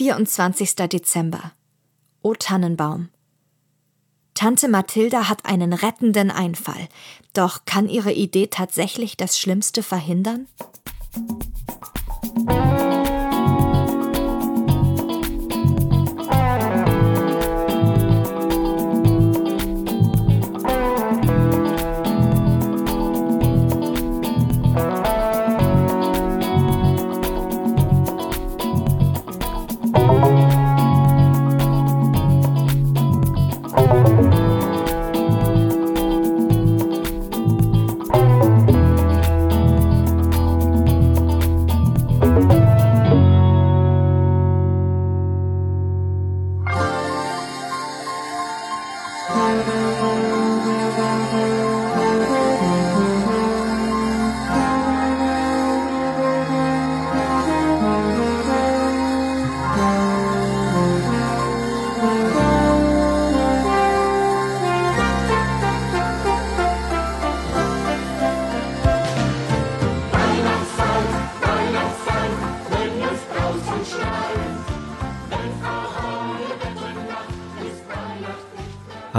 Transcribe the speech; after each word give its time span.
24. 0.00 0.76
Dezember. 0.88 1.52
O 2.22 2.32
Tannenbaum. 2.32 3.10
Tante 4.32 4.66
Mathilda 4.66 5.28
hat 5.28 5.44
einen 5.44 5.74
rettenden 5.74 6.30
Einfall. 6.30 6.88
Doch 7.34 7.66
kann 7.66 7.86
ihre 7.86 8.10
Idee 8.10 8.46
tatsächlich 8.46 9.18
das 9.18 9.38
Schlimmste 9.38 9.82
verhindern? 9.82 10.46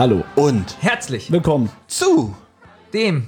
Hallo. 0.01 0.23
Und 0.35 0.77
Herzlich 0.81 1.31
Willkommen. 1.31 1.69
zu 1.85 2.35
dem 2.91 3.27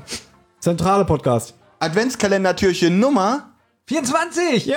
Zentrale 0.57 1.05
Podcast. 1.05 1.53
Adventskalendertürchen 1.77 2.99
Nummer 2.99 3.51
24. 3.85 4.65
Yay! 4.65 4.75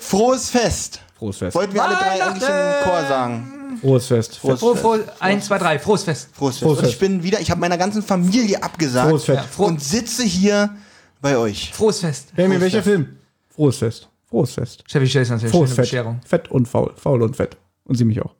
Frohes 0.00 0.50
Fest. 0.50 1.00
Frohes 1.16 1.38
Fest. 1.38 1.54
Wollten 1.54 1.74
wir 1.74 1.84
alle 1.84 1.94
drei 1.94 2.24
eigentlich 2.24 2.42
im 2.42 2.82
Chor 2.82 3.06
sagen. 3.08 3.78
Frohes 3.80 4.06
Fest. 4.08 4.36
Frohes 4.38 4.58
Froh, 4.58 4.72
Fest. 4.74 4.82
froh, 4.82 4.98
1, 5.20 5.46
2, 5.46 5.58
3, 5.58 5.78
frohes 5.78 6.02
Fest. 6.02 6.28
Frohes 6.32 6.58
Fest. 6.58 6.64
Frohes 6.64 6.78
Und 6.80 6.84
ich 6.86 6.96
Fest. 6.96 7.00
bin 7.00 7.22
wieder, 7.22 7.40
ich 7.40 7.52
habe 7.52 7.60
meiner 7.60 7.78
ganzen 7.78 8.02
Familie 8.02 8.60
abgesagt 8.64 9.08
Frohes 9.08 9.24
Fest. 9.26 9.58
Und 9.58 9.80
sitze 9.80 10.24
hier 10.24 10.74
bei 11.20 11.38
euch. 11.38 11.72
frohes 11.72 12.00
Fest. 12.00 12.32
Jamie, 12.36 12.60
welcher 12.60 12.78
Fest. 12.82 12.88
Film? 12.88 13.16
Frohes 13.54 13.76
Fest. 13.78 14.08
Frohes 14.28 14.54
Fest. 14.54 14.82
Chevy 14.88 15.06
Chase 15.06 15.34
natürlich, 15.34 15.52
Frohes 15.52 15.70
Fett. 15.70 15.84
Bescherung. 15.84 16.20
Fett 16.26 16.50
und 16.50 16.66
faul. 16.66 16.92
Faul 16.96 17.22
und 17.22 17.36
fett. 17.36 17.56
Und 17.84 17.94
sie 17.94 18.04
mich 18.04 18.20
auch. 18.20 18.34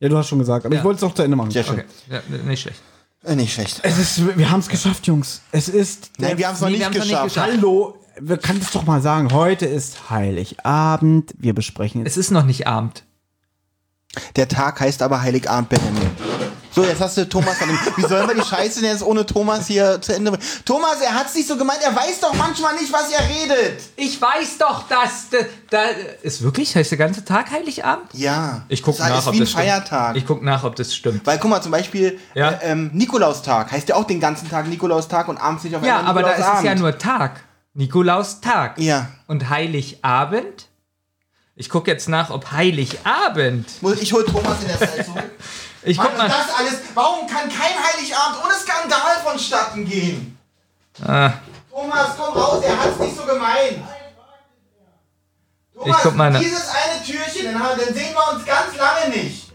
Ja, 0.00 0.08
du 0.08 0.16
hast 0.18 0.28
schon 0.28 0.38
gesagt, 0.38 0.66
aber 0.66 0.74
Ja. 0.74 0.80
ich 0.80 0.84
wollte 0.84 0.98
es 0.98 1.02
auch 1.04 1.14
zu 1.14 1.22
Ende 1.22 1.36
machen. 1.36 1.50
Sehr 1.50 1.64
schön. 1.64 1.80
Okay, 1.80 1.86
ja, 2.10 2.20
nicht 2.44 2.62
schlecht. 2.62 2.80
Äh, 3.24 3.34
nicht 3.36 3.54
schlecht. 3.54 3.80
Es 3.82 3.98
ist, 3.98 4.36
wir 4.38 4.50
haben 4.50 4.60
es 4.60 4.68
geschafft, 4.68 5.06
Jungs. 5.06 5.40
Es 5.52 5.68
ist. 5.68 6.10
Nein, 6.18 6.36
wir 6.38 6.46
haben 6.46 6.54
es 6.54 6.60
noch 6.60 6.68
Nee, 6.68 6.74
nicht 6.76 6.84
noch 6.86 6.92
nicht 6.92 7.02
geschafft. 7.04 7.24
geschafft. 7.34 7.50
Hallo, 7.52 7.98
wir 8.20 8.36
können 8.38 8.60
es 8.60 8.70
doch 8.70 8.84
mal 8.84 9.00
sagen. 9.00 9.32
Heute 9.32 9.66
ist 9.66 10.10
Heiligabend. 10.10 11.34
Wir 11.38 11.54
besprechen. 11.54 12.04
Es 12.06 12.16
ist 12.16 12.30
noch 12.30 12.44
nicht 12.44 12.66
Abend. 12.66 13.04
Der 14.36 14.48
Tag 14.48 14.80
heißt 14.80 15.02
aber 15.02 15.22
Heiligabend, 15.22 15.68
Benjamin. 15.70 16.10
So, 16.76 16.84
jetzt 16.84 17.00
hast 17.00 17.16
du 17.16 17.26
Thomas 17.26 17.56
von 17.56 17.68
dem. 17.68 17.78
Wie 17.96 18.02
sollen 18.02 18.28
wir 18.28 18.34
die 18.34 18.46
Scheiße 18.46 18.82
denn 18.82 18.90
jetzt 18.90 19.02
ohne 19.02 19.24
Thomas 19.24 19.66
hier 19.66 19.98
zu 19.98 20.14
Ende 20.14 20.30
bringen? 20.30 20.44
Thomas, 20.66 21.00
er 21.00 21.14
hat's 21.14 21.34
nicht 21.34 21.48
so 21.48 21.56
gemeint, 21.56 21.78
er 21.82 21.96
weiß 21.96 22.20
doch 22.20 22.34
manchmal 22.34 22.74
nicht, 22.74 22.92
was 22.92 23.10
er 23.10 23.26
redet. 23.26 23.80
Ich 23.96 24.20
weiß 24.20 24.58
doch, 24.58 24.86
dass 24.86 25.30
da, 25.30 25.38
da 25.70 25.84
ist 26.22 26.42
wirklich 26.42 26.76
heißt 26.76 26.90
der 26.90 26.98
ganze 26.98 27.24
Tag 27.24 27.50
Heiligabend? 27.50 28.10
Ja. 28.12 28.66
Ich 28.68 28.82
gucke 28.82 28.98
das 28.98 29.08
nach, 29.08 29.18
ist 29.20 29.26
ob 29.26 29.32
wie 29.32 29.38
ein 29.38 29.40
das 29.40 29.50
stimmt. 29.52 29.64
Feiertag. 29.64 30.16
Ich 30.16 30.26
guck 30.26 30.42
nach, 30.42 30.64
ob 30.64 30.76
das 30.76 30.94
stimmt. 30.94 31.24
Weil, 31.24 31.38
guck 31.38 31.48
mal, 31.48 31.62
zum 31.62 31.72
Beispiel 31.72 32.20
Ja. 32.34 32.50
äh, 32.50 32.72
ähm, 32.72 32.90
Nikolaustag 32.92 33.72
heißt 33.72 33.88
ja 33.88 33.94
auch 33.94 34.04
den 34.04 34.20
ganzen 34.20 34.50
Tag 34.50 34.68
Nikolaustag 34.68 35.28
und 35.28 35.38
abends 35.38 35.64
nicht 35.64 35.74
auf 35.76 35.82
Ja, 35.82 36.02
aber 36.02 36.24
da 36.24 36.32
ist 36.32 36.46
es 36.58 36.62
ja 36.62 36.74
nur 36.74 36.98
Tag. 36.98 37.40
Nikolaustag. 37.72 38.78
Ja. 38.78 39.08
Und 39.28 39.48
Heiligabend? 39.48 40.68
Ich 41.54 41.70
gucke 41.70 41.90
jetzt 41.90 42.06
nach, 42.10 42.28
ob 42.28 42.52
Heiligabend. 42.52 43.66
Ich 43.98 44.12
hol 44.12 44.26
Thomas 44.26 44.60
in 44.60 44.68
der 44.68 44.78
Zeit 44.78 45.06
zurück. 45.06 45.24
Ich 45.86 45.96
Mann, 45.96 46.08
guck 46.08 46.18
mal. 46.18 46.28
das 46.28 46.58
alles. 46.58 46.80
Warum 46.94 47.28
kann 47.28 47.48
kein 47.48 47.74
Heiligabend 47.80 48.44
ohne 48.44 48.54
Skandal 48.54 49.20
vonstatten 49.22 49.84
gehen? 49.88 50.36
Ah, 51.06 51.30
Thomas, 51.70 52.08
komm 52.16 52.36
raus, 52.36 52.64
er 52.64 52.76
hat's 52.76 52.98
nicht 52.98 53.16
so 53.16 53.22
gemeint. 53.22 53.84
Thomas, 55.74 55.96
Ich 55.96 56.02
guck 56.02 56.16
mal 56.16 56.32
dieses 56.32 56.68
eine 56.68 57.04
Türchen, 57.04 57.52
dann 57.52 57.94
sehen 57.94 58.14
wir 58.14 58.34
uns 58.34 58.44
ganz 58.44 58.76
lange 58.76 59.10
nicht. 59.10 59.52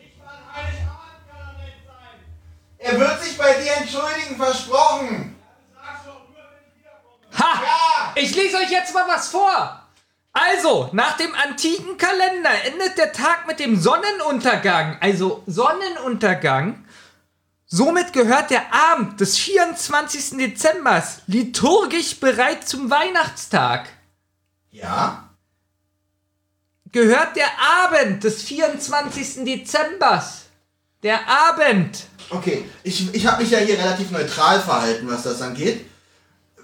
Er 2.78 3.00
wird 3.00 3.24
sich 3.24 3.38
bei 3.38 3.54
dir 3.56 3.74
entschuldigen, 3.74 4.38
versprochen. 4.38 5.36
Ha! 7.38 7.62
Ja. 7.62 8.12
Ich 8.16 8.34
lese 8.36 8.58
euch 8.58 8.72
jetzt 8.72 8.94
mal 8.94 9.08
was 9.08 9.28
vor. 9.28 9.81
Also, 10.34 10.90
nach 10.94 11.18
dem 11.18 11.34
antiken 11.36 11.98
Kalender 11.98 12.52
endet 12.66 12.98
der 12.98 13.12
Tag 13.12 13.48
mit 13.48 13.60
dem 13.60 13.80
Sonnenuntergang. 13.80 14.98
Also 15.02 15.44
Sonnenuntergang. 15.46 16.86
Somit 17.66 18.14
gehört 18.14 18.50
der 18.50 18.74
Abend 18.74 19.20
des 19.20 19.38
24. 19.38 20.38
Dezembers 20.38 21.22
liturgisch 21.28 22.20
bereit 22.20 22.68
zum 22.68 22.90
Weihnachtstag. 22.90 23.90
Ja? 24.72 25.30
Gehört 26.92 27.36
der 27.36 27.50
Abend 27.84 28.24
des 28.24 28.42
24. 28.44 29.46
Dezembers. 29.46 30.46
Der 31.04 31.28
Abend. 31.28 32.06
Okay, 32.30 32.66
ich, 32.84 33.14
ich 33.14 33.26
habe 33.26 33.42
mich 33.42 33.52
ja 33.52 33.60
hier 33.60 33.78
relativ 33.78 34.12
neutral 34.12 34.62
verhalten, 34.62 35.10
was 35.10 35.24
das 35.24 35.42
angeht. 35.42 35.86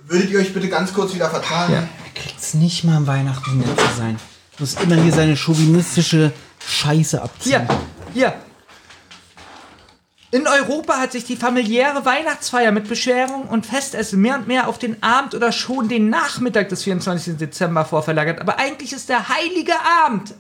Würdet 0.06 0.30
ihr 0.30 0.40
euch 0.40 0.54
bitte 0.54 0.70
ganz 0.70 0.94
kurz 0.94 1.14
wieder 1.14 1.30
vertragen? 1.30 1.74
Ja. 1.74 1.90
Kriegt's 2.38 2.54
nicht 2.54 2.84
mal 2.84 2.98
am 2.98 3.08
Weihnachten 3.08 3.58
nett 3.58 3.80
zu 3.80 3.98
sein. 3.98 4.20
Muss 4.60 4.76
immer 4.76 4.96
hier 5.02 5.12
seine 5.12 5.36
chauvinistische 5.36 6.32
Scheiße 6.60 7.20
abziehen. 7.20 7.68
Hier, 7.68 7.78
hier. 8.14 8.34
In 10.30 10.46
Europa 10.46 11.00
hat 11.00 11.14
sich 11.14 11.24
die 11.24 11.36
familiäre 11.36 12.06
Weihnachtsfeier 12.06 12.72
mit 12.72 12.88
Bescherung 12.88 13.48
und 13.48 13.66
Festessen 13.66 14.22
mehr 14.22 14.36
und 14.36 14.48
mehr 14.48 14.68
auf 14.68 14.78
den 14.78 15.02
Abend 15.02 15.34
oder 15.34 15.52
schon 15.52 15.90
den 15.90 16.12
Nachmittag 16.12 16.70
des 16.70 16.84
24. 16.84 17.38
Dezember 17.38 17.86
vorverlagert. 17.86 18.40
Aber 18.40 18.60
eigentlich 18.60 18.94
ist 18.94 19.10
der 19.10 19.30
heilige 19.30 19.74
Abend. 20.06 20.36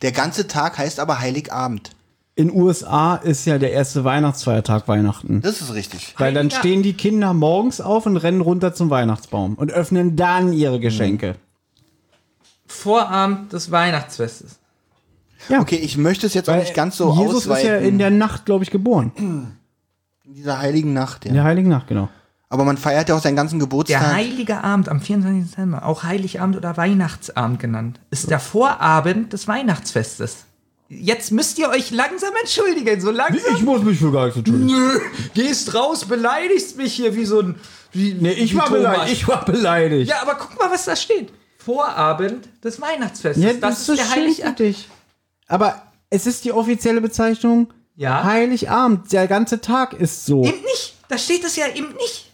Der 0.00 0.12
ganze 0.12 0.48
Tag 0.48 0.78
heißt 0.78 1.00
aber 1.00 1.20
Heiligabend. 1.20 1.90
In 2.34 2.50
USA 2.50 3.16
ist 3.16 3.44
ja 3.44 3.58
der 3.58 3.72
erste 3.72 4.04
Weihnachtsfeiertag 4.04 4.88
Weihnachten. 4.88 5.42
Das 5.42 5.60
ist 5.60 5.74
richtig. 5.74 6.14
Weil 6.16 6.32
dann 6.32 6.50
stehen 6.50 6.82
die 6.82 6.94
Kinder 6.94 7.34
morgens 7.34 7.80
auf 7.82 8.06
und 8.06 8.16
rennen 8.16 8.40
runter 8.40 8.72
zum 8.72 8.88
Weihnachtsbaum 8.88 9.54
und 9.54 9.70
öffnen 9.70 10.16
dann 10.16 10.52
ihre 10.54 10.80
Geschenke. 10.80 11.34
Vorabend 12.66 13.52
des 13.52 13.70
Weihnachtsfestes. 13.70 14.58
Ja, 15.48 15.60
Okay, 15.60 15.76
ich 15.76 15.98
möchte 15.98 16.26
es 16.26 16.34
jetzt 16.34 16.48
auch 16.48 16.56
nicht 16.56 16.74
ganz 16.74 16.96
so 16.96 17.12
Jesus 17.14 17.42
ausweiten. 17.48 17.62
ist 17.66 17.68
ja 17.68 17.76
in 17.78 17.98
der 17.98 18.10
Nacht, 18.10 18.46
glaube 18.46 18.64
ich, 18.64 18.70
geboren. 18.70 19.12
in 20.24 20.34
dieser 20.34 20.58
heiligen 20.58 20.92
Nacht, 20.94 21.24
In 21.26 21.32
ja. 21.34 21.42
der 21.42 21.44
Heiligen 21.44 21.68
Nacht, 21.68 21.88
genau. 21.88 22.08
Aber 22.48 22.64
man 22.64 22.76
feiert 22.76 23.08
ja 23.08 23.14
auch 23.16 23.20
seinen 23.22 23.36
ganzen 23.36 23.58
Der 23.58 23.66
Geburtstag. 23.66 24.14
heilige 24.14 24.62
Abend 24.62 24.88
am 24.88 25.00
24. 25.00 25.50
Dezember, 25.50 25.84
auch 25.86 26.02
Heiligabend 26.04 26.56
oder 26.56 26.76
Weihnachtsabend 26.76 27.58
genannt, 27.60 27.98
ist 28.10 28.30
der 28.30 28.40
Vorabend 28.40 29.32
des 29.32 29.48
Weihnachtsfestes. 29.48 30.44
Jetzt 31.00 31.32
müsst 31.32 31.58
ihr 31.58 31.68
euch 31.70 31.90
langsam 31.90 32.30
entschuldigen, 32.40 33.00
so 33.00 33.10
langsam. 33.10 33.64
muss 33.64 33.82
mich 33.82 33.98
für 33.98 34.12
gar 34.12 34.24
nichts 34.26 34.38
entschuldigen. 34.38 34.66
Nö, 34.66 35.00
gehst 35.34 35.74
raus, 35.74 36.04
beleidigst 36.04 36.76
mich 36.76 36.92
hier 36.94 37.14
wie 37.16 37.24
so 37.24 37.40
ein. 37.40 37.54
Wie, 37.92 38.14
Nee, 38.14 38.32
ich 38.32 38.52
wie 38.52 38.58
war 38.58 38.70
beleidigt. 38.70 39.12
Ich 39.12 39.28
war 39.28 39.44
beleidigt. 39.44 40.10
Ja, 40.10 40.22
aber 40.22 40.34
guck 40.34 40.58
mal, 40.58 40.70
was 40.70 40.84
da 40.84 40.94
steht. 40.96 41.32
Vorabend 41.58 42.48
des 42.62 42.80
Weihnachtsfestes. 42.80 43.42
Ja, 43.42 43.52
das, 43.54 43.80
ist 43.80 43.88
der 43.88 43.96
schön 43.96 44.04
für 44.34 44.44
Heiligabend. 44.44 44.76
Aber 45.48 45.82
es 46.10 46.26
ist 46.26 46.44
die 46.44 46.52
offizielle 46.52 47.00
Bezeichnung 47.00 47.72
Ja. 47.96 48.24
Heiligabend. 48.24 49.12
Der 49.12 49.26
ganze 49.28 49.60
Tag 49.60 49.92
ist 49.94 50.26
so. 50.26 50.44
Eben 50.44 50.60
nicht. 50.62 50.94
Da 51.08 51.18
steht 51.18 51.44
es 51.44 51.56
ja 51.56 51.68
eben 51.68 51.92
nicht. 51.94 52.30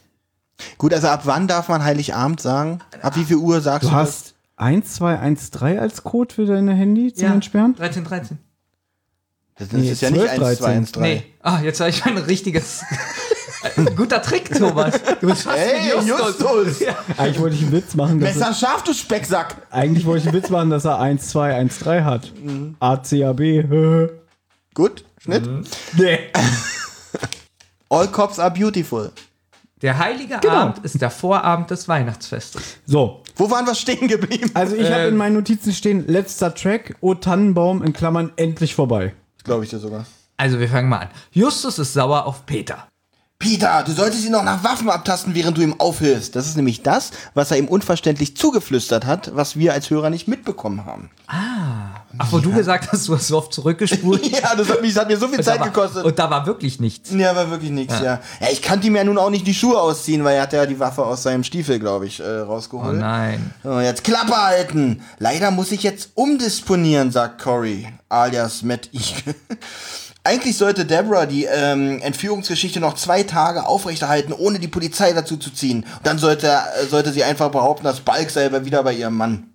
Gut, 0.79 0.93
also 0.95 1.09
ab 1.09 1.23
wann 1.25 1.47
darf 1.47 1.69
man 1.69 1.85
Heiligabend 1.85 2.41
sagen? 2.41 2.81
Ab 3.03 3.17
wie 3.17 3.25
viel 3.25 3.37
Uhr 3.37 3.61
sagst 3.61 3.85
du, 3.89 3.91
Du 3.91 3.97
hast 3.97 4.35
1213 4.57 5.79
als 5.79 6.03
Code 6.03 6.35
für 6.35 6.47
deine 6.47 6.75
Handy 6.75 7.13
zum 7.13 7.27
Ja. 7.27 7.35
Entsperren? 7.35 7.75
13, 7.77 8.05
13. 8.05 8.39
das? 9.59 9.69
Das 9.69 9.81
Nee, 9.81 9.91
ist 9.91 10.01
ja 10.03 10.11
nicht 10.11 10.23
12, 10.27 10.43
1, 10.43 10.59
2, 10.59 10.67
1, 10.69 10.93
3. 10.93 11.01
Nee. 11.01 11.23
Ah, 11.43 11.61
jetzt 11.63 11.81
habe 11.81 11.91
ich 11.91 12.05
mein 12.05 12.19
richtiges. 12.19 12.83
Ein 13.77 13.87
guter 13.97 14.23
Trick, 14.23 14.51
Thomas. 14.57 14.95
Du 15.21 15.27
bist 15.29 15.43
fast 15.43 15.59
Hey, 15.59 15.91
wie 15.93 16.09
Justus. 16.09 16.39
Justus! 16.79 16.89
Eigentlich 17.17 17.41
wollte 17.41 17.57
ich 17.57 17.63
einen 17.63 17.73
Witz 17.73 17.95
machen, 17.95 18.21
dass 18.21 18.35
Messer 18.37 18.55
scharf, 18.55 18.83
du 18.85 18.93
Specksack! 18.93 19.57
Eigentlich 19.71 20.07
wollte 20.07 20.21
ich 20.23 20.29
einen 20.33 20.43
Witz 20.43 20.51
machen, 20.51 20.71
dass 20.71 20.85
er 20.85 20.99
1, 21.01 21.29
2, 21.29 21.55
1, 21.57 21.79
3 21.81 22.03
hat. 22.05 22.33
ACAB. 22.81 24.11
Gut, 24.75 25.05
Schnitt. 25.21 25.49
Nee. 25.97 26.19
All 27.91 28.07
cops 28.09 28.39
are 28.39 28.51
beautiful. 28.51 29.11
Der 29.83 29.97
heilige 29.97 30.39
Genau. 30.41 30.55
Abend 30.55 30.85
ist 30.85 31.01
der 31.01 31.11
Vorabend 31.11 31.71
des 31.71 31.87
Weihnachtsfestes. 31.89 32.63
So, 32.85 33.23
Wo 33.37 33.51
waren 33.51 33.65
wir 33.67 33.75
stehen 33.77 34.09
geblieben? 34.09 34.51
also 34.55 34.75
ich 34.75 34.91
habe 34.91 35.03
Äh, 35.03 35.09
in 35.09 35.17
meinen 35.17 35.35
Notizen 35.35 35.73
stehen, 35.73 36.05
letzter 36.09 36.53
Track, 36.55 36.97
O 37.01 37.15
Tannenbaum 37.15 37.83
in 37.83 37.93
Klammern 37.93 38.33
endlich 38.37 38.75
vorbei. 38.75 39.15
Glaube 39.45 39.65
ich 39.65 39.71
dir 39.71 39.79
sogar. 39.79 40.07
Also 40.37 40.61
wir 40.61 40.69
fangen 40.69 40.89
mal 40.89 40.99
an. 40.99 41.09
Justus 41.33 41.79
ist 41.79 41.93
sauer 41.95 42.25
auf 42.27 42.47
Peter. 42.47 42.89
Peter, 43.41 43.85
du 43.87 43.93
solltest 43.93 44.25
ihn 44.25 44.33
noch 44.33 44.43
nach 44.43 44.65
Waffen 44.65 44.91
abtasten, 44.91 45.33
während 45.33 45.57
du 45.57 45.63
ihm 45.63 45.79
aufhilfst. 45.79 46.35
Das 46.35 46.49
ist 46.49 46.57
nämlich 46.57 46.83
das, 46.83 47.13
was 47.35 47.53
er 47.53 47.59
ihm 47.59 47.69
unverständlich 47.69 48.37
zugeflüstert 48.37 49.07
hat, 49.07 49.31
was 49.37 49.57
wir 49.57 49.73
als 49.75 49.91
Hörer 49.91 50.11
nicht 50.11 50.27
mitbekommen 50.27 50.85
haben. 50.85 51.09
Ach, 51.29 52.33
wo 52.33 52.41
du 52.41 52.51
gesagt 52.53 52.91
hast, 52.91 53.07
du 53.07 53.15
hast 53.15 53.29
so 53.29 53.39
oft 53.39 53.53
zurückgespult. 53.55 54.27
Ja, 54.33 54.57
das 54.57 54.69
hat, 54.69 54.83
mich, 54.83 54.93
das 54.93 55.03
hat 55.03 55.09
mir 55.09 55.17
so 55.17 55.29
viel 55.29 55.39
Und 55.39 55.45
Zeit 55.45 55.61
war- 55.61 55.69
gekostet. 55.69 56.05
Und 56.05 56.19
da 56.19 56.29
war 56.29 56.47
wirklich 56.47 56.81
nichts. 56.81 57.11
Ja, 57.13 57.37
war 57.37 57.49
wirklich 57.49 57.71
nichts, 57.71 57.95
ja. 58.01 58.21
ja. 58.41 58.49
ich 58.51 58.61
kannte 58.61 58.89
ihm 58.89 58.97
ja 58.97 59.05
nun 59.05 59.19
auch 59.19 59.31
nicht 59.31 59.47
die 59.47 59.55
Schuhe 59.55 59.79
ausziehen, 59.81 60.25
weil 60.25 60.35
er 60.35 60.43
hat 60.43 60.53
ja 60.53 60.67
die 60.67 60.81
Waffe 60.81 61.05
aus 61.07 61.23
seinem 61.23 61.45
Stiefel, 61.45 61.79
glaube 61.79 62.07
ich, 62.07 62.19
äh, 62.19 62.41
Oh 62.41 62.47
rausgeholt. 62.47 62.99
nein. 62.99 63.55
So, 63.63 63.79
jetzt 63.79 64.03
Klappe 64.03 64.35
halten. 64.37 65.01
Leider 65.21 65.53
muss 65.53 65.71
ich 65.71 65.85
jetzt 65.85 66.11
umdisponieren, 66.15 67.13
sagt 67.13 67.41
Cory, 67.41 67.87
alias 68.09 68.63
Matt 68.65 68.89
Eagle. 68.93 69.37
Eigentlich 70.29 70.59
sollte 70.59 70.85
Deborah 70.85 71.25
die 71.25 71.45
ähm, 71.45 72.01
Entführungsgeschichte 72.03 72.81
noch 72.81 72.95
zwei 72.95 73.23
Tage 73.23 73.67
aufrechterhalten, 73.67 74.35
ohne 74.35 74.59
die 74.59 74.69
Polizei 74.69 75.13
dazu 75.15 75.39
zu 75.39 75.51
ziehen. 75.51 75.85
Und 75.97 76.07
dann 76.07 76.19
sollte, 76.19 76.49
äh, 76.49 76.85
sollte 76.87 77.13
sie 77.13 77.25
einfach 77.25 77.51
behaupten, 77.51 77.85
dass 77.85 78.01
Balk 78.01 78.29
selber 78.29 78.67
wieder 78.67 78.83
bei 78.83 78.93
ihrem 78.93 79.15
Mann. 79.15 79.49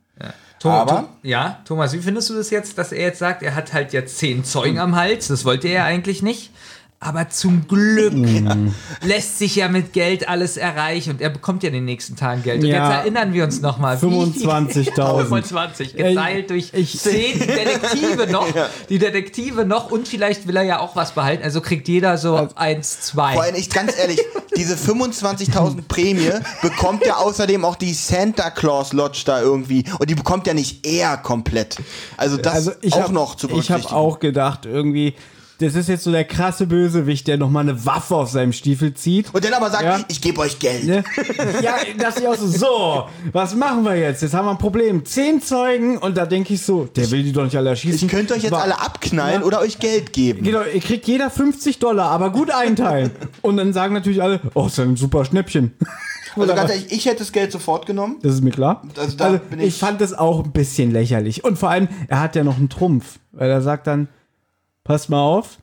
Tom, 0.59 0.71
Aber- 0.71 0.91
Tom, 0.95 1.07
ja, 1.23 1.59
Thomas, 1.65 1.91
wie 1.91 1.99
findest 1.99 2.29
du 2.29 2.35
das 2.35 2.49
jetzt, 2.49 2.77
dass 2.77 2.93
er 2.93 3.01
jetzt 3.01 3.19
sagt, 3.19 3.43
er 3.43 3.53
hat 3.53 3.73
halt 3.73 3.91
jetzt 3.91 4.17
zehn 4.17 4.45
Zeugen 4.45 4.79
am 4.79 4.95
Hals? 4.95 5.27
Das 5.27 5.43
wollte 5.43 5.67
er 5.67 5.83
eigentlich 5.83 6.23
nicht. 6.23 6.51
Aber 6.99 7.27
zum 7.29 7.67
Glück 7.67 8.13
lässt 9.03 9.37
sich 9.37 9.57
ja 9.57 9.67
mit 9.67 9.91
Geld 9.91 10.29
alles 10.29 10.55
erreichen 10.55 11.11
und 11.11 11.21
er 11.21 11.29
bekommt 11.29 11.61
ja 11.63 11.67
in 11.67 11.73
den 11.73 11.83
nächsten 11.85 12.15
Tagen 12.15 12.43
Geld. 12.43 12.61
Und 12.63 12.69
Ja. 12.69 12.89
jetzt 12.91 12.99
erinnern 13.01 13.33
wir 13.33 13.43
uns 13.43 13.59
nochmal. 13.59 13.97
25.000. 13.97 15.25
25, 15.25 15.95
geteilt 15.97 16.49
durch 16.49 16.69
ich- 16.73 16.97
zehn 16.97 17.39
Detektive 17.39 18.27
noch. 18.31 18.47
Die 18.87 18.99
Detektive 18.99 19.65
noch 19.65 19.91
und 19.91 20.07
vielleicht 20.07 20.47
will 20.47 20.55
er 20.55 20.63
ja 20.63 20.79
auch 20.79 20.95
was 20.95 21.11
behalten. 21.11 21.43
Also 21.43 21.59
kriegt 21.59 21.89
jeder 21.89 22.17
so 22.17 22.47
eins, 22.55 23.01
zwei. 23.01 23.33
Vor 23.33 23.43
allem, 23.43 23.55
ich 23.55 23.69
ganz 23.69 23.97
ehrlich, 23.97 24.21
diese 24.55 24.75
25.000 24.75 25.81
Prämie 25.89 26.31
bekommt 26.61 27.05
ja 27.05 27.17
außerdem 27.17 27.65
auch 27.65 27.75
die 27.75 27.93
Santa 27.93 28.49
Claus 28.49 28.93
Lodge 28.93 29.23
da 29.25 29.41
irgendwie. 29.41 29.83
Und 29.99 30.09
die 30.09 30.15
bekommt 30.15 30.47
ja 30.47 30.53
nicht 30.53 30.85
er 30.87 31.17
komplett. 31.17 31.77
Also 32.15 32.37
das 32.37 32.53
also 32.53 32.71
ich 32.81 32.93
auch 32.93 33.01
hab, 33.01 33.11
noch 33.11 33.35
zu 33.35 33.47
Ich 33.47 33.51
habe 33.53 33.61
berücksichtigen. 33.63 33.93
auch 33.95 34.19
gedacht, 34.19 34.65
irgendwie, 34.65 35.15
das 35.63 35.75
ist 35.75 35.89
jetzt 35.89 36.03
so 36.03 36.11
der 36.11 36.23
krasse 36.25 36.67
Bösewicht, 36.67 37.27
der 37.27 37.37
nochmal 37.37 37.63
eine 37.63 37.85
Waffe 37.85 38.15
aus 38.15 38.31
seinem 38.33 38.53
Stiefel 38.53 38.93
zieht. 38.93 39.33
Und 39.33 39.43
dann 39.43 39.53
aber 39.53 39.69
sagt, 39.71 39.83
Ja. 39.83 39.99
ich 40.07 40.21
gebe 40.21 40.39
euch 40.41 40.59
Geld. 40.59 40.83
Ne? 40.85 41.03
Ja, 41.61 41.75
dass 41.97 42.17
ich 42.17 42.27
auch 42.27 42.35
so, 42.35 42.47
so, 42.47 43.03
was 43.31 43.55
machen 43.55 43.83
wir 43.85 43.95
jetzt? 43.95 44.21
Jetzt 44.21 44.33
haben 44.33 44.45
wir 44.45 44.51
ein 44.51 44.57
Problem. 44.57 45.05
Zehn 45.05 45.41
Zeugen 45.41 45.97
und 45.97 46.17
da 46.17 46.25
denke 46.25 46.53
ich 46.53 46.61
so, 46.61 46.85
der 46.85 47.09
will 47.11 47.23
die 47.23 47.31
doch 47.31 47.43
nicht 47.43 47.55
alle 47.57 47.69
erschießen. 47.71 48.05
Ich 48.07 48.11
könnte 48.13 48.33
euch 48.33 48.43
jetzt 48.43 48.51
Wa- 48.51 48.61
alle 48.61 48.79
abknallen 48.79 49.41
Ja. 49.41 49.47
oder 49.47 49.59
euch 49.61 49.79
Geld 49.79 50.13
geben. 50.13 50.43
Genau, 50.43 50.61
ihr 50.63 50.81
kriegt 50.81 51.07
jeder 51.07 51.29
50 51.29 51.79
Dollar, 51.79 52.09
aber 52.11 52.29
gut 52.31 52.51
einteilen. 52.51 53.11
Und 53.41 53.57
dann 53.57 53.73
sagen 53.73 53.93
natürlich 53.93 54.21
alle, 54.21 54.39
oh, 54.53 54.67
ist 54.67 54.77
ja 54.77 54.83
ein 54.83 54.95
super 54.97 55.25
Schnäppchen. 55.25 55.73
Also 56.35 56.55
ganz 56.55 56.71
ehrlich, 56.71 56.91
ich 56.91 57.05
hätte 57.05 57.19
das 57.19 57.31
Geld 57.31 57.51
sofort 57.51 57.85
genommen. 57.85 58.15
Das 58.23 58.33
ist 58.33 58.41
mir 58.43 58.49
klar. 58.49 58.81
Also 58.97 59.15
da 59.17 59.25
also, 59.25 59.39
bin 59.51 59.59
ich, 59.59 59.67
ich- 59.67 59.77
fand 59.77 60.01
das 60.01 60.15
auch 60.15 60.43
ein 60.43 60.51
bisschen 60.51 60.89
lächerlich. 60.89 61.43
Und 61.43 61.59
vor 61.59 61.69
allem, 61.69 61.87
er 62.07 62.21
hat 62.21 62.35
ja 62.35 62.43
noch 62.43 62.57
einen 62.57 62.69
Trumpf, 62.69 63.19
weil 63.33 63.51
er 63.51 63.61
sagt 63.61 63.85
dann, 63.85 64.07
passt 64.83 65.09
mal 65.09 65.21
auf, 65.21 65.57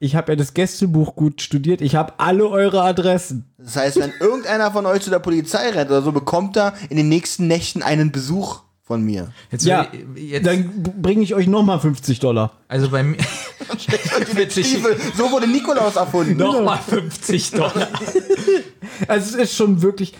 ich 0.00 0.14
habe 0.14 0.32
ja 0.32 0.36
das 0.36 0.54
Gästebuch 0.54 1.16
gut 1.16 1.42
studiert, 1.42 1.80
ich 1.80 1.96
habe 1.96 2.14
alle 2.18 2.48
eure 2.48 2.82
Adressen. 2.82 3.52
Das 3.58 3.76
heißt, 3.76 3.98
wenn 3.98 4.12
irgendeiner 4.20 4.70
von 4.70 4.86
euch 4.86 5.02
zu 5.02 5.10
der 5.10 5.18
Polizei 5.18 5.70
rennt 5.70 5.90
oder 5.90 6.02
so, 6.02 6.12
bekommt 6.12 6.56
er 6.56 6.74
in 6.88 6.96
den 6.96 7.08
nächsten 7.08 7.46
Nächten 7.48 7.82
einen 7.82 8.12
Besuch 8.12 8.60
von 8.82 9.02
mir. 9.02 9.32
Jetzt, 9.50 9.66
Ja, 9.66 9.86
jetzt, 10.14 10.46
dann 10.46 10.82
bringe 11.02 11.22
ich 11.22 11.34
euch 11.34 11.46
nochmal 11.46 11.78
50 11.80 12.20
Dollar. 12.20 12.52
also 12.68 12.88
bei 12.88 13.02
mir. 13.02 13.18
So 15.16 15.30
wurde 15.30 15.46
Nikolaus 15.46 15.96
erfunden. 15.96 16.36
Nochmal 16.36 16.78
50 16.78 17.50
Dollar. 17.52 17.88
Also 19.06 19.36
es 19.36 19.50
ist 19.50 19.56
schon 19.56 19.82
wirklich. 19.82 20.14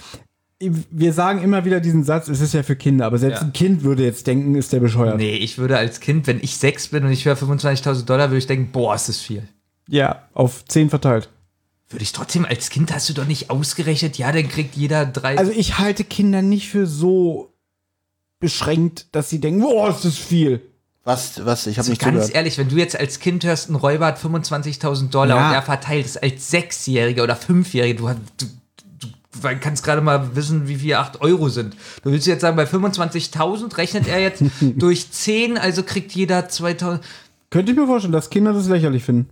Wir 0.60 1.12
sagen 1.12 1.40
immer 1.42 1.64
wieder 1.64 1.78
diesen 1.80 2.02
Satz, 2.02 2.26
es 2.28 2.40
ist 2.40 2.52
ja 2.52 2.64
für 2.64 2.74
Kinder, 2.74 3.06
aber 3.06 3.18
selbst 3.18 3.40
Ja. 3.42 3.46
ein 3.46 3.52
Kind 3.52 3.84
würde 3.84 4.02
jetzt 4.04 4.26
denken, 4.26 4.56
ist 4.56 4.72
der 4.72 4.80
bescheuert. 4.80 5.16
Nee, 5.16 5.36
ich 5.36 5.56
würde 5.58 5.78
als 5.78 6.00
Kind, 6.00 6.26
wenn 6.26 6.40
ich 6.42 6.56
sechs 6.56 6.88
bin 6.88 7.04
und 7.04 7.12
ich 7.12 7.24
höre 7.24 7.36
25.000 7.36 8.06
Dollar, 8.06 8.30
würde 8.30 8.38
ich 8.38 8.46
denken, 8.48 8.72
boah, 8.72 8.94
ist 8.96 9.08
das 9.08 9.18
viel. 9.20 9.46
Ja, 9.88 10.28
auf 10.34 10.64
10 10.64 10.90
verteilt. 10.90 11.28
Würde 11.90 12.02
ich 12.02 12.12
trotzdem, 12.12 12.44
als 12.44 12.70
Kind 12.70 12.92
hast 12.92 13.08
du 13.08 13.12
doch 13.14 13.26
nicht 13.26 13.50
ausgerechnet, 13.50 14.18
ja, 14.18 14.32
dann 14.32 14.48
kriegt 14.48 14.74
jeder 14.76 15.06
drei. 15.06 15.38
Also 15.38 15.52
ich 15.52 15.78
halte 15.78 16.02
Kinder 16.04 16.42
nicht 16.42 16.68
für 16.68 16.86
so 16.88 17.54
beschränkt, 18.40 19.06
dass 19.12 19.30
sie 19.30 19.40
denken, 19.40 19.60
boah, 19.60 19.90
ist 19.90 20.04
das 20.04 20.16
viel. 20.18 20.60
Was, 21.04 21.44
was, 21.46 21.66
ich 21.66 21.76
habe 21.78 21.82
also 21.84 21.92
nicht 21.92 22.00
ganz 22.02 22.12
zugehört. 22.16 22.34
ehrlich, 22.34 22.58
wenn 22.58 22.68
du 22.68 22.76
jetzt 22.76 22.94
als 22.98 23.20
Kind 23.20 23.44
hörst, 23.44 23.70
ein 23.70 23.76
Räuber 23.76 24.06
hat 24.06 24.18
25.000 24.18 25.08
Dollar 25.10 25.36
Ja. 25.38 25.48
und 25.48 25.54
er 25.54 25.62
verteilt 25.62 26.04
es 26.04 26.16
als 26.18 26.50
Sechsjähriger 26.50 27.22
oder 27.22 27.34
Fünfjähriger, 27.36 27.98
du, 27.98 28.08
hast- 28.10 28.18
du, 28.38 28.46
du 29.42 29.56
kannst 29.60 29.84
gerade 29.84 30.00
mal 30.00 30.34
wissen, 30.36 30.68
wie 30.68 30.76
viel 30.76 30.94
8 30.94 31.20
Euro 31.20 31.48
sind. 31.48 31.74
Du 32.02 32.12
willst 32.12 32.26
jetzt 32.26 32.40
sagen, 32.42 32.56
bei 32.56 32.64
25.000 32.64 33.76
rechnet 33.76 34.08
er 34.08 34.20
jetzt 34.20 34.42
durch 34.60 35.10
10, 35.10 35.58
also 35.58 35.82
kriegt 35.82 36.12
jeder 36.12 36.40
2.000. 36.46 37.00
Könnte 37.50 37.72
ich 37.72 37.78
mir 37.78 37.86
vorstellen, 37.86 38.12
dass 38.12 38.30
Kinder 38.30 38.52
das 38.52 38.68
lächerlich 38.68 39.04
finden. 39.04 39.30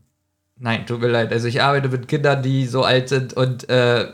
Nein, 0.58 0.86
tut 0.86 1.00
mir 1.00 1.08
leid. 1.08 1.32
Also 1.32 1.48
ich 1.48 1.62
arbeite 1.62 1.88
mit 1.88 2.08
Kindern, 2.08 2.42
die 2.42 2.66
so 2.66 2.82
alt 2.82 3.10
sind 3.10 3.34
und 3.34 3.68
äh, 3.68 4.06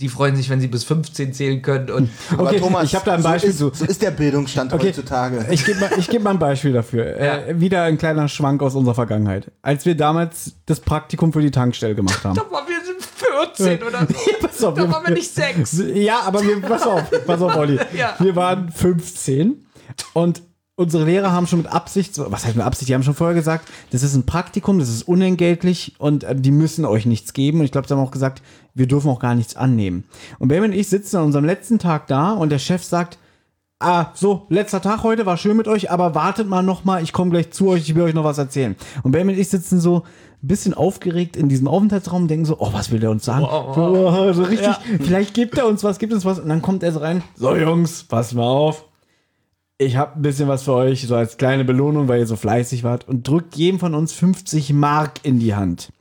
die 0.00 0.08
freuen 0.08 0.36
sich, 0.36 0.48
wenn 0.48 0.60
sie 0.60 0.68
bis 0.68 0.84
15 0.84 1.32
zählen 1.32 1.60
können. 1.62 1.90
Und 1.90 2.10
Aber 2.30 2.44
Okay, 2.44 2.60
Thomas, 2.60 2.84
ich 2.84 2.94
habe 2.94 3.04
da 3.06 3.14
ein 3.14 3.22
Beispiel 3.22 3.52
so 3.52 3.70
zu. 3.70 3.72
ist, 3.72 3.78
so 3.80 3.84
ist 3.86 4.02
der 4.02 4.10
Bildungsstand 4.12 4.72
Okay, 4.72 4.88
heutzutage. 4.88 5.46
Ich 5.50 5.64
gebe 5.64 5.80
mal, 5.80 5.90
ich 5.98 6.08
geb 6.08 6.22
mal 6.22 6.30
ein 6.30 6.38
Beispiel 6.38 6.72
dafür. 6.72 7.06
Ja. 7.18 7.38
Äh, 7.38 7.60
wieder 7.60 7.82
ein 7.84 7.98
kleiner 7.98 8.28
Schwank 8.28 8.62
aus 8.62 8.74
unserer 8.74 8.94
Vergangenheit. 8.94 9.50
Als 9.62 9.86
wir 9.86 9.96
damals 9.96 10.52
das 10.66 10.80
Praktikum 10.80 11.32
für 11.32 11.40
die 11.40 11.50
Tankstelle 11.50 11.94
gemacht 11.94 12.22
haben. 12.22 12.36
da 12.36 12.42
waren 12.50 12.68
wir 12.68 12.77
14 13.18 13.82
oder 13.82 14.06
so. 14.06 14.14
pass 14.40 14.64
auf, 14.64 14.74
da 14.74 14.90
waren 14.90 15.04
wir 15.04 15.14
nicht 15.14 15.32
sechs. 15.34 15.82
Ja, 15.94 16.20
aber 16.24 16.42
wir, 16.42 16.60
pass 16.60 16.82
auf, 16.82 17.04
pass 17.26 17.40
auf, 17.42 17.56
Olli. 17.56 17.78
Ja. 17.96 18.14
Wir 18.18 18.36
waren 18.36 18.70
15 18.70 19.66
und 20.12 20.42
unsere 20.76 21.04
Lehrer 21.04 21.32
haben 21.32 21.46
schon 21.46 21.60
mit 21.60 21.72
Absicht, 21.72 22.16
was 22.18 22.44
heißt 22.46 22.54
mit 22.54 22.64
Absicht, 22.64 22.88
die 22.88 22.94
haben 22.94 23.02
schon 23.02 23.14
vorher 23.14 23.34
gesagt, 23.34 23.68
das 23.90 24.04
ist 24.04 24.14
ein 24.14 24.26
Praktikum, 24.26 24.78
das 24.78 24.88
ist 24.88 25.08
unentgeltlich 25.08 25.96
und 25.98 26.22
äh, 26.22 26.36
die 26.36 26.52
müssen 26.52 26.84
euch 26.84 27.04
nichts 27.04 27.32
geben. 27.32 27.58
Und 27.58 27.64
ich 27.64 27.72
glaube, 27.72 27.88
sie 27.88 27.94
haben 27.94 28.00
auch 28.00 28.12
gesagt, 28.12 28.42
wir 28.74 28.86
dürfen 28.86 29.10
auch 29.10 29.18
gar 29.18 29.34
nichts 29.34 29.56
annehmen. 29.56 30.04
Und 30.38 30.48
Benjamin 30.48 30.70
und 30.70 30.78
ich 30.78 30.88
sitzen 30.88 31.16
an 31.16 31.24
unserem 31.24 31.44
letzten 31.44 31.78
Tag 31.78 32.06
da 32.06 32.32
und 32.32 32.50
der 32.50 32.60
Chef 32.60 32.84
sagt, 32.84 33.18
Ah, 33.80 34.06
so, 34.14 34.46
letzter 34.48 34.80
Tag 34.80 35.04
heute, 35.04 35.24
war 35.24 35.36
schön 35.36 35.56
mit 35.56 35.68
euch, 35.68 35.88
aber 35.88 36.16
wartet 36.16 36.48
mal 36.48 36.62
noch 36.62 36.84
mal, 36.84 37.00
ich 37.00 37.12
komme 37.12 37.30
gleich 37.30 37.52
zu 37.52 37.68
euch, 37.68 37.82
ich 37.82 37.94
will 37.94 38.02
euch 38.02 38.14
noch 38.14 38.24
was 38.24 38.36
erzählen. 38.36 38.74
Und 39.04 39.12
Benjamin 39.12 39.36
und 39.36 39.40
ich 39.40 39.50
sitzen 39.50 39.78
so 39.78 40.02
ein 40.42 40.46
bisschen 40.48 40.74
aufgeregt 40.74 41.36
in 41.36 41.48
diesem 41.48 41.66
Aufenthaltsraum 41.66 42.28
denken 42.28 42.44
so, 42.44 42.58
oh, 42.58 42.72
was 42.72 42.92
will 42.92 43.00
der 43.00 43.10
uns 43.10 43.24
sagen? 43.24 43.44
Oh, 43.44 44.32
so 44.32 44.42
richtig, 44.44 44.74
vielleicht 45.00 45.34
gibt 45.34 45.58
er 45.58 45.66
uns 45.66 45.82
was, 45.82 45.98
gibt 45.98 46.12
uns 46.12 46.24
was. 46.24 46.38
Und 46.38 46.48
dann 46.48 46.62
kommt 46.62 46.82
er 46.82 46.92
so 46.92 47.00
rein, 47.00 47.22
so 47.34 47.56
Jungs, 47.56 48.04
passt 48.04 48.34
mal 48.34 48.44
auf. 48.44 48.84
Ich 49.78 49.96
habe 49.96 50.16
ein 50.16 50.22
bisschen 50.22 50.48
was 50.48 50.64
für 50.64 50.74
euch, 50.74 51.06
so 51.06 51.14
als 51.14 51.36
kleine 51.36 51.64
Belohnung, 51.64 52.08
weil 52.08 52.20
ihr 52.20 52.26
so 52.26 52.36
fleißig 52.36 52.84
wart. 52.84 53.06
Und 53.08 53.26
drückt 53.26 53.56
jedem 53.56 53.78
von 53.78 53.94
uns 53.94 54.12
50 54.12 54.72
Mark 54.72 55.20
in 55.22 55.38
die 55.38 55.54
Hand. 55.54 55.92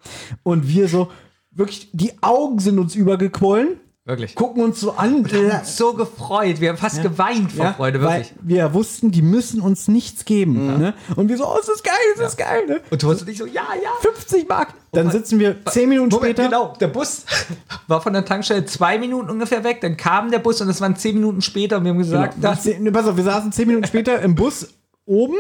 Und 0.44 0.68
wir 0.68 0.88
so, 0.88 1.10
wirklich, 1.52 1.90
die 1.94 2.12
Augen 2.22 2.60
sind 2.60 2.80
uns 2.80 2.96
übergequollen, 2.96 3.80
Wirklich. 4.08 4.36
gucken 4.36 4.64
uns 4.64 4.80
so 4.80 4.94
an. 4.94 5.28
So 5.66 5.94
gefreut. 5.94 6.62
Wir 6.62 6.70
haben 6.70 6.78
fast 6.78 7.04
geweint 7.04 7.52
vor 7.52 7.66
Ja, 7.66 7.74
Freude, 7.74 8.00
wirklich. 8.02 8.34
wir 8.42 8.74
wussten, 8.74 9.12
die 9.12 9.22
müssen 9.22 9.60
uns 9.62 9.88
nichts 9.90 10.24
geben. 10.26 10.78
Ne? 10.80 10.94
Und 11.18 11.28
wir 11.28 11.38
so, 11.38 11.46
oh, 11.46 11.58
es 11.62 11.68
ist 11.68 11.84
geil, 11.84 11.94
es 12.16 12.22
ist 12.22 12.38
geil. 12.38 12.66
Ne? 12.68 12.80
Und 12.90 13.04
du 13.04 13.12
hast 13.12 13.26
nicht 13.28 13.38
so, 13.38 13.46
ja, 13.46 13.68
ja. 13.84 13.90
50 14.02 14.48
Mark. 14.48 14.74
Dann 14.94 15.12
sitzen 15.12 15.40
wir 15.40 15.58
10 15.66 15.90
Minuten 15.90 16.10
Moment, 16.16 16.32
später. 16.38 16.48
Genau, 16.50 16.74
der 16.80 16.88
Bus 16.88 17.26
war 17.88 18.02
von 18.02 18.14
der 18.14 18.24
Tankstelle 18.24 18.66
zwei 18.66 18.98
Minuten 18.98 19.30
ungefähr 19.30 19.64
weg, 19.66 19.82
dann 19.82 19.98
kam 19.98 20.32
der 20.32 20.40
Bus 20.40 20.62
und 20.62 20.70
es 20.70 20.80
waren 20.80 20.96
zehn 20.96 21.16
Minuten 21.16 21.42
später 21.42 21.78
und 21.78 21.84
wir 21.84 21.92
haben 21.92 21.98
gesagt, 22.00 22.36
Genau. 22.36 22.50
das, 22.50 22.64
Zehn- 22.64 22.82
ne, 22.84 22.92
pass 22.94 23.06
auf, 23.08 23.18
wir 23.18 23.24
saßen 23.26 23.52
10 23.52 23.68
Minuten 23.68 23.86
später 23.88 24.22
im 24.22 24.36
Bus 24.36 24.70
oben, 25.06 25.36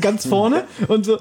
ganz 0.00 0.26
vorne 0.26 0.64
und 0.88 1.04
so, 1.04 1.18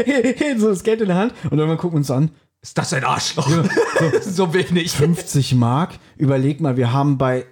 so 0.58 0.68
das 0.68 0.82
Geld 0.82 1.00
in 1.00 1.08
der 1.08 1.16
Hand 1.16 1.32
und 1.50 1.58
irgendwann 1.58 1.78
gucken 1.78 1.94
wir 1.96 1.98
uns 2.00 2.10
an. 2.10 2.30
Ist 2.62 2.76
das 2.76 2.92
ein 2.92 3.04
Arschloch? 3.04 3.48
so 4.20 4.52
wenig. 4.52 4.92
50 4.92 5.54
Mark. 5.54 5.94
Überleg 6.16 6.60
mal, 6.60 6.76
wir 6.76 6.92
haben 6.92 7.18
bei 7.18 7.46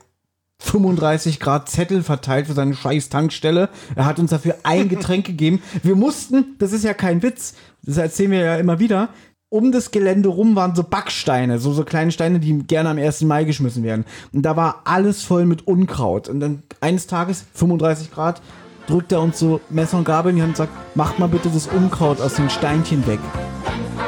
35 0.59 1.39
Grad 1.39 1.69
Zettel 1.69 2.03
verteilt 2.03 2.47
für 2.47 2.55
seine 2.55 2.75
scheiß 2.75 3.09
Tankstelle. 3.09 3.69
Er 3.95 4.07
hat 4.07 4.19
uns 4.19 4.31
dafür 4.31 4.57
ein 4.63 4.89
Getränk 4.91 5.27
gegeben. 5.27 5.63
Wir 5.83 5.97
mussten, 5.97 6.57
das 6.59 6.73
ist 6.73 6.85
ja 6.85 6.95
kein 6.95 7.23
Witz, 7.23 7.55
das 7.83 7.99
erzählen 7.99 8.31
wir 8.31 8.41
ja 8.41 8.57
immer 8.57 8.79
wieder, 8.79 9.11
um 9.49 9.71
das 9.71 9.93
Gelände 9.93 10.29
rum 10.29 10.57
waren 10.57 10.75
so 10.75 10.83
Backsteine, 10.83 11.59
so, 11.61 11.73
so 11.73 11.85
kleine 11.85 12.11
Steine, 12.11 12.41
die 12.41 12.59
gerne 12.65 12.91
am 12.91 12.99
1. 12.99 13.23
Mai 13.23 13.45
geschmissen 13.45 13.85
werden. 13.85 14.05
Und 14.33 14.43
da 14.43 14.57
war 14.57 14.83
alles 14.85 15.23
voll 15.23 15.47
mit 15.47 15.67
Unkraut. 15.69 16.29
Und 16.29 16.41
dann 16.41 16.63
eines 16.81 17.07
Tages, 17.07 17.45
35 17.55 18.11
Grad, 18.11 18.43
drückt 18.89 19.13
er 19.13 19.21
uns 19.21 19.39
so 19.39 19.61
Messer 19.71 19.99
und 19.99 20.05
Gabel 20.05 20.31
in 20.31 20.37
die 20.37 20.43
Hand 20.43 20.53
und 20.53 20.57
sagt, 20.57 20.97
macht 20.97 21.19
mal 21.19 21.29
bitte 21.29 21.49
das 21.49 21.69
Unkraut 21.69 22.21
aus 22.21 22.35
den 22.35 22.51
Steinchen 22.51 23.07
weg. 23.07 23.21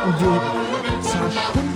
Und 0.07 0.21
wir 0.21 0.68
Sachen. 1.03 1.68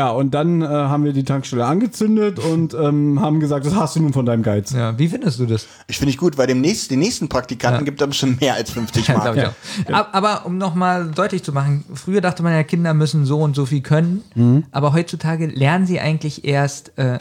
Ja, 0.00 0.08
und 0.08 0.32
dann 0.32 0.62
äh, 0.62 0.66
haben 0.66 1.04
wir 1.04 1.12
die 1.12 1.24
Tankstelle 1.24 1.66
angezündet 1.66 2.38
und 2.38 2.72
ähm, 2.72 3.20
haben 3.20 3.38
gesagt, 3.38 3.66
das 3.66 3.74
hast 3.74 3.96
du 3.96 4.00
nun 4.00 4.14
von 4.14 4.24
deinem 4.24 4.42
Geiz. 4.42 4.72
Ja, 4.72 4.98
wie 4.98 5.08
findest 5.08 5.38
du 5.40 5.44
das? 5.44 5.66
Ich 5.88 5.98
finde 5.98 6.08
ich 6.10 6.16
gut, 6.16 6.38
weil 6.38 6.46
dem 6.46 6.62
nächsten, 6.62 6.94
den 6.94 7.00
nächsten 7.00 7.28
Praktikanten 7.28 7.84
gibt 7.84 8.00
es 8.00 8.16
schon 8.16 8.38
mehr 8.40 8.54
als 8.54 8.70
50 8.70 9.08
Ja, 9.08 9.18
Mark. 9.18 9.38
auch. 9.38 9.92
Ab- 9.92 10.08
Aber 10.12 10.46
um 10.46 10.56
nochmal 10.56 11.10
deutlich 11.10 11.42
zu 11.42 11.52
machen, 11.52 11.84
früher 11.92 12.22
dachte 12.22 12.42
man 12.42 12.54
ja, 12.54 12.62
Kinder 12.62 12.94
müssen 12.94 13.26
so 13.26 13.40
und 13.42 13.54
so 13.54 13.66
viel 13.66 13.82
können, 13.82 14.22
Mhm. 14.34 14.64
aber 14.70 14.94
heutzutage 14.94 15.46
lernen 15.48 15.86
sie 15.86 16.00
eigentlich 16.00 16.46
erst 16.46 16.96
äh, 16.96 17.18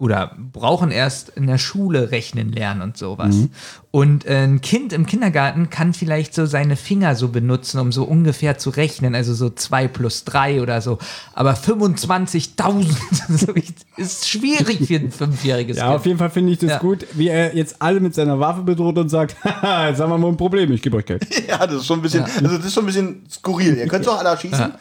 oder 0.00 0.34
brauchen 0.52 0.90
erst 0.90 1.28
in 1.28 1.46
der 1.46 1.58
Schule 1.58 2.10
rechnen 2.10 2.50
lernen 2.50 2.80
und 2.80 2.96
sowas. 2.96 3.34
Mhm. 3.36 3.50
Und 3.90 4.24
äh, 4.24 4.44
ein 4.44 4.62
Kind 4.62 4.94
im 4.94 5.04
Kindergarten 5.04 5.68
kann 5.68 5.92
vielleicht 5.92 6.32
so 6.34 6.46
seine 6.46 6.76
Finger 6.76 7.14
so 7.14 7.28
benutzen, 7.28 7.78
um 7.78 7.92
so 7.92 8.04
ungefähr 8.04 8.56
zu 8.56 8.70
rechnen, 8.70 9.14
also 9.14 9.34
so 9.34 9.50
2 9.50 9.88
plus 9.88 10.24
3 10.24 10.62
oder 10.62 10.80
so. 10.80 10.98
Aber 11.34 11.52
25.000 11.52 12.86
so 13.28 13.52
ist 13.96 14.28
schwierig 14.28 14.86
für 14.86 14.94
ein 14.96 15.10
fünfjähriges 15.12 15.76
Ja, 15.76 15.88
auf 15.90 15.96
Kind. 15.96 16.06
jeden 16.06 16.18
Fall 16.18 16.30
finde 16.30 16.52
ich 16.52 16.58
das 16.58 16.70
Ja. 16.70 16.78
gut, 16.78 17.06
wie 17.12 17.28
er 17.28 17.54
jetzt 17.54 17.76
alle 17.82 18.00
mit 18.00 18.14
seiner 18.14 18.40
Waffe 18.40 18.62
bedroht 18.62 18.96
und 18.96 19.10
sagt, 19.10 19.36
haha, 19.44 19.88
jetzt 19.88 20.00
haben 20.00 20.10
wir 20.10 20.18
mal 20.18 20.28
ein 20.28 20.36
Problem, 20.36 20.72
ich 20.72 20.80
gebe 20.82 20.96
euch 20.96 21.04
Geld. 21.06 21.26
Ja, 21.48 21.66
das 21.66 21.76
ist 21.82 21.86
schon 21.86 21.98
ein 21.98 22.02
bisschen, 22.02 22.24
also 22.24 22.56
das 22.56 22.66
ist 22.66 22.72
schon 22.74 22.84
ein 22.84 22.86
bisschen 22.86 23.22
skurril. 23.30 23.76
Ihr 23.76 23.86
könnt 23.88 24.06
doch 24.06 24.18
alle 24.18 24.30
erschießen. 24.30 24.72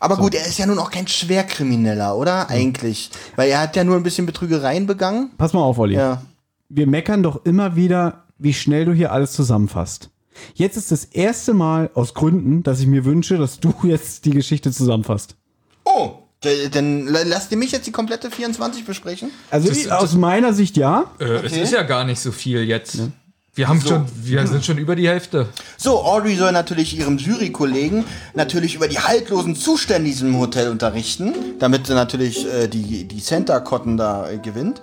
Aber 0.00 0.16
gut, 0.16 0.34
er 0.34 0.46
ist 0.46 0.58
ja 0.58 0.66
nun 0.66 0.78
auch 0.78 0.90
kein 0.90 1.06
Schwerkrimineller, 1.08 2.16
oder? 2.16 2.48
Eigentlich. 2.50 3.10
Weil 3.36 3.50
er 3.50 3.60
hat 3.60 3.76
ja 3.76 3.84
nur 3.84 3.96
ein 3.96 4.02
bisschen 4.02 4.26
Betrügereien 4.26 4.86
begangen. 4.86 5.30
Pass 5.38 5.52
mal 5.52 5.60
auf, 5.62 5.78
Olli. 5.78 5.94
Ja. 5.94 6.22
Wir 6.68 6.86
meckern 6.86 7.22
doch 7.22 7.44
immer 7.44 7.76
wieder, 7.76 8.24
wie 8.38 8.52
schnell 8.54 8.84
du 8.84 8.92
hier 8.92 9.12
alles 9.12 9.32
zusammenfasst. 9.32 10.10
Jetzt 10.54 10.76
ist 10.76 10.92
das 10.92 11.04
erste 11.04 11.54
Mal 11.54 11.90
aus 11.94 12.12
Gründen, 12.12 12.62
dass 12.62 12.80
ich 12.80 12.86
mir 12.86 13.04
wünsche, 13.04 13.38
dass 13.38 13.58
du 13.60 13.72
jetzt 13.84 14.24
die 14.24 14.30
Geschichte 14.30 14.70
zusammenfasst. 14.72 15.36
Oh, 15.84 16.10
dann 16.72 17.06
la- 17.06 17.22
lasst 17.24 17.50
ihr 17.52 17.56
mich 17.56 17.72
jetzt 17.72 17.86
die 17.86 17.92
komplette 17.92 18.30
24 18.30 18.84
besprechen? 18.84 19.30
Also 19.50 19.70
ich, 19.70 19.90
aus 19.90 20.14
meiner 20.14 20.52
Sicht 20.52 20.76
ja. 20.76 21.10
Äh, 21.18 21.24
Es 21.46 21.52
ist 21.56 21.72
ja 21.72 21.82
gar 21.82 22.04
nicht 22.04 22.20
so 22.20 22.30
viel 22.32 22.62
jetzt. 22.64 22.98
Wir 23.56 23.68
haben 23.68 23.80
schon, 23.80 24.04
wir 24.22 24.46
sind 24.46 24.66
schon 24.66 24.76
über 24.76 24.94
die 24.96 25.08
Hälfte. 25.08 25.48
So, 25.78 26.04
Audrey 26.04 26.36
soll 26.36 26.52
natürlich 26.52 26.96
ihrem 26.98 27.16
Jurykollegen 27.16 28.04
natürlich 28.34 28.74
über 28.74 28.86
die 28.86 28.98
haltlosen 28.98 29.56
Zustände 29.56 30.10
in 30.10 30.12
diesem 30.12 30.38
Hotel 30.38 30.68
unterrichten, 30.68 31.32
damit 31.58 31.86
sie 31.86 31.94
natürlich 31.94 32.46
äh, 32.46 32.68
die, 32.68 33.04
die 33.04 33.22
Center 33.22 33.60
Cotton 33.62 33.96
da 33.96 34.28
äh, 34.28 34.36
gewinnt. 34.36 34.82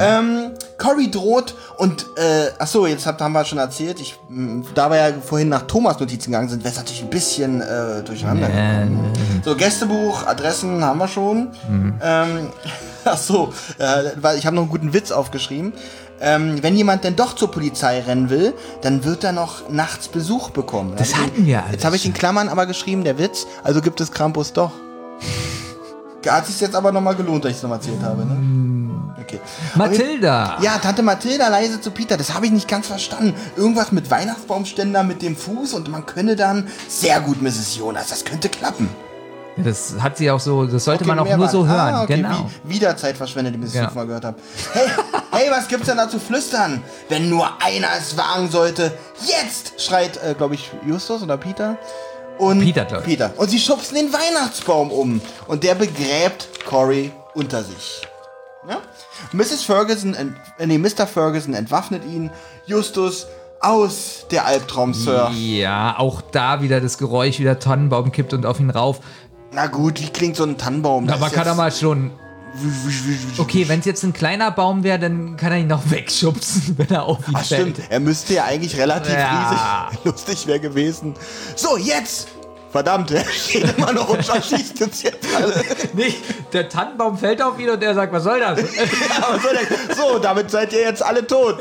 Ähm, 0.00 0.52
Cory 0.78 1.10
droht 1.10 1.54
und, 1.76 2.06
äh, 2.16 2.46
ach 2.58 2.66
so, 2.66 2.86
jetzt 2.86 3.04
habt, 3.04 3.20
haben 3.20 3.32
wir 3.32 3.44
schon 3.44 3.58
erzählt, 3.58 4.00
ich, 4.00 4.16
mh, 4.30 4.64
da 4.74 4.88
wir 4.88 4.96
ja 4.96 5.12
vorhin 5.22 5.50
nach 5.50 5.66
Thomas 5.66 6.00
Notizen 6.00 6.30
gegangen 6.30 6.48
sind, 6.48 6.64
wäre 6.64 6.72
es 6.72 6.78
natürlich 6.78 7.02
ein 7.02 7.10
bisschen 7.10 7.60
äh, 7.60 8.02
durcheinander 8.02 8.46
gekommen. 8.46 9.12
So, 9.44 9.54
Gästebuch, 9.54 10.26
Adressen 10.26 10.82
haben 10.82 10.98
wir 10.98 11.08
schon. 11.08 11.48
Ähm, 12.02 12.46
ach 13.04 13.18
so, 13.18 13.52
äh, 13.76 14.12
weil 14.18 14.38
ich 14.38 14.46
habe 14.46 14.56
noch 14.56 14.62
einen 14.62 14.70
guten 14.70 14.94
Witz 14.94 15.10
aufgeschrieben. 15.10 15.74
Ähm, 16.20 16.62
wenn 16.62 16.76
jemand 16.76 17.04
denn 17.04 17.14
doch 17.16 17.34
zur 17.34 17.50
Polizei 17.50 18.00
rennen 18.00 18.30
will, 18.30 18.54
dann 18.82 19.04
wird 19.04 19.22
er 19.24 19.32
noch 19.32 19.68
nachts 19.68 20.08
Besuch 20.08 20.50
bekommen. 20.50 20.94
Das 20.96 21.10
ich- 21.10 21.16
hatten 21.16 21.44
wir 21.46 21.60
alles 21.60 21.72
Jetzt 21.72 21.84
habe 21.84 21.96
ich 21.96 22.06
in 22.06 22.14
Klammern 22.14 22.48
aber 22.48 22.66
geschrieben, 22.66 23.04
der 23.04 23.18
Witz, 23.18 23.46
also 23.62 23.80
gibt 23.82 24.00
es 24.00 24.10
Krampus 24.12 24.52
doch. 24.52 24.72
Hat 26.26 26.46
sich 26.46 26.60
jetzt 26.60 26.74
aber 26.74 26.90
nochmal 26.90 27.14
gelohnt, 27.14 27.44
dass 27.44 27.52
ich 27.52 27.58
es 27.58 27.62
nochmal 27.62 27.78
erzählt 27.78 28.02
habe, 28.02 28.24
ne? 28.24 28.36
Okay. 29.20 29.38
Mathilda! 29.76 30.58
Ja, 30.60 30.78
Tante 30.78 31.02
Mathilda 31.02 31.48
leise 31.48 31.80
zu 31.80 31.90
Peter, 31.92 32.16
das 32.16 32.34
habe 32.34 32.46
ich 32.46 32.52
nicht 32.52 32.66
ganz 32.66 32.88
verstanden. 32.88 33.34
Irgendwas 33.56 33.92
mit 33.92 34.10
Weihnachtsbaumständer 34.10 35.04
mit 35.04 35.22
dem 35.22 35.36
Fuß 35.36 35.72
und 35.74 35.88
man 35.88 36.04
könne 36.04 36.34
dann, 36.34 36.66
sehr 36.88 37.20
gut, 37.20 37.42
Mrs. 37.42 37.76
Jonas, 37.76 38.08
das 38.08 38.24
könnte 38.24 38.48
klappen. 38.48 38.88
Das 39.56 39.94
hat 40.00 40.18
sie 40.18 40.30
auch 40.30 40.40
so, 40.40 40.66
das 40.66 40.84
sollte 40.84 41.04
Okay, 41.04 41.08
man 41.08 41.18
auch 41.18 41.24
nur 41.26 41.38
waren- 41.38 41.50
so 41.50 41.66
hören. 41.66 41.94
Ah, 41.94 42.02
okay, 42.02 42.16
Genau. 42.16 42.50
Wie, 42.64 42.74
wieder 42.74 42.96
Zeit 42.96 43.16
verschwendet, 43.16 43.54
die 43.56 43.66
ich 43.66 43.72
Ja. 43.74 43.84
ja. 43.84 43.90
mal 43.94 44.06
gehört 44.06 44.24
habe. 44.24 44.36
Hey, 44.72 44.86
hey, 45.32 45.50
was 45.50 45.66
gibt's 45.68 45.86
denn 45.86 45.96
da 45.96 46.08
zu 46.08 46.18
flüstern? 46.20 46.82
Wenn 47.08 47.30
nur 47.30 47.48
einer 47.62 47.88
es 47.98 48.16
wagen 48.18 48.50
sollte. 48.50 48.92
Jetzt! 49.26 49.80
schreit, 49.80 50.18
äh, 50.22 50.34
glaube 50.34 50.54
ich, 50.56 50.70
Justus 50.86 51.22
oder 51.22 51.36
Peter. 51.38 51.78
Und 52.38 52.60
Peter, 52.60 52.84
glaub 52.84 53.00
ich. 53.00 53.06
Peter. 53.06 53.32
Und 53.38 53.48
sie 53.48 53.58
schubsen 53.58 53.94
den 53.96 54.12
Weihnachtsbaum 54.12 54.90
um. 54.90 55.22
Und 55.46 55.64
der 55.64 55.74
begräbt 55.74 56.48
Cory 56.68 57.12
unter 57.34 57.62
sich. 57.62 58.02
Ja? 58.68 58.78
Mrs. 59.32 59.62
Ferguson, 59.62 60.14
äh, 60.58 60.66
nee, 60.66 60.76
Mr. 60.76 61.06
Ferguson 61.06 61.54
entwaffnet 61.54 62.04
ihn. 62.04 62.30
Justus 62.66 63.26
aus 63.60 64.26
der 64.30 64.44
Albtraum, 64.44 64.92
Sir. 64.92 65.30
Ja, 65.34 65.94
auch 65.98 66.20
da 66.20 66.60
wieder 66.60 66.80
das 66.82 66.98
Geräusch, 66.98 67.38
wie 67.38 67.44
der 67.44 67.58
Tannenbaum 67.58 68.12
kippt 68.12 68.34
und 68.34 68.44
auf 68.44 68.60
ihn 68.60 68.68
rauf. 68.70 69.00
Na 69.56 69.68
gut, 69.68 70.02
wie 70.02 70.08
klingt 70.10 70.36
so 70.36 70.44
ein 70.44 70.58
Tannenbaum? 70.58 71.06
Das 71.06 71.16
Aber 71.16 71.28
ist 71.28 71.32
kann 71.32 71.44
er 71.46 71.52
jetzt- 71.52 71.56
mal 71.56 71.72
schon. 71.72 72.10
Okay, 73.38 73.64
wenn 73.68 73.80
es 73.80 73.86
jetzt 73.86 74.02
ein 74.02 74.12
kleiner 74.12 74.50
Baum 74.50 74.82
wäre, 74.84 74.98
dann 74.98 75.38
kann 75.38 75.50
er 75.50 75.56
ihn 75.58 75.66
noch 75.66 75.90
wegschubsen, 75.90 76.74
wenn 76.76 76.90
er 76.90 77.04
auf 77.04 77.26
ihn 77.26 77.34
Ach 77.34 77.42
fällt. 77.42 77.76
stimmt, 77.76 77.90
er 77.90 78.00
müsste 78.00 78.34
ja 78.34 78.44
eigentlich 78.44 78.76
relativ 78.76 79.14
Ja. 79.14 79.88
riesig 79.88 80.04
lustig 80.04 80.46
wäre 80.46 80.60
gewesen. 80.60 81.14
So, 81.54 81.78
jetzt! 81.78 82.28
Verdammt, 82.70 83.10
er 83.12 83.24
steht 83.24 83.78
immer 83.78 83.92
noch 83.94 84.10
und 84.10 84.22
schießt 84.22 84.82
uns 84.82 85.02
jetzt 85.02 85.26
alle. 85.34 85.54
Nee, 85.94 86.12
der 86.52 86.68
Tannenbaum 86.68 87.16
fällt 87.16 87.40
auf 87.40 87.58
ihn 87.58 87.70
und 87.70 87.82
er 87.82 87.94
sagt, 87.94 88.12
was 88.12 88.24
soll 88.24 88.38
das? 88.40 88.58
Aber 89.22 89.38
so, 89.40 89.48
der- 89.48 89.96
so, 89.96 90.18
damit 90.18 90.50
seid 90.50 90.74
ihr 90.74 90.80
jetzt 90.82 91.02
alle 91.02 91.26
tot. 91.26 91.56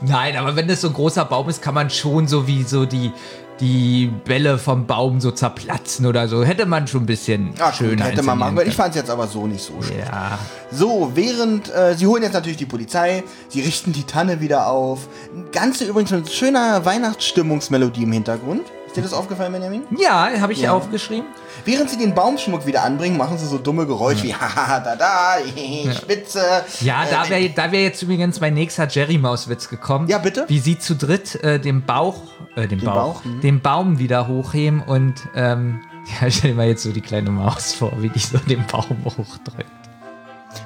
Nein, 0.00 0.36
aber 0.38 0.56
wenn 0.56 0.66
das 0.68 0.80
so 0.80 0.86
ein 0.88 0.94
großer 0.94 1.26
Baum 1.26 1.50
ist, 1.50 1.60
kann 1.60 1.74
man 1.74 1.90
schon 1.90 2.26
so 2.26 2.46
wie 2.46 2.62
so 2.62 2.86
die, 2.86 3.12
die 3.60 4.10
Bälle 4.24 4.58
vom 4.58 4.86
Baum 4.86 5.20
so 5.20 5.30
zerplatzen 5.30 6.06
oder 6.06 6.28
so. 6.28 6.42
Hätte 6.42 6.66
man 6.66 6.86
schon 6.86 7.02
ein 7.02 7.06
bisschen 7.06 7.54
Ach, 7.58 7.74
schöner 7.74 8.06
hätte 8.06 8.22
man 8.22 8.38
machen 8.38 8.56
können. 8.56 8.68
Ich 8.68 8.76
fand 8.76 8.90
es 8.90 8.96
jetzt 8.96 9.10
aber 9.10 9.26
so 9.26 9.46
nicht 9.46 9.62
so 9.62 9.74
können. 9.74 9.98
Ja. 9.98 10.38
So, 10.72 11.12
während, 11.14 11.72
äh, 11.74 11.94
sie 11.94 12.06
holen 12.06 12.22
jetzt 12.22 12.32
natürlich 12.32 12.58
die 12.58 12.66
Polizei, 12.66 13.22
sie 13.48 13.60
richten 13.60 13.92
die 13.92 14.04
Tanne 14.04 14.40
wieder 14.40 14.66
auf. 14.66 15.08
Ganze 15.52 15.84
übrigens 15.84 16.12
eine 16.12 16.26
schöne 16.26 16.80
Weihnachtsstimmungsmelodie 16.82 18.04
im 18.04 18.12
Hintergrund. 18.12 18.62
Ist 18.90 18.96
dir 18.96 19.02
das 19.02 19.12
aufgefallen, 19.12 19.52
Benjamin? 19.52 19.82
Ja, 19.96 20.28
habe 20.40 20.52
ich 20.52 20.62
Ja. 20.62 20.72
aufgeschrieben. 20.72 21.26
Während 21.64 21.88
sie 21.90 21.96
den 21.96 22.12
Baumschmuck 22.12 22.66
wieder 22.66 22.82
anbringen, 22.82 23.16
machen 23.16 23.38
sie 23.38 23.46
so 23.46 23.56
dumme 23.56 23.86
Geräusche 23.86 24.24
wie 24.24 24.34
haha, 24.34 24.80
da, 24.80 24.96
da, 24.96 25.36
spitze. 25.96 26.42
Ja, 26.80 27.04
da 27.08 27.24
Äh, 27.26 27.30
wäre 27.30 27.50
da 27.50 27.70
wär 27.70 27.84
jetzt 27.84 28.02
übrigens 28.02 28.40
mein 28.40 28.54
nächster 28.54 28.88
Jerry-Maus-Witz 28.88 29.68
gekommen. 29.68 30.08
Ja, 30.08 30.18
bitte? 30.18 30.44
Wie 30.48 30.58
sie 30.58 30.76
zu 30.76 30.96
dritt 30.96 31.36
äh, 31.44 31.60
den 31.60 31.84
Bauch, 31.86 32.16
äh, 32.56 32.66
den, 32.66 32.80
Bauch, 32.80 32.94
Bauch, 33.20 33.24
mhm. 33.24 33.40
den 33.42 33.60
Baum 33.60 34.00
wieder 34.00 34.26
hochheben 34.26 34.80
und 34.82 35.14
ähm, 35.36 35.82
ja, 36.20 36.28
stell 36.28 36.50
dir 36.50 36.56
mal 36.56 36.66
jetzt 36.66 36.82
so 36.82 36.90
die 36.90 37.00
kleine 37.00 37.30
Maus 37.30 37.72
vor, 37.72 37.92
wie 37.98 38.08
die 38.08 38.18
so 38.18 38.38
den 38.38 38.66
Baum 38.66 39.04
hochdrückt. 39.04 39.66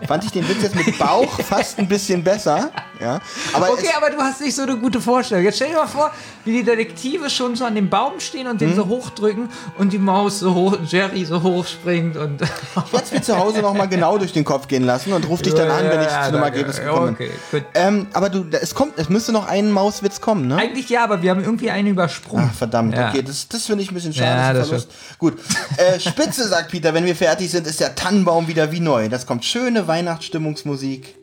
Fand 0.06 0.24
ich 0.24 0.30
den 0.32 0.48
Witz 0.48 0.62
jetzt 0.62 0.74
mit 0.74 0.98
Bauch 0.98 1.40
fast 1.48 1.78
ein 1.78 1.88
bisschen 1.88 2.22
besser. 2.22 2.70
Ja. 3.00 3.20
Aber 3.52 3.70
Okay, 3.70 3.88
aber 3.96 4.10
du 4.10 4.18
hast 4.18 4.40
nicht 4.40 4.54
so 4.54 4.62
eine 4.62 4.76
gute 4.76 5.00
Vorstellung. 5.00 5.44
Jetzt 5.44 5.56
stell 5.56 5.68
dir 5.68 5.76
mal 5.76 5.86
vor, 5.86 6.10
wie 6.44 6.52
die 6.52 6.62
Detektive 6.62 7.28
schon 7.30 7.56
so 7.56 7.64
an 7.64 7.74
dem 7.74 7.88
Baum 7.90 8.20
stehen 8.20 8.46
und 8.46 8.60
den 8.60 8.70
Mhm. 8.70 8.74
so 8.76 8.86
hochdrücken 8.88 9.48
und 9.78 9.92
die 9.92 9.98
Maus 9.98 10.38
so 10.40 10.54
hoch, 10.54 10.76
Jerry 10.86 11.24
so 11.24 11.42
hochspringt 11.42 12.16
und. 12.16 12.40
ich 12.42 12.92
werde 12.92 13.04
es 13.04 13.12
mir 13.12 13.22
zu 13.22 13.36
Hause 13.38 13.60
nochmal 13.60 13.88
genau 13.88 14.18
durch 14.18 14.32
den 14.32 14.44
Kopf 14.44 14.68
gehen 14.68 14.84
lassen 14.84 15.12
und 15.12 15.28
ruf 15.28 15.42
dich 15.42 15.54
dann 15.54 15.70
an, 15.70 15.84
wenn 15.88 16.00
ich 16.02 16.08
zu 16.08 16.18
einem. 16.18 16.42
Ergebnis 16.42 16.78
Ja, 16.78 16.84
gekommen 16.84 17.16
Okay. 17.18 17.30
Ähm, 17.74 18.06
aber 18.12 18.28
du, 18.30 18.44
es 18.52 18.74
kommt, 18.74 18.98
es 18.98 19.08
müsste 19.08 19.32
noch 19.32 19.46
ein 19.48 19.70
Mauswitz 19.70 20.20
kommen, 20.20 20.46
ne? 20.48 20.56
Eigentlich 20.56 20.88
ja, 20.88 21.04
aber 21.04 21.22
wir 21.22 21.30
haben 21.30 21.42
irgendwie 21.42 21.70
einen 21.70 21.88
übersprungen. 21.88 22.48
Ach, 22.52 22.54
verdammt, 22.56 22.94
Ja. 22.96 23.08
okay, 23.10 23.22
das, 23.22 23.48
das 23.48 23.66
finde 23.66 23.82
ich 23.82 23.90
ein 23.90 23.94
bisschen 23.94 24.12
schade. 24.12 24.28
Ja, 24.28 24.52
das 24.52 24.68
Verlust. 24.68 24.90
Gut. 25.18 25.34
Äh, 25.76 25.98
Spitze, 26.00 26.46
sagt 26.48 26.70
Peter, 26.70 26.94
wenn 26.94 27.04
wir 27.06 27.16
fertig 27.16 27.50
sind, 27.50 27.66
ist 27.66 27.80
der 27.80 27.94
Tannenbaum 27.94 28.46
wieder 28.48 28.70
wie 28.72 28.80
neu. 28.80 29.08
Das 29.08 29.26
kommt 29.26 29.44
schöne 29.74 29.88
Weihnachtsstimmungsmusik. 29.88 31.16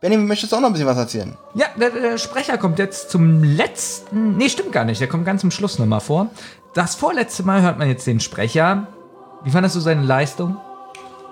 Benjamin, 0.00 0.26
möchtest 0.26 0.52
du 0.52 0.56
auch 0.56 0.60
noch 0.60 0.68
ein 0.68 0.72
bisschen 0.72 0.86
was 0.86 0.96
erzählen? 0.96 1.36
Ja, 1.54 1.66
der, 1.78 1.90
der, 1.90 2.18
Sprecher 2.18 2.56
kommt 2.56 2.78
jetzt 2.78 3.10
zum 3.10 3.42
letzten. 3.42 4.36
Nee, 4.38 4.48
stimmt 4.48 4.72
gar 4.72 4.84
nicht. 4.84 5.00
Der 5.00 5.08
kommt 5.08 5.26
ganz 5.26 5.42
zum 5.42 5.50
Schluss 5.50 5.78
nochmal 5.78 6.00
vor. 6.00 6.30
Das 6.72 6.94
vorletzte 6.94 7.42
Mal 7.42 7.60
hört 7.60 7.78
man 7.78 7.88
jetzt 7.88 8.06
den 8.06 8.20
Sprecher. 8.20 8.86
Wie 9.44 9.50
fandest 9.50 9.76
du 9.76 9.80
seine 9.80 10.02
Leistung? 10.02 10.56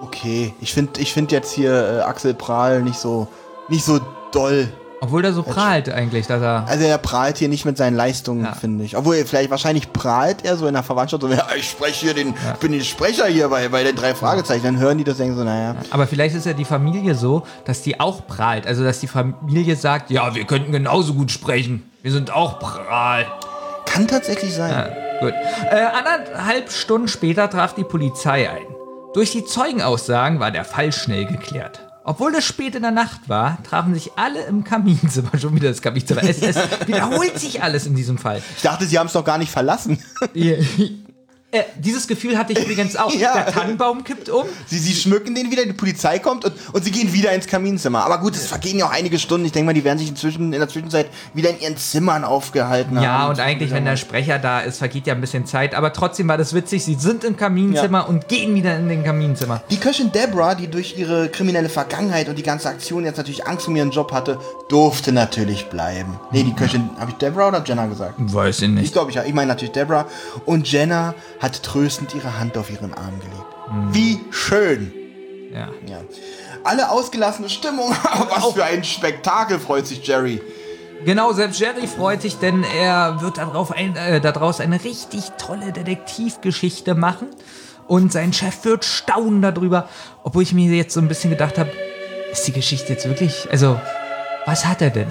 Okay, 0.03 0.53
ich 0.61 0.75
finde 0.75 1.01
ich 1.01 1.15
find 1.15 1.33
jetzt 1.33 1.53
hier 1.53 1.73
äh, 1.73 2.01
Axel 2.01 2.35
Prahl 2.35 2.83
nicht 2.83 2.99
so, 2.99 3.29
nicht 3.69 3.85
so 3.85 4.01
doll. 4.33 4.69
Obwohl 5.01 5.21
der 5.23 5.33
so 5.35 5.43
prahlt 5.43 5.91
eigentlich, 5.91 6.27
dass 6.27 6.41
er. 6.41 6.65
Also 6.67 6.85
er 6.87 6.97
prahlt 6.99 7.37
hier 7.37 7.49
nicht 7.49 7.65
mit 7.67 7.77
seinen 7.77 7.95
Leistungen, 7.97 8.45
Ja. 8.45 8.53
finde 8.53 8.85
ich. 8.85 8.97
Obwohl, 8.97 9.17
vielleicht 9.27 9.51
wahrscheinlich 9.51 9.93
prahlt 9.93 10.45
er 10.45 10.57
so 10.57 10.67
in 10.67 10.73
der 10.75 10.83
Verwandtschaft 10.83 11.23
so, 11.23 11.29
ja, 11.29 11.47
ich 11.57 11.69
spreche 11.69 12.07
hier 12.07 12.15
den, 12.15 12.31
ich 12.55 12.61
bin 12.61 12.73
den 12.73 12.83
Sprecher 12.83 13.27
hier 13.27 13.49
bei, 13.49 13.69
bei 13.69 13.85
den 13.85 13.95
drei 13.95 14.15
Fragezeichen. 14.15 14.65
Dann 14.65 14.79
hören 14.79 14.97
die 14.99 15.05
das 15.05 15.19
denken 15.19 15.37
so, 15.37 15.45
naja. 15.45 15.77
Aber 15.91 16.07
vielleicht 16.07 16.35
ist 16.35 16.47
ja 16.47 16.55
die 16.55 16.65
Familie 16.65 17.15
so, 17.15 17.43
dass 17.67 17.83
die 17.83 18.01
auch 18.01 18.27
prahlt. 18.27 18.67
Also, 18.67 18.85
dass 18.85 19.01
die 19.01 19.07
Familie 19.07 19.77
sagt: 19.77 20.11
Ja, 20.11 20.35
wir 20.35 20.45
könnten 20.45 20.73
genauso 20.73 21.13
gut 21.15 21.31
sprechen. 21.31 21.83
Wir 22.03 22.13
sind 22.13 22.31
auch 22.35 22.59
prahl. 22.59 23.27
Kann 23.85 24.09
tatsächlich 24.09 24.55
sein. 24.55 24.71
Ja, 24.73 25.21
gut. 25.21 25.35
Äh, 25.71 25.77
anderthalb 25.77 26.73
Stunden 26.73 27.09
später 27.09 27.51
traf 27.51 27.75
die 27.75 27.85
Polizei 27.85 28.49
ein. 28.51 28.65
Durch 29.15 29.31
die 29.33 29.45
Zeugenaussagen 29.45 30.41
war 30.41 30.51
der 30.51 30.65
Fall 30.65 30.93
schnell 30.93 31.27
geklärt. 31.27 31.81
Obwohl 32.09 32.33
es 32.37 32.45
spät 32.45 32.77
in 32.77 32.83
der 32.83 32.93
Nacht 32.93 33.29
war, 33.29 33.61
trafen 33.65 33.93
sich 33.93 34.13
alle 34.15 34.45
im 34.45 34.63
Kaminzimmer. 34.63 35.33
Schon 35.41 35.57
wieder 35.57 35.71
das 35.71 35.83
Kaminzimmer. 35.83 36.23
Es, 36.23 36.41
es 36.41 36.57
wiederholt 36.87 37.37
sich 37.37 37.65
alles 37.65 37.85
in 37.85 37.97
diesem 37.97 38.17
Fall. 38.17 38.41
Ich 38.57 38.63
dachte, 38.63 38.87
sie 38.87 38.97
haben 38.97 39.09
es 39.09 39.13
doch 39.13 39.25
gar 39.25 39.39
nicht 39.39 39.51
verlassen. 39.51 39.99
Äh, 41.61 41.65
dieses 41.79 42.07
Gefühl 42.07 42.37
hatte 42.39 42.53
ich 42.53 42.59
übrigens 42.61 42.97
auch. 42.97 43.13
Ja. 43.17 43.35
Der 43.35 43.47
Tannenbaum 43.47 44.05
kippt 44.05 44.29
um. 44.29 44.45
Sie, 44.67 44.79
sie 44.79 44.93
schmücken 44.95 45.35
den 45.35 45.51
wieder, 45.51 45.65
die 45.65 45.73
Polizei 45.73 46.19
kommt 46.19 46.45
und, 46.45 46.53
und 46.73 46.85
sie 46.85 46.91
gehen 46.91 47.13
wieder 47.13 47.33
ins 47.33 47.47
Kaminzimmer. 47.47 48.05
Aber 48.05 48.19
gut, 48.19 48.35
es 48.37 48.47
vergehen 48.47 48.79
ja 48.79 48.87
auch 48.87 48.91
einige 48.93 49.19
Stunden. 49.19 49.47
Ich 49.47 49.53
denke 49.53 49.67
mal, 49.67 49.73
die 49.73 49.85
werden 49.85 49.99
sich 49.99 50.09
inzwischen, 50.09 50.53
in 50.53 50.59
der 50.59 50.69
Zwischenzeit 50.69 51.07
wieder 51.35 51.51
in 51.51 51.61
ihren 51.61 51.77
Zimmern 51.77 52.25
aufgehalten 52.25 53.01
Ja, 53.01 53.21
haben. 53.21 53.31
und 53.31 53.41
eigentlich, 53.41 53.71
wenn 53.71 53.85
der 53.85 53.97
Sprecher 53.97 54.39
da 54.39 54.61
ist, 54.61 54.79
vergeht 54.79 55.07
ja 55.07 55.15
ein 55.15 55.21
bisschen 55.21 55.47
Zeit. 55.47 55.75
Aber 55.75 55.93
trotzdem 55.93 56.29
war 56.29 56.37
das 56.37 56.53
witzig. 56.53 56.85
Sie 56.85 56.95
sind 56.95 57.25
im 57.25 57.37
Kaminzimmer 57.37 58.09
und 58.09 58.29
gehen 58.29 58.55
wieder 58.55 58.77
in 58.77 58.89
den 58.89 59.03
Kaminzimmer. 59.05 59.63
Die 59.71 59.79
Köchin 59.79 60.13
Deborah, 60.13 60.55
die 60.55 60.69
durch 60.69 60.99
ihre 60.99 61.29
kriminelle 61.29 61.69
Vergangenheit 61.69 62.29
und 62.29 62.37
die 62.37 62.43
ganze 62.43 62.69
Aktion 62.69 63.05
jetzt 63.05 63.17
natürlich 63.17 63.47
Angst 63.47 63.67
um 63.69 63.77
ihren 63.77 63.91
Job 63.93 64.13
hatte, 64.13 64.39
durfte 64.69 65.13
natürlich 65.13 65.67
bleiben. 65.67 66.19
Nee, 66.33 66.43
die 66.43 66.53
Köchin, 66.55 66.91
habe 66.99 67.13
ich 67.13 67.17
Deborah 67.17 67.49
oder 67.49 67.63
Jenna 67.65 67.87
gesagt? 67.87 68.15
Weiß 68.19 68.59
ich 68.59 68.69
Ich 68.69 68.75
nicht. 68.75 68.93
glaube, 68.93 69.11
ich, 69.11 69.17
ich 69.17 69.33
meine 69.35 69.49
natürlich 69.49 69.73
Deborah. 69.73 70.07
Und 70.45 70.71
Jenna 70.71 71.15
hat 71.41 71.46
tröstend 71.53 72.15
ihre 72.15 72.39
Hand 72.39 72.57
auf 72.57 72.71
ihren 72.71 72.95
Arm 72.95 73.19
gelegt. 73.21 73.45
Wie 73.93 74.21
schön. 74.31 74.93
Ja. 75.53 75.69
Ja. 75.87 76.01
Alle 76.65 76.91
ausgelassene 76.91 77.49
Stimmung. 77.49 77.91
Was 78.31 78.53
für 78.53 78.65
ein 78.65 78.85
Spektakel, 78.85 79.59
freut 79.59 79.87
sich 79.87 80.07
Jerry. 80.07 80.43
Genau, 81.05 81.33
selbst 81.33 81.61
Jerry 81.61 81.87
freut 81.87 82.23
sich, 82.23 82.39
denn 82.39 82.65
er 82.65 83.21
wird 83.21 83.39
darauf 83.39 83.71
ein, 83.71 83.97
äh, 83.97 84.21
daraus 84.21 84.61
eine 84.61 84.83
richtig 84.83 85.25
tolle 85.39 85.73
Detektivgeschichte 85.73 86.95
machen. 86.95 87.29
Und 87.87 88.13
sein 88.13 88.33
Chef 88.33 88.65
wird 88.65 88.85
staunen 88.85 89.43
darüber. 89.43 89.89
Obwohl 90.25 90.43
ich 90.43 90.53
mir 90.53 90.75
jetzt 90.75 90.95
so 90.95 91.01
ein 91.01 91.09
bisschen 91.09 91.31
gedacht 91.31 91.59
habe, 91.59 91.71
ist 92.33 92.47
die 92.47 92.53
Geschichte 92.53 92.93
jetzt 92.93 93.07
wirklich. 93.07 93.49
Also, 93.51 93.81
was 94.47 94.65
hat 94.67 94.83
er 94.83 94.91
denn? 94.91 95.09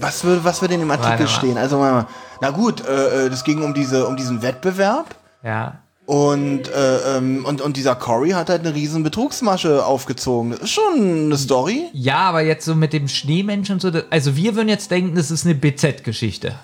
Was 0.00 0.24
würde, 0.24 0.44
was 0.44 0.60
würde 0.60 0.74
in 0.74 0.80
dem 0.80 0.90
Artikel 0.90 1.28
stehen? 1.28 1.56
Also, 1.58 1.78
mal- 1.78 2.06
na 2.40 2.50
gut, 2.50 2.84
äh, 2.86 3.26
äh, 3.26 3.30
das 3.30 3.44
ging 3.44 3.62
um, 3.62 3.74
diese, 3.74 4.06
um 4.06 4.16
diesen 4.16 4.42
Wettbewerb. 4.42 5.14
Ja. 5.42 5.78
Und, 6.06 6.68
äh, 6.68 7.16
ähm, 7.16 7.44
und, 7.44 7.60
und 7.60 7.76
dieser 7.76 7.94
Cory 7.94 8.30
hat 8.30 8.50
halt 8.50 8.60
eine 8.66 8.74
riesen 8.74 9.02
Betrugsmasche 9.04 9.84
aufgezogen. 9.86 10.50
Das 10.50 10.62
ist 10.62 10.70
schon 10.72 11.24
eine 11.26 11.36
Story. 11.38 11.84
Ja, 11.92 12.16
aber 12.18 12.40
jetzt 12.42 12.64
so 12.64 12.74
mit 12.74 12.92
dem 12.92 13.06
Schneemenschen 13.08 13.74
und 13.74 13.80
so. 13.80 13.90
Also, 14.10 14.36
wir 14.36 14.56
würden 14.56 14.68
jetzt 14.68 14.90
denken, 14.90 15.14
das 15.14 15.30
ist 15.30 15.44
eine 15.44 15.54
BZ-Geschichte. 15.54 16.54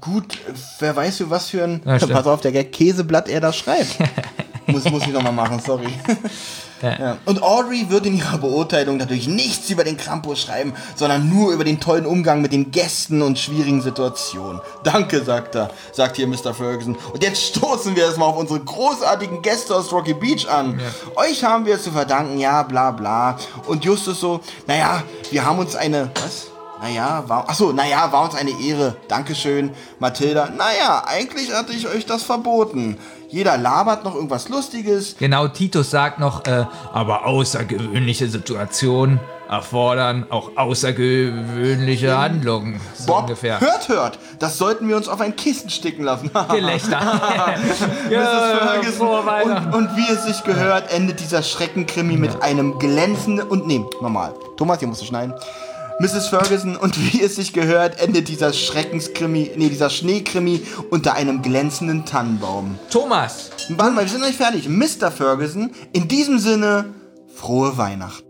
Gut, 0.00 0.38
wer 0.78 0.94
weiß, 0.96 1.18
für 1.18 1.30
was 1.30 1.48
für 1.50 1.64
ein. 1.64 1.82
Ja, 1.84 1.98
pass 2.06 2.26
auf, 2.26 2.40
der 2.40 2.52
Gag 2.52 2.72
Käseblatt 2.72 3.28
er 3.28 3.40
da 3.40 3.52
schreibt. 3.52 3.96
muss, 4.72 4.84
muss 4.90 5.02
ich 5.02 5.12
nochmal 5.12 5.32
machen, 5.32 5.60
sorry. 5.64 5.88
Ja. 6.82 7.18
Und 7.26 7.42
Audrey 7.42 7.90
wird 7.90 8.06
in 8.06 8.16
ihrer 8.16 8.38
Beurteilung 8.38 8.96
natürlich 8.96 9.28
nichts 9.28 9.68
über 9.68 9.84
den 9.84 9.96
Krampus 9.96 10.40
schreiben, 10.40 10.72
sondern 10.96 11.28
nur 11.28 11.52
über 11.52 11.64
den 11.64 11.78
tollen 11.78 12.06
Umgang 12.06 12.40
mit 12.40 12.52
den 12.52 12.70
Gästen 12.70 13.20
und 13.22 13.38
schwierigen 13.38 13.82
Situationen. 13.82 14.60
Danke, 14.82 15.22
sagt 15.22 15.56
er, 15.56 15.70
sagt 15.92 16.16
hier 16.16 16.26
Mr. 16.26 16.54
Ferguson. 16.54 16.96
Und 17.12 17.22
jetzt 17.22 17.42
stoßen 17.42 17.94
wir 17.94 18.04
erstmal 18.04 18.28
auf 18.28 18.38
unsere 18.38 18.60
großartigen 18.60 19.42
Gäste 19.42 19.74
aus 19.74 19.92
Rocky 19.92 20.14
Beach 20.14 20.48
an. 20.48 20.80
Euch 21.16 21.44
haben 21.44 21.66
wir 21.66 21.78
zu 21.78 21.90
verdanken, 21.90 22.38
ja, 22.38 22.62
bla 22.62 22.92
bla. 22.92 23.36
Und 23.66 23.84
Justus 23.84 24.20
so, 24.20 24.40
naja, 24.66 25.02
wir 25.30 25.44
haben 25.44 25.58
uns 25.58 25.76
eine. 25.76 26.10
Was? 26.14 26.46
Naja, 26.80 27.24
war, 27.26 27.46
achso, 27.46 27.72
naja, 27.72 28.10
war 28.10 28.24
uns 28.24 28.34
eine 28.34 28.52
Ehre. 28.58 28.96
Dankeschön. 29.06 29.70
Mathilda, 29.98 30.48
naja, 30.48 31.04
eigentlich 31.06 31.52
hatte 31.52 31.74
ich 31.74 31.86
euch 31.86 32.06
das 32.06 32.22
verboten. 32.22 32.96
Jeder 33.30 33.56
labert 33.56 34.04
noch 34.04 34.14
irgendwas 34.16 34.48
Lustiges. 34.48 35.16
Genau, 35.18 35.46
Titus 35.46 35.90
sagt 35.90 36.18
noch, 36.18 36.44
äh, 36.46 36.66
aber 36.92 37.26
außergewöhnliche 37.26 38.28
Situationen 38.28 39.20
erfordern 39.48 40.26
auch 40.30 40.52
außergewöhnliche 40.56 42.16
Handlungen. 42.16 42.80
So 42.94 43.06
Bob, 43.06 43.22
ungefähr. 43.22 43.60
hört, 43.60 43.88
hört. 43.88 44.18
Das 44.38 44.58
sollten 44.58 44.88
wir 44.88 44.96
uns 44.96 45.08
auf 45.08 45.20
ein 45.20 45.34
Kissen 45.34 45.70
sticken 45.70 46.04
lassen. 46.04 46.30
Gelächter. 46.50 47.00
Weihnachten. 49.26 49.74
Und, 49.74 49.88
und 49.90 49.96
wie 49.96 50.08
es 50.12 50.24
sich 50.24 50.44
gehört, 50.44 50.92
endet 50.92 51.20
dieser 51.20 51.42
Schreckenkrimi 51.42 52.16
mit 52.16 52.42
einem 52.42 52.78
glänzenden 52.78 53.46
und 53.48 53.66
nee, 53.66 53.84
normal. 54.00 54.34
Thomas, 54.56 54.78
hier 54.78 54.88
musst 54.88 55.02
du 55.02 55.06
schneiden. 55.06 55.34
Mrs. 56.00 56.28
Ferguson 56.28 56.76
und 56.76 56.98
wie 57.12 57.22
es 57.22 57.36
sich 57.36 57.52
gehört, 57.52 58.00
endet 58.00 58.28
dieser 58.28 58.54
Schreckenskrimi, 58.54 59.52
nee, 59.56 59.68
dieser 59.68 59.90
Schneekrimi 59.90 60.62
unter 60.88 61.12
einem 61.12 61.42
glänzenden 61.42 62.06
Tannenbaum. 62.06 62.78
Thomas, 62.90 63.50
Warte 63.68 63.92
mal, 63.92 64.04
wir 64.04 64.08
sind 64.08 64.20
noch 64.20 64.28
nicht 64.28 64.38
fertig. 64.38 64.66
Mr. 64.66 65.10
Ferguson, 65.10 65.72
in 65.92 66.08
diesem 66.08 66.38
Sinne, 66.38 66.86
frohe 67.36 67.76
Weihnachten. 67.76 68.24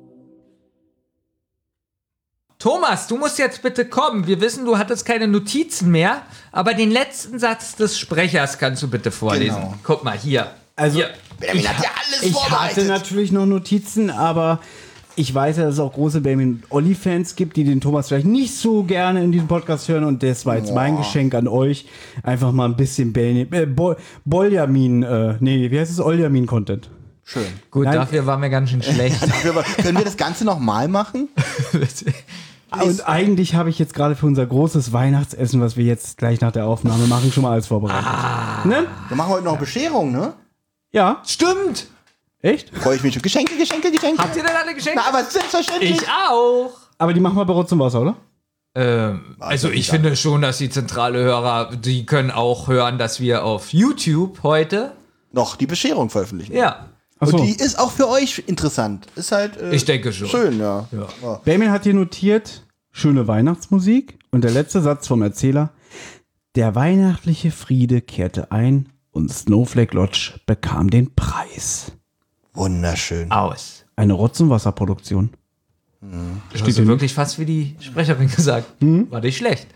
Thomas, 2.59 3.07
du 3.07 3.17
musst 3.17 3.39
jetzt 3.39 3.63
bitte 3.63 3.85
kommen. 3.85 4.27
Wir 4.27 4.41
wissen, 4.41 4.65
du 4.65 4.77
hattest 4.77 5.07
keine 5.07 5.29
Notizen 5.29 5.93
mehr, 5.93 6.23
aber 6.51 6.75
den 6.75 6.91
letzten 6.91 7.39
Satz 7.39 7.77
des 7.77 8.01
Sprechers 8.01 8.59
kannst 8.59 8.83
du 8.83 8.89
bitte 8.89 9.13
vorlesen. 9.13 9.55
Genau. 9.55 9.75
Guck 9.85 10.03
mal, 10.03 10.19
hier. 10.19 10.51
Also, 10.75 10.97
Hier. 10.99 11.11
Benjamin 11.39 11.69
hat 11.69 11.85
ja 11.85 11.91
alles 12.05 12.23
ich 12.23 12.51
hatte 12.51 12.85
natürlich 12.85 13.31
noch 13.31 13.47
Notizen, 13.47 14.11
aber 14.11 14.61
ich 15.17 15.35
weiß 15.35 15.57
ja, 15.59 15.65
dass 15.65 15.75
es 15.75 15.81
auch 15.81 15.93
große 15.93 16.21
Benjamin 16.21 16.63
Olli-Fans 16.71 17.37
gibt, 17.37 17.57
die 17.57 17.65
den 17.65 17.81
Thomas 17.81 18.09
vielleicht 18.09 18.27
nicht 18.27 18.55
so 18.55 18.83
gerne 18.85 19.23
in 19.23 19.33
diesem 19.33 19.49
Podcast 19.49 19.89
hören. 19.89 20.05
Und 20.05 20.23
das 20.23 20.47
war 20.47 20.57
jetzt 20.57 20.75
mein 20.75 20.97
Geschenk 20.97 21.35
an 21.35 21.49
euch. 21.49 21.87
Einfach 22.23 22.53
mal 22.53 22.67
ein 22.67 22.77
bisschen 22.77 23.13
Benjamin, 23.13 23.53
äh, 23.53 23.67
Bol 23.67 23.97
Boljamin, 24.25 25.03
äh, 25.03 25.37
nee, 25.41 25.71
wie 25.71 25.79
heißt 25.79 25.91
es? 25.91 26.01
Oljamin-Content. 26.01 26.91
Schön. 27.25 27.45
Gut, 27.71 27.85
Nein. 27.85 27.95
dafür 27.95 28.27
waren 28.27 28.43
wir 28.43 28.49
ganz 28.49 28.71
schön 28.71 28.83
schlecht. 28.83 29.21
Können 29.43 29.55
wir- 29.55 29.63
Können 29.63 29.99
wir 29.99 30.05
das 30.05 30.17
Ganze 30.17 30.45
nochmal 30.45 30.89
machen? 30.89 31.29
Und 32.83 33.09
eigentlich 33.09 33.55
habe 33.57 33.69
ich 33.69 33.79
jetzt 33.81 33.95
gerade 33.95 34.15
für 34.15 34.27
unser 34.27 34.47
großes 34.47 34.93
Weihnachtsessen, 34.93 35.61
was 35.61 35.77
wir 35.77 35.85
jetzt 35.85 36.19
gleich 36.19 36.41
nach 36.41 36.53
der 36.53 36.67
Aufnahme 36.67 37.07
machen, 37.09 37.33
schon 37.33 37.43
mal 37.43 37.51
alles 37.53 37.67
vorbereitet. 37.67 38.07
Ne? 38.65 38.87
Wir 39.09 39.17
machen 39.17 39.31
heute 39.31 39.45
noch 39.45 39.59
Bescherung, 39.59 40.13
ne? 40.13 40.35
Ja, 40.93 41.21
Stimmt. 41.27 41.89
Echt? 42.43 42.77
Freue 42.77 42.97
ich 42.97 43.03
mich 43.03 43.15
schon. 43.15 43.23
Geschenke, 43.23 43.57
Geschenke, 43.57 43.91
Geschenke. 43.91 44.23
Habt 44.23 44.37
ihr 44.37 44.43
denn 44.43 44.57
alle 44.57 44.75
geschenkt? 44.75 45.01
Na, 45.03 45.09
aber 45.09 45.25
selbstverständlich. 45.25 45.93
ich 46.03 46.09
auch. 46.09 46.73
Aber 46.99 47.13
die 47.13 47.21
machen 47.21 47.37
wir 47.37 47.45
bei 47.45 47.53
Rotz 47.53 47.73
und 47.73 47.79
Wasser, 47.81 48.01
oder? 48.03 48.17
Ähm, 48.75 49.37
also 49.41 49.69
ich 49.71 49.89
finde 49.89 50.15
schon, 50.17 50.43
dass 50.43 50.59
die 50.59 50.71
zentrale 50.71 51.19
Hörer, 51.19 51.75
die 51.77 52.07
können 52.07 52.31
auch 52.31 52.69
hören, 52.69 52.99
dass 52.99 53.19
wir 53.21 53.45
auf 53.45 53.73
YouTube 53.73 54.43
heute, 54.43 54.93
noch 55.33 55.57
die 55.57 55.67
Bescherung 55.67 56.11
veröffentlichen. 56.11 56.55
ja, 56.55 56.87
Achso. 57.19 57.37
Und 57.37 57.47
die 57.47 57.53
ist 57.53 57.79
auch 57.79 57.91
für 57.91 58.09
euch 58.09 58.45
interessant. 58.47 59.07
Ist 59.15 59.31
halt. 59.33 59.57
Äh, 59.59 59.75
Ich 59.75 59.85
denke 59.85 60.13
schon. 60.13 60.29
Schön, 60.29 60.59
ja. 60.59 60.89
Benjamin 61.45 61.71
hat 61.71 61.83
hier 61.85 61.93
notiert, 61.95 62.63
schöne 62.93 63.29
Weihnachtsmusik. 63.29 64.19
Und 64.31 64.43
der 64.43 64.53
letzte 64.53 64.81
Satz 64.81 65.07
vom 65.07 65.21
Erzähler. 65.23 65.71
Der 66.57 66.75
weihnachtliche 66.75 67.51
Friede 67.51 68.01
kehrte 68.01 68.51
ein 68.53 68.89
und 69.11 69.31
Snowflake 69.33 69.95
Lodge 69.95 70.41
bekam 70.47 70.89
den 70.91 71.15
Preis. 71.15 71.93
Wunderschön. 72.55 73.31
aus. 73.31 73.85
Eine 73.97 74.15
Rotz- 74.15 74.41
und 74.41 74.51
Wasserproduktion. 74.51 75.31
Das 76.53 76.63
hast 76.63 76.79
du 76.79 76.87
wirklich 76.87 77.13
fast 77.13 77.39
wie 77.39 77.45
die 77.45 77.77
Sprecherin 77.81 78.29
gesagt. 78.31 78.67
War 78.81 79.21
nicht 79.21 79.37
schlecht. 79.37 79.67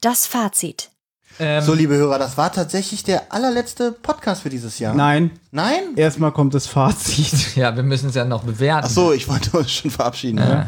Das 0.00 0.26
Fazit. 0.26 0.90
Ähm, 1.38 1.62
So, 1.62 1.74
liebe 1.74 1.94
Hörer, 1.94 2.18
das 2.18 2.36
war 2.36 2.52
tatsächlich 2.52 3.04
der 3.04 3.32
allerletzte 3.32 3.92
Podcast 3.92 4.42
für 4.42 4.50
dieses 4.50 4.78
Jahr. 4.80 4.94
Nein, 4.94 5.30
Nein? 5.52 5.94
erstmal 5.96 6.32
kommt 6.32 6.54
das 6.54 6.66
Fazit. 6.66 7.54
ja, 7.56 7.74
wir 7.74 7.82
müssen 7.84 8.08
es 8.08 8.14
ja 8.16 8.24
noch 8.24 8.42
bewerten. 8.42 8.86
Ach 8.86 8.90
so, 8.90 9.12
ich 9.12 9.28
wollte 9.28 9.56
uns 9.56 9.70
schon 9.72 9.90
verabschieden. 9.90 10.38
Ja. 10.38 10.66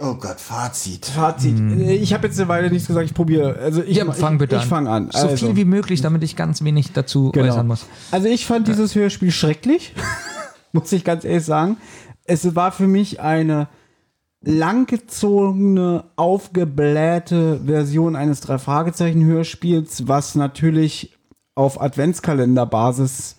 Oh 0.00 0.14
Gott, 0.14 0.40
Fazit. 0.40 1.06
Fazit. 1.06 1.58
Ich 1.58 2.14
habe 2.14 2.28
jetzt 2.28 2.38
eine 2.38 2.48
Weile 2.48 2.70
nichts 2.70 2.86
gesagt, 2.86 3.06
ich 3.06 3.14
probiere. 3.14 3.56
Also 3.56 3.82
ich, 3.82 3.96
Ja, 3.96 4.10
fang 4.12 4.38
bitte 4.38 4.54
ich, 4.54 4.60
an. 4.60 4.64
ich 4.64 4.68
fange 4.68 4.90
an. 4.90 5.10
So 5.12 5.28
also, 5.28 5.46
viel 5.46 5.56
wie 5.56 5.64
möglich, 5.64 6.00
damit 6.00 6.22
ich 6.22 6.36
ganz 6.36 6.62
wenig 6.62 6.92
dazu 6.92 7.32
genau. 7.32 7.46
äußern 7.46 7.66
muss. 7.66 7.86
Also 8.12 8.28
ich 8.28 8.46
fand 8.46 8.68
dieses 8.68 8.94
Hörspiel 8.94 9.32
schrecklich. 9.32 9.94
muss 10.72 10.92
ich 10.92 11.04
ganz 11.04 11.24
ehrlich 11.24 11.44
sagen. 11.44 11.78
Es 12.24 12.54
war 12.54 12.72
für 12.72 12.86
mich 12.86 13.20
eine 13.20 13.68
langgezogene, 14.40 16.04
aufgeblähte 16.16 17.60
Version 17.64 18.14
eines 18.16 18.40
Drei-Fragezeichen-Hörspiels, 18.42 20.06
was 20.06 20.34
natürlich 20.34 21.18
auf 21.54 21.80
Adventskalenderbasis 21.80 23.36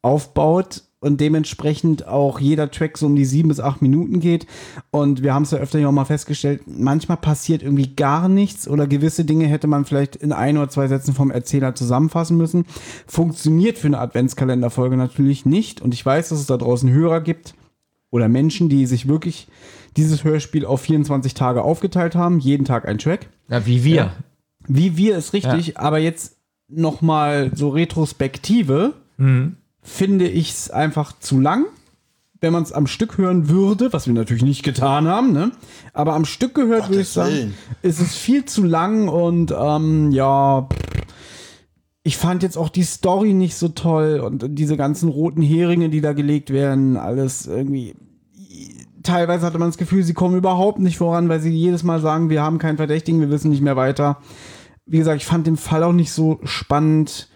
aufbaut 0.00 0.82
und 1.02 1.20
dementsprechend 1.20 2.06
auch 2.06 2.38
jeder 2.38 2.70
Track 2.70 2.96
so 2.96 3.06
um 3.06 3.16
die 3.16 3.24
sieben 3.24 3.48
bis 3.48 3.58
acht 3.58 3.82
Minuten 3.82 4.20
geht. 4.20 4.46
Und 4.92 5.22
wir 5.24 5.34
haben 5.34 5.42
es 5.42 5.50
ja 5.50 5.58
öfter 5.58 5.78
hier 5.78 5.88
auch 5.88 5.92
mal 5.92 6.04
festgestellt, 6.04 6.62
manchmal 6.66 7.16
passiert 7.16 7.62
irgendwie 7.62 7.88
gar 7.88 8.28
nichts 8.28 8.68
oder 8.68 8.86
gewisse 8.86 9.24
Dinge 9.24 9.46
hätte 9.46 9.66
man 9.66 9.84
vielleicht 9.84 10.14
in 10.14 10.32
ein 10.32 10.56
oder 10.56 10.68
zwei 10.68 10.86
Sätzen 10.86 11.12
vom 11.12 11.32
Erzähler 11.32 11.74
zusammenfassen 11.74 12.36
müssen. 12.36 12.66
Funktioniert 13.06 13.78
für 13.78 13.88
eine 13.88 13.98
Adventskalenderfolge 13.98 14.96
natürlich 14.96 15.44
nicht. 15.44 15.80
Und 15.80 15.92
ich 15.92 16.06
weiß, 16.06 16.28
dass 16.28 16.38
es 16.38 16.46
da 16.46 16.56
draußen 16.56 16.88
Hörer 16.88 17.20
gibt 17.20 17.54
oder 18.10 18.28
Menschen, 18.28 18.68
die 18.68 18.86
sich 18.86 19.08
wirklich 19.08 19.48
dieses 19.96 20.22
Hörspiel 20.22 20.64
auf 20.64 20.82
24 20.82 21.34
Tage 21.34 21.62
aufgeteilt 21.62 22.14
haben, 22.14 22.38
jeden 22.38 22.64
Tag 22.64 22.86
ein 22.86 22.98
Track. 22.98 23.28
Ja, 23.48 23.66
wie 23.66 23.82
wir. 23.82 24.12
Wie 24.68 24.96
wir 24.96 25.16
ist 25.16 25.32
richtig, 25.32 25.78
aber 25.78 25.98
jetzt 25.98 26.36
noch 26.68 27.02
mal 27.02 27.50
so 27.54 27.70
Retrospektive 27.70 28.94
finde 29.82 30.28
ich 30.28 30.50
es 30.50 30.70
einfach 30.70 31.18
zu 31.18 31.40
lang. 31.40 31.66
Wenn 32.40 32.52
man 32.52 32.64
es 32.64 32.72
am 32.72 32.88
Stück 32.88 33.18
hören 33.18 33.48
würde, 33.48 33.92
was 33.92 34.08
wir 34.08 34.14
natürlich 34.14 34.42
nicht 34.42 34.64
getan 34.64 35.06
haben, 35.06 35.32
ne? 35.32 35.52
aber 35.92 36.14
am 36.14 36.24
Stück 36.24 36.54
gehört, 36.54 36.88
würde 36.88 37.02
ich 37.02 37.08
sagen, 37.08 37.54
ist 37.82 38.00
es 38.00 38.16
viel 38.16 38.44
zu 38.46 38.64
lang 38.64 39.06
und 39.06 39.54
ähm, 39.56 40.10
ja, 40.10 40.68
ich 42.02 42.16
fand 42.16 42.42
jetzt 42.42 42.56
auch 42.56 42.68
die 42.68 42.82
Story 42.82 43.32
nicht 43.32 43.54
so 43.54 43.68
toll 43.68 44.18
und 44.18 44.58
diese 44.58 44.76
ganzen 44.76 45.08
roten 45.08 45.42
Heringe, 45.42 45.88
die 45.88 46.00
da 46.00 46.14
gelegt 46.14 46.50
werden, 46.50 46.96
alles 46.96 47.46
irgendwie. 47.46 47.94
Teilweise 49.04 49.46
hatte 49.46 49.58
man 49.58 49.68
das 49.68 49.78
Gefühl, 49.78 50.02
sie 50.02 50.14
kommen 50.14 50.36
überhaupt 50.36 50.80
nicht 50.80 50.98
voran, 50.98 51.28
weil 51.28 51.40
sie 51.40 51.50
jedes 51.50 51.84
Mal 51.84 52.00
sagen, 52.00 52.28
wir 52.28 52.42
haben 52.42 52.58
keinen 52.58 52.76
Verdächtigen, 52.76 53.20
wir 53.20 53.30
wissen 53.30 53.50
nicht 53.50 53.62
mehr 53.62 53.76
weiter. 53.76 54.18
Wie 54.84 54.98
gesagt, 54.98 55.20
ich 55.20 55.26
fand 55.26 55.46
den 55.46 55.56
Fall 55.56 55.84
auch 55.84 55.92
nicht 55.92 56.12
so 56.12 56.40
spannend 56.42 57.28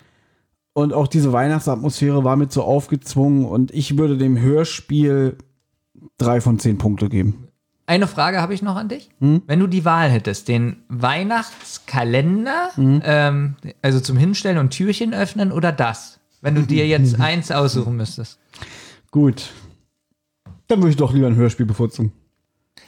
und 0.77 0.93
auch 0.93 1.09
diese 1.09 1.33
Weihnachtsatmosphäre 1.33 2.23
war 2.23 2.37
mit 2.37 2.53
so 2.53 2.63
aufgezwungen 2.63 3.47
und 3.47 3.71
ich 3.73 3.97
würde 3.97 4.19
dem 4.19 4.39
Hörspiel 4.39 5.39
drei 6.19 6.43
von 6.43 6.59
zehn 6.59 6.77
Punkte 6.77 7.09
geben. 7.09 7.49
Eine 7.87 8.07
Frage 8.07 8.43
habe 8.43 8.53
ich 8.53 8.61
noch 8.61 8.77
an 8.77 8.91
dich. 8.91 9.09
Hm? 9.21 9.41
Wenn 9.47 9.59
du 9.59 9.69
die 9.69 9.87
Wahl 9.87 10.11
hättest, 10.11 10.49
den 10.49 10.83
Weihnachtskalender, 10.89 12.73
Hm? 12.75 13.01
ähm, 13.05 13.57
also 13.81 14.01
zum 14.01 14.19
Hinstellen 14.19 14.59
und 14.59 14.69
Türchen 14.69 15.15
öffnen 15.15 15.51
oder 15.51 15.73
das? 15.73 16.21
Wenn 16.43 16.55
du 16.55 16.61
dir 16.61 16.87
jetzt 16.87 17.19
eins 17.21 17.51
aussuchen 17.51 17.97
müsstest. 17.97 18.39
Gut. 19.11 19.53
Dann 20.67 20.81
würde 20.81 20.91
ich 20.91 20.97
doch 20.97 21.15
lieber 21.15 21.27
ein 21.29 21.37
Hörspiel 21.37 21.65
bevorzugen. 21.65 22.13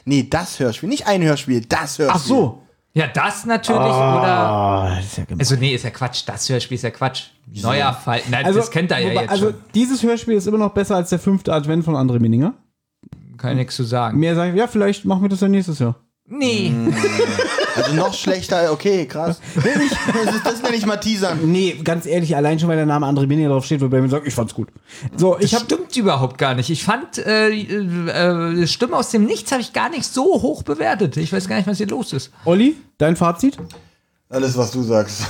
Nee, 0.05 0.27
das 0.29 0.59
Hörspiel, 0.59 0.89
nicht 0.89 1.07
ein 1.07 1.23
Hörspiel, 1.23 1.61
das 1.61 1.97
Hörspiel. 1.97 2.07
Ach 2.09 2.19
so. 2.23 2.61
Ja, 2.93 3.07
das 3.07 3.45
natürlich 3.45 3.79
oder. 3.79 4.93
Das 4.95 5.05
ist 5.05 5.17
ja 5.17 5.23
gemein. 5.25 5.39
Also, 5.39 5.55
nee, 5.55 5.73
ist 5.75 5.83
ja 5.83 5.91
Quatsch. 5.91 6.23
Das 6.25 6.49
Hörspiel 6.49 6.75
ist 6.75 6.83
ja 6.83 6.89
Quatsch. 6.89 7.27
Neuer 7.61 7.93
Fall. 7.93 8.21
Nein, 8.29 8.45
Also, 8.45 8.59
das 8.59 8.71
kennt 8.71 8.91
er 8.91 8.99
ja 8.99 9.21
jetzt 9.21 9.29
also 9.29 9.51
schon. 9.51 9.55
dieses 9.73 10.03
Hörspiel 10.03 10.35
ist 10.35 10.47
immer 10.47 10.57
noch 10.57 10.73
besser 10.73 10.95
als 10.95 11.09
der 11.09 11.19
fünfte 11.19 11.53
Advent 11.53 11.85
von 11.85 11.95
André 11.95 12.19
Minninger. 12.19 12.53
Kann 13.37 13.55
nichts 13.55 13.75
zu 13.75 13.83
sagen. 13.83 14.19
Mehr 14.19 14.35
sagen, 14.35 14.55
ja, 14.55 14.67
vielleicht 14.67 15.05
machen 15.05 15.21
wir 15.21 15.29
das 15.29 15.39
ja 15.41 15.47
nächstes 15.47 15.79
Jahr. 15.79 15.95
Nee. 16.31 16.71
Also 17.75 17.93
noch 17.95 18.13
schlechter, 18.13 18.71
okay, 18.71 19.05
krass. 19.07 19.39
Das, 19.55 19.65
ist, 20.35 20.45
das 20.45 20.61
nenne 20.61 20.75
ich 20.75 20.85
mal 20.85 20.97
teasern. 20.97 21.39
Nee, 21.51 21.79
ganz 21.83 22.05
ehrlich, 22.05 22.35
allein 22.35 22.59
schon, 22.59 22.69
weil 22.69 22.75
der 22.77 22.85
Name 22.85 23.05
André 23.07 23.25
Minninger 23.25 23.49
drauf 23.49 23.65
steht, 23.65 23.81
wobei 23.81 23.99
mir 24.01 24.09
sagt, 24.09 24.27
ich 24.27 24.33
fand's 24.35 24.53
gut. 24.53 24.69
So, 25.17 25.37
ich 25.39 25.51
Das 25.51 25.61
habe 25.61 25.65
stimmt 25.73 25.95
überhaupt 25.97 26.37
gar 26.37 26.53
nicht. 26.53 26.69
Ich 26.69 26.83
fand 26.83 27.17
äh, 27.17 27.49
äh, 27.51 28.67
Stimme 28.67 28.95
aus 28.95 29.09
dem 29.09 29.25
Nichts 29.25 29.51
habe 29.51 29.61
ich 29.61 29.73
gar 29.73 29.89
nicht 29.89 30.05
so 30.05 30.23
hoch 30.41 30.63
bewertet. 30.63 31.17
Ich 31.17 31.33
weiß 31.33 31.47
gar 31.47 31.55
nicht, 31.57 31.67
was 31.67 31.77
hier 31.77 31.87
los 31.87 32.13
ist. 32.13 32.31
Olli, 32.45 32.75
dein 32.97 33.15
Fazit? 33.15 33.57
Alles, 34.29 34.55
was 34.57 34.71
du 34.71 34.83
sagst. 34.83 35.23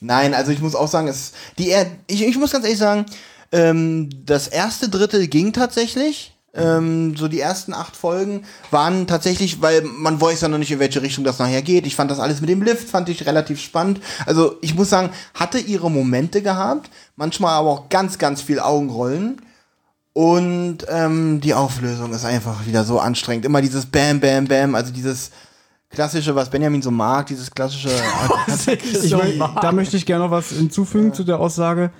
Nein, 0.00 0.34
also 0.34 0.52
ich 0.52 0.60
muss 0.60 0.74
auch 0.74 0.88
sagen, 0.88 1.08
es, 1.08 1.32
die, 1.58 1.70
er- 1.70 1.86
ich, 2.06 2.22
ich 2.22 2.36
muss 2.38 2.52
ganz 2.52 2.64
ehrlich 2.64 2.78
sagen, 2.78 3.06
ähm, 3.50 4.10
das 4.26 4.46
erste 4.48 4.88
Drittel 4.88 5.26
ging 5.26 5.52
tatsächlich. 5.52 6.34
Ähm, 6.54 7.14
so 7.16 7.28
die 7.28 7.40
ersten 7.40 7.74
acht 7.74 7.94
Folgen 7.94 8.44
waren 8.70 9.06
tatsächlich, 9.06 9.60
weil 9.60 9.82
man 9.82 10.20
weiß 10.20 10.40
ja 10.40 10.48
noch 10.48 10.58
nicht, 10.58 10.70
in 10.70 10.78
welche 10.78 11.02
Richtung 11.02 11.22
das 11.24 11.38
nachher 11.38 11.62
geht. 11.62 11.86
Ich 11.86 11.94
fand 11.94 12.10
das 12.10 12.20
alles 12.20 12.40
mit 12.40 12.48
dem 12.48 12.62
Lift, 12.62 12.88
fand 12.88 13.08
ich 13.10 13.26
relativ 13.26 13.60
spannend. 13.60 14.00
Also 14.24 14.56
ich 14.62 14.74
muss 14.74 14.88
sagen, 14.88 15.10
hatte 15.34 15.58
ihre 15.58 15.90
Momente 15.90 16.40
gehabt, 16.40 16.90
manchmal 17.16 17.54
aber 17.54 17.68
auch 17.68 17.88
ganz, 17.90 18.18
ganz 18.18 18.40
viel 18.40 18.60
Augenrollen. 18.60 19.42
Und 20.14 20.78
ähm, 20.88 21.40
die 21.40 21.54
Auflösung 21.54 22.12
ist 22.12 22.24
einfach 22.24 22.66
wieder 22.66 22.82
so 22.82 22.98
anstrengend. 22.98 23.44
Immer 23.44 23.60
dieses 23.60 23.86
Bam, 23.86 24.18
Bam, 24.18 24.46
Bam, 24.46 24.74
also 24.74 24.92
dieses 24.92 25.30
klassische, 25.90 26.34
was 26.34 26.50
Benjamin 26.50 26.82
so 26.82 26.90
mag, 26.90 27.26
dieses 27.26 27.50
klassische. 27.50 27.90
Ich 28.66 29.12
will, 29.12 29.38
da 29.60 29.70
möchte 29.70 29.96
ich 29.96 30.06
gerne 30.06 30.24
noch 30.24 30.30
was 30.30 30.48
hinzufügen 30.48 31.14
zu 31.14 31.24
der 31.24 31.38
Aussage. 31.38 31.92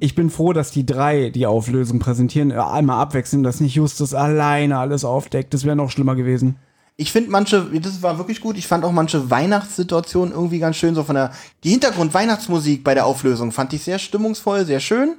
Ich 0.00 0.14
bin 0.14 0.30
froh, 0.30 0.52
dass 0.52 0.70
die 0.70 0.84
drei 0.84 1.30
die 1.30 1.46
Auflösung 1.46 1.98
präsentieren, 1.98 2.52
einmal 2.52 3.00
abwechseln, 3.00 3.42
dass 3.42 3.60
nicht 3.60 3.74
Justus 3.74 4.14
alleine 4.14 4.78
alles 4.78 5.04
aufdeckt. 5.04 5.54
Das 5.54 5.64
wäre 5.64 5.76
noch 5.76 5.90
schlimmer 5.90 6.14
gewesen. 6.14 6.56
Ich 6.96 7.10
finde 7.10 7.30
manche, 7.30 7.68
das 7.80 8.02
war 8.02 8.18
wirklich 8.18 8.40
gut, 8.40 8.56
ich 8.56 8.68
fand 8.68 8.84
auch 8.84 8.92
manche 8.92 9.28
Weihnachtssituationen 9.28 10.32
irgendwie 10.32 10.60
ganz 10.60 10.76
schön, 10.76 10.94
so 10.94 11.02
von 11.02 11.16
der, 11.16 11.32
die 11.64 11.70
Hintergrund-Weihnachtsmusik 11.70 12.84
bei 12.84 12.94
der 12.94 13.06
Auflösung 13.06 13.50
fand 13.50 13.72
ich 13.72 13.82
sehr 13.82 13.98
stimmungsvoll, 13.98 14.64
sehr 14.64 14.78
schön. 14.78 15.16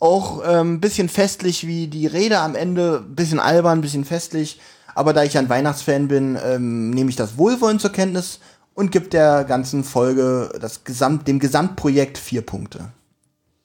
Auch 0.00 0.40
ein 0.40 0.60
ähm, 0.60 0.80
bisschen 0.80 1.08
festlich 1.08 1.66
wie 1.66 1.88
die 1.88 2.06
Rede 2.06 2.38
am 2.38 2.54
Ende, 2.54 3.00
bisschen 3.00 3.38
albern, 3.38 3.82
bisschen 3.82 4.04
festlich. 4.04 4.60
Aber 4.94 5.12
da 5.12 5.24
ich 5.24 5.36
ein 5.36 5.48
Weihnachtsfan 5.48 6.08
bin, 6.08 6.38
ähm, 6.42 6.90
nehme 6.90 7.10
ich 7.10 7.16
das 7.16 7.36
wohlwollend 7.36 7.80
zur 7.80 7.92
Kenntnis 7.92 8.40
und 8.74 8.90
gebe 8.90 9.08
der 9.08 9.44
ganzen 9.44 9.84
Folge, 9.84 10.50
das 10.60 10.84
Gesamt, 10.84 11.28
dem 11.28 11.38
Gesamtprojekt 11.38 12.16
vier 12.16 12.42
Punkte. 12.42 12.92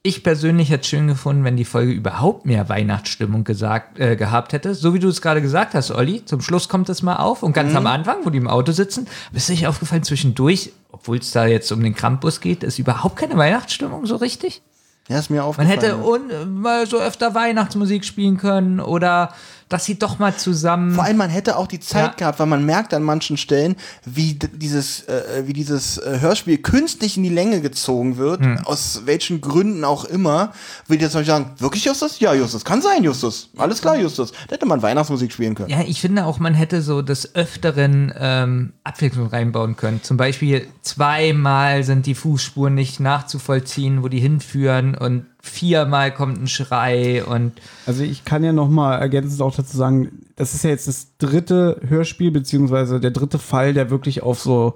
Ich 0.10 0.24
persönlich 0.24 0.72
hätte 0.72 0.82
es 0.82 0.88
schön 0.88 1.06
gefunden, 1.06 1.44
wenn 1.44 1.56
die 1.56 1.66
Folge 1.66 1.92
überhaupt 1.92 2.44
mehr 2.44 2.68
Weihnachtsstimmung 2.68 3.44
gesagt, 3.44 4.00
äh, 4.00 4.16
gehabt 4.16 4.54
hätte. 4.54 4.74
So 4.74 4.96
wie 4.96 5.00
du 5.00 5.08
es 5.08 5.22
gerade 5.22 5.40
gesagt 5.40 5.76
hast, 5.76 5.92
Olli. 5.92 6.26
Zum 6.26 6.42
Schluss 6.42 6.68
kommt 6.68 6.90
es 6.90 7.04
mal 7.04 7.18
auf 7.18 7.44
und 7.44 7.54
ganz 7.54 7.76
am 7.76 7.86
Anfang, 7.86 8.26
wo 8.26 8.32
die 8.32 8.40
im 8.40 8.48
Auto 8.48 8.72
sitzen, 8.72 9.08
ist 9.34 9.52
euch 9.52 9.68
aufgefallen, 9.68 10.02
zwischendurch, 10.02 10.72
obwohl 10.92 11.20
es 11.20 11.30
da 11.30 11.46
jetzt 11.46 11.72
um 11.72 11.84
den 11.84 11.94
Krampus 11.94 12.42
geht, 12.42 12.64
ist 12.64 12.80
überhaupt 12.80 13.18
keine 13.18 13.38
Weihnachtsstimmung 13.38 14.08
so 14.08 14.16
richtig. 14.16 14.64
Ja, 15.10 15.20
ist 15.20 15.30
mir 15.30 15.38
Man 15.38 15.46
aufgefallen. 15.46 15.80
hätte 15.80 15.98
un 15.98 16.60
mal 16.60 16.88
so 16.88 16.98
öfter 16.98 17.36
Weihnachtsmusik 17.36 18.04
spielen 18.04 18.38
können 18.38 18.80
oder 18.80 19.32
dass 19.70 19.86
sie 19.86 19.98
doch 20.00 20.20
mal 20.20 20.36
zusammen. 20.36 20.94
Vor 20.96 21.04
allem, 21.04 21.18
man 21.18 21.30
hätte 21.30 21.56
auch 21.56 21.68
die 21.68 21.80
Zeit 21.80 22.04
Ja. 22.04 22.14
gehabt, 22.18 22.40
weil 22.40 22.48
man 22.48 22.66
merkt 22.66 22.94
an 22.94 23.04
manchen 23.04 23.38
Stellen, 23.38 23.76
wie 24.06 24.34
dieses, 24.34 25.08
äh, 25.08 25.44
wie 25.46 25.54
dieses 25.54 25.98
äh, 26.00 26.20
Hörspiel 26.20 26.58
künstlich 26.58 27.18
in 27.18 27.24
die 27.24 27.30
Länge 27.30 27.62
gezogen 27.62 28.18
wird, 28.18 28.42
Hm. 28.42 28.58
aus 28.66 29.04
welchen 29.06 29.42
Gründen 29.42 29.84
auch 29.84 30.06
immer. 30.06 30.52
Will 30.88 30.98
die 30.98 31.04
jetzt 31.06 31.14
mal 31.14 31.24
sagen, 31.24 31.52
wirklich 31.60 31.86
Justus? 31.86 32.20
Ja, 32.20 32.34
Justus, 32.34 32.66
kann 32.66 32.82
sein, 32.82 33.04
Justus. 33.04 33.50
Alles 33.58 33.80
klar, 33.82 33.96
Justus. 33.98 34.32
Da 34.48 34.56
hätte 34.56 34.66
man 34.66 34.82
Weihnachtsmusik 34.82 35.32
spielen 35.32 35.56
können. 35.56 35.70
Ja, 35.70 35.82
ich 35.82 36.02
finde 36.02 36.26
auch, 36.26 36.40
man 36.40 36.54
hätte 36.56 36.82
so 36.82 37.02
des 37.02 37.36
Öfteren 37.36 38.12
ähm, 38.20 38.74
Abwechslung 38.84 39.28
reinbauen 39.28 39.76
können. 39.76 40.02
Zum 40.04 40.18
Beispiel 40.18 40.68
zweimal 40.82 41.84
sind 41.84 42.06
die 42.06 42.16
Fußspuren 42.16 42.74
nicht 42.74 43.00
nachzuvollziehen, 43.00 44.04
wo 44.04 44.08
die 44.08 44.20
hinführen 44.20 44.96
und 44.96 45.26
viermal 45.42 46.14
kommt 46.14 46.42
ein 46.42 46.48
Schrei 46.48 47.24
und 47.24 47.54
Also 47.86 48.04
ich 48.04 48.26
kann 48.26 48.44
ja 48.44 48.52
noch 48.52 48.70
mal 48.70 48.98
ergänzend 48.98 49.42
auch 49.42 49.56
dazu 49.56 49.76
sagen, 49.76 50.26
das 50.36 50.54
ist 50.54 50.64
ja 50.64 50.70
jetzt 50.70 50.88
das 50.88 51.18
dritte 51.18 51.80
Hörspiel, 51.88 52.32
beziehungsweise 52.32 53.00
der 53.00 53.12
dritte 53.12 53.40
Fall, 53.40 53.74
der 53.74 53.90
wirklich 53.90 54.22
auf 54.22 54.40
so 54.40 54.74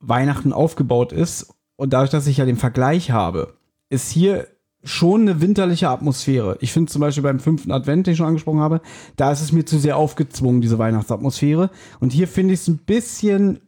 Weihnachten 0.00 0.52
aufgebaut 0.52 1.12
ist. 1.12 1.52
Und 1.76 1.92
dadurch, 1.92 2.10
dass 2.10 2.26
ich 2.26 2.38
ja 2.38 2.44
den 2.44 2.56
Vergleich 2.56 3.10
habe, 3.10 3.54
ist 3.90 4.10
hier 4.10 4.46
schon 4.84 5.22
eine 5.22 5.40
winterliche 5.40 5.88
Atmosphäre. 5.88 6.56
Ich 6.60 6.72
finde 6.72 6.90
zum 6.90 7.00
Beispiel 7.00 7.22
beim 7.22 7.40
fünften 7.40 7.72
Advent, 7.72 8.06
den 8.06 8.12
ich 8.12 8.18
schon 8.18 8.26
angesprochen 8.26 8.60
habe, 8.60 8.80
da 9.16 9.32
ist 9.32 9.40
es 9.40 9.52
mir 9.52 9.64
zu 9.64 9.78
sehr 9.78 9.96
aufgezwungen, 9.96 10.60
diese 10.60 10.78
Weihnachtsatmosphäre. 10.78 11.70
Und 12.00 12.12
hier 12.12 12.28
finde 12.28 12.54
ich 12.54 12.60
es 12.60 12.68
ein 12.68 12.78
bisschen 12.78 13.60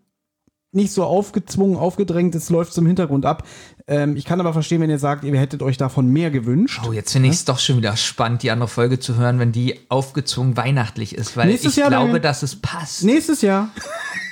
nicht 0.72 0.92
so 0.92 1.02
aufgezwungen, 1.04 1.76
aufgedrängt, 1.76 2.34
es 2.36 2.48
läuft 2.48 2.72
zum 2.72 2.86
Hintergrund 2.86 3.26
ab. 3.26 3.44
Ähm, 3.88 4.16
ich 4.16 4.24
kann 4.24 4.38
aber 4.40 4.52
verstehen, 4.52 4.80
wenn 4.80 4.90
ihr 4.90 5.00
sagt, 5.00 5.24
ihr 5.24 5.36
hättet 5.38 5.62
euch 5.62 5.76
davon 5.76 6.06
mehr 6.08 6.30
gewünscht. 6.30 6.80
oh, 6.88 6.92
jetzt 6.92 7.10
finde 7.12 7.28
ich 7.28 7.34
es 7.34 7.44
doch 7.44 7.58
schon 7.58 7.76
wieder 7.78 7.96
spannend, 7.96 8.42
die 8.44 8.52
andere 8.52 8.68
Folge 8.68 9.00
zu 9.00 9.16
hören, 9.16 9.38
wenn 9.40 9.50
die 9.50 9.80
aufgezwungen 9.88 10.56
weihnachtlich 10.56 11.14
ist, 11.14 11.36
weil 11.36 11.48
Nächstes 11.48 11.72
ich 11.72 11.78
Jahr 11.78 11.88
glaube, 11.90 12.12
dann- 12.12 12.22
dass 12.22 12.42
es 12.44 12.54
passt. 12.60 13.02
Nächstes 13.02 13.42
Jahr. 13.42 13.70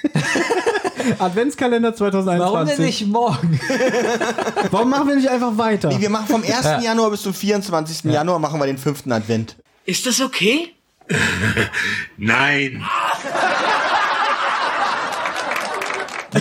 Adventskalender 1.18 1.94
2021. 1.94 2.53
Warum 2.55 2.66
denn 2.68 2.85
nicht 2.87 3.07
morgen? 3.07 3.61
Warum 4.70 4.90
machen 4.90 5.09
wir 5.09 5.16
nicht 5.16 5.29
einfach 5.29 5.57
weiter? 5.57 5.88
Nee, 5.88 6.01
wir 6.01 6.11
machen 6.11 6.27
vom 6.27 6.42
1. 6.42 6.85
Januar 6.85 7.11
bis 7.11 7.22
zum 7.22 7.35
24. 7.35 8.05
Januar 8.12 8.38
machen 8.38 8.61
wir 8.61 8.66
den 8.66 8.79
fünften 8.79 9.11
Advent. 9.12 9.57
Ist 9.87 10.07
das 10.07 10.20
okay? 10.20 10.72
Nein. 12.18 12.85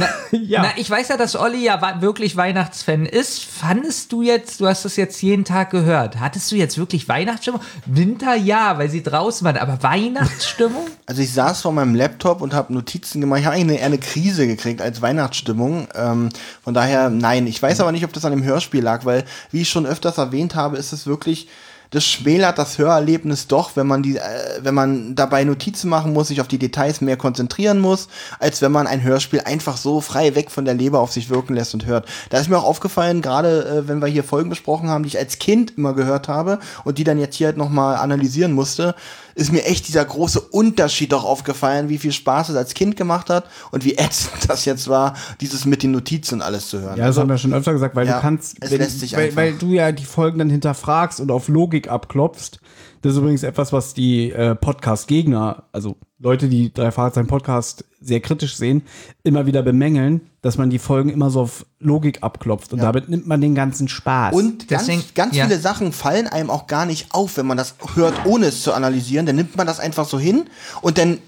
ja. 0.32 0.62
Na, 0.62 0.70
ich 0.78 0.90
weiß 0.90 1.10
ja, 1.10 1.18
dass 1.18 1.36
Olli 1.36 1.64
ja 1.64 2.02
wirklich 2.02 2.36
Weihnachtsfan 2.36 3.06
ist. 3.06 3.44
Fandest 3.44 4.12
du 4.12 4.22
jetzt, 4.22 4.60
du 4.62 4.68
hast 4.68 4.86
es 4.86 4.96
jetzt 4.96 5.22
jeden 5.22 5.46
Tag 5.46 5.70
gehört, 5.70 6.20
hattest 6.20 6.52
du 6.52 6.56
jetzt 6.56 6.78
wirklich 6.78 7.08
Weihnachtsstimmung? 7.08 7.62
Winter 7.86 8.36
ja, 8.36 8.78
weil 8.78 8.90
sie 8.90 9.04
draußen 9.04 9.46
waren, 9.46 9.58
aber 9.58 9.82
Weihnachtsstimmung? 9.84 10.88
Also 11.10 11.22
ich 11.22 11.32
saß 11.32 11.62
vor 11.62 11.72
meinem 11.72 11.96
Laptop 11.96 12.42
und 12.42 12.54
habe 12.54 12.74
Notizen 12.74 13.22
gemacht. 13.22 13.40
Ich 13.40 13.46
habe 13.46 13.56
eigentlich 13.56 13.70
eine, 13.70 13.80
eher 13.80 13.86
eine 13.86 13.98
Krise 13.98 14.46
gekriegt 14.46 14.82
als 14.82 15.02
Weihnachtsstimmung. 15.02 15.88
Ähm, 15.96 16.30
von 16.62 16.74
daher, 16.74 17.10
nein. 17.10 17.48
Ich 17.48 17.62
weiß 17.62 17.80
aber 17.80 17.94
nicht, 17.94 18.04
ob 18.04 18.12
das 18.12 18.26
an 18.26 18.34
dem 18.34 18.44
Hörspiel 18.44 18.84
lag, 18.84 19.06
weil, 19.06 19.24
wie 19.52 19.62
ich 19.62 19.70
schon 19.70 19.86
öfters 19.86 20.18
erwähnt 20.18 20.56
habe, 20.56 20.76
ist 20.76 20.92
es 20.92 21.08
wirklich, 21.08 21.48
das 21.92 22.06
schmälert 22.06 22.58
das 22.58 22.78
Hörerlebnis 22.78 23.48
doch, 23.48 23.76
wenn 23.76 23.88
man 23.88 24.04
die, 24.04 24.18
äh, 24.18 24.22
wenn 24.62 24.74
man 24.74 25.16
dabei 25.16 25.44
Notizen 25.44 25.90
machen 25.90 26.14
muss, 26.14 26.28
sich 26.30 26.42
auf 26.42 26.48
die 26.48 26.58
Details 26.58 27.02
mehr 27.02 27.18
konzentrieren 27.18 27.80
muss, 27.80 28.08
als 28.40 28.62
wenn 28.62 28.72
man 28.72 28.88
ein 28.88 29.04
Hörspiel 29.04 29.42
einfach 29.42 29.78
so 29.78 30.02
frei 30.02 30.36
weg 30.36 30.52
von 30.52 30.66
der 30.66 30.74
Leber 30.74 31.00
auf 31.00 31.12
sich 31.12 31.30
wirken 31.30 31.56
lässt 31.56 31.74
und 31.74 31.86
hört. 31.86 32.08
Da 32.30 32.40
ist 32.40 32.50
mir 32.50 32.58
auch 32.58 32.64
aufgefallen, 32.64 33.22
gerade 33.22 33.66
äh, 33.66 33.88
wenn 33.88 34.02
wir 34.02 34.08
hier 34.08 34.24
Folgen 34.24 34.50
besprochen 34.50 34.90
haben, 34.90 35.04
die 35.04 35.10
ich 35.10 35.18
als 35.18 35.40
Kind 35.40 35.78
immer 35.78 35.94
gehört 35.94 36.28
habe 36.28 36.60
und 36.84 36.98
die 36.98 37.04
dann 37.04 37.20
jetzt 37.20 37.36
hier 37.36 37.48
halt 37.48 37.58
nochmal 37.58 37.98
analysieren 37.98 38.52
musste, 38.52 38.96
ist 39.38 39.52
mir 39.52 39.66
echt 39.66 39.88
dieser 39.88 40.04
große 40.04 40.42
Unterschied 40.42 41.12
doch 41.12 41.24
aufgefallen, 41.24 41.90
wie 41.90 42.00
viel 42.00 42.12
Spaß 42.12 42.50
es 42.50 42.56
als 42.56 42.74
Kind 42.74 42.98
gemacht 42.98 43.30
hat 43.30 43.46
und 43.72 43.86
wie 43.86 43.94
ätzend 43.98 44.50
das 44.50 44.66
jetzt 44.66 44.88
war, 44.88 45.16
dieses 45.42 45.66
mit 45.66 45.84
den 45.84 45.92
Notizen 45.92 46.36
und 46.36 46.42
alles 46.42 46.70
zu 46.70 46.82
hören. 46.82 46.98
Ja, 46.98 47.08
das 47.08 47.18
haben 47.18 47.30
wir 47.30 47.38
schon 47.38 47.54
öfter 47.54 47.72
gesagt, 47.72 47.96
weil 47.96 48.08
Ja, 48.08 48.16
du 48.16 48.22
kannst, 48.22 48.58
sich 49.00 49.16
weil, 49.16 49.36
weil 49.36 49.54
du 49.54 49.74
ja 49.74 49.92
die 49.92 50.06
Folgen 50.06 50.40
dann 50.40 50.50
hinterfragst 50.50 51.20
und 51.20 51.32
auf 51.32 51.48
Logik 51.48 51.88
abklopfst. 51.88 52.60
Das 53.02 53.14
ist 53.14 53.18
übrigens 53.20 53.44
etwas, 53.44 53.72
was 53.74 53.94
die 53.94 54.32
äh, 54.32 54.56
Podcast-Gegner, 54.56 55.64
also 55.72 55.96
Leute, 56.20 56.48
die 56.48 56.74
drei 56.74 56.92
Fahrzeichen 56.92 57.28
Podcast 57.28 57.86
sehr 58.02 58.20
kritisch 58.22 58.56
sehen, 58.56 58.82
immer 59.24 59.46
wieder 59.46 59.62
bemängeln, 59.62 60.22
dass 60.42 60.58
man 60.58 60.70
die 60.70 60.80
Folgen 60.80 61.10
immer 61.10 61.30
so 61.30 61.42
auf 61.42 61.66
Logik 61.80 62.24
abklopft 62.24 62.74
und 62.74 62.80
damit 62.82 63.10
nimmt 63.10 63.28
man 63.28 63.40
den 63.42 63.54
ganzen 63.54 63.88
Spaß. 63.88 64.34
Und 64.34 64.68
ganz, 64.68 64.86
Deswegen- 64.86 65.04
ganz 65.14 65.36
ja. 65.36 65.46
viele 65.46 65.60
Sachen 65.60 65.92
fallen 65.94 66.28
einem 66.28 66.50
auch 66.50 66.66
gar 66.68 66.86
nicht 66.86 67.14
auf, 67.14 67.38
wenn 67.38 67.46
man 67.46 67.58
das 67.58 67.76
hört, 67.96 68.26
ohne 68.26 68.48
es 68.48 68.64
zu 68.64 68.74
analysieren. 68.74 69.26
Dann 69.26 69.36
nimmt 69.36 69.56
man 69.58 69.68
das 69.68 69.80
einfach 69.80 70.06
so 70.08 70.18
hin 70.20 70.46
und 70.82 70.98
dann 70.98 71.20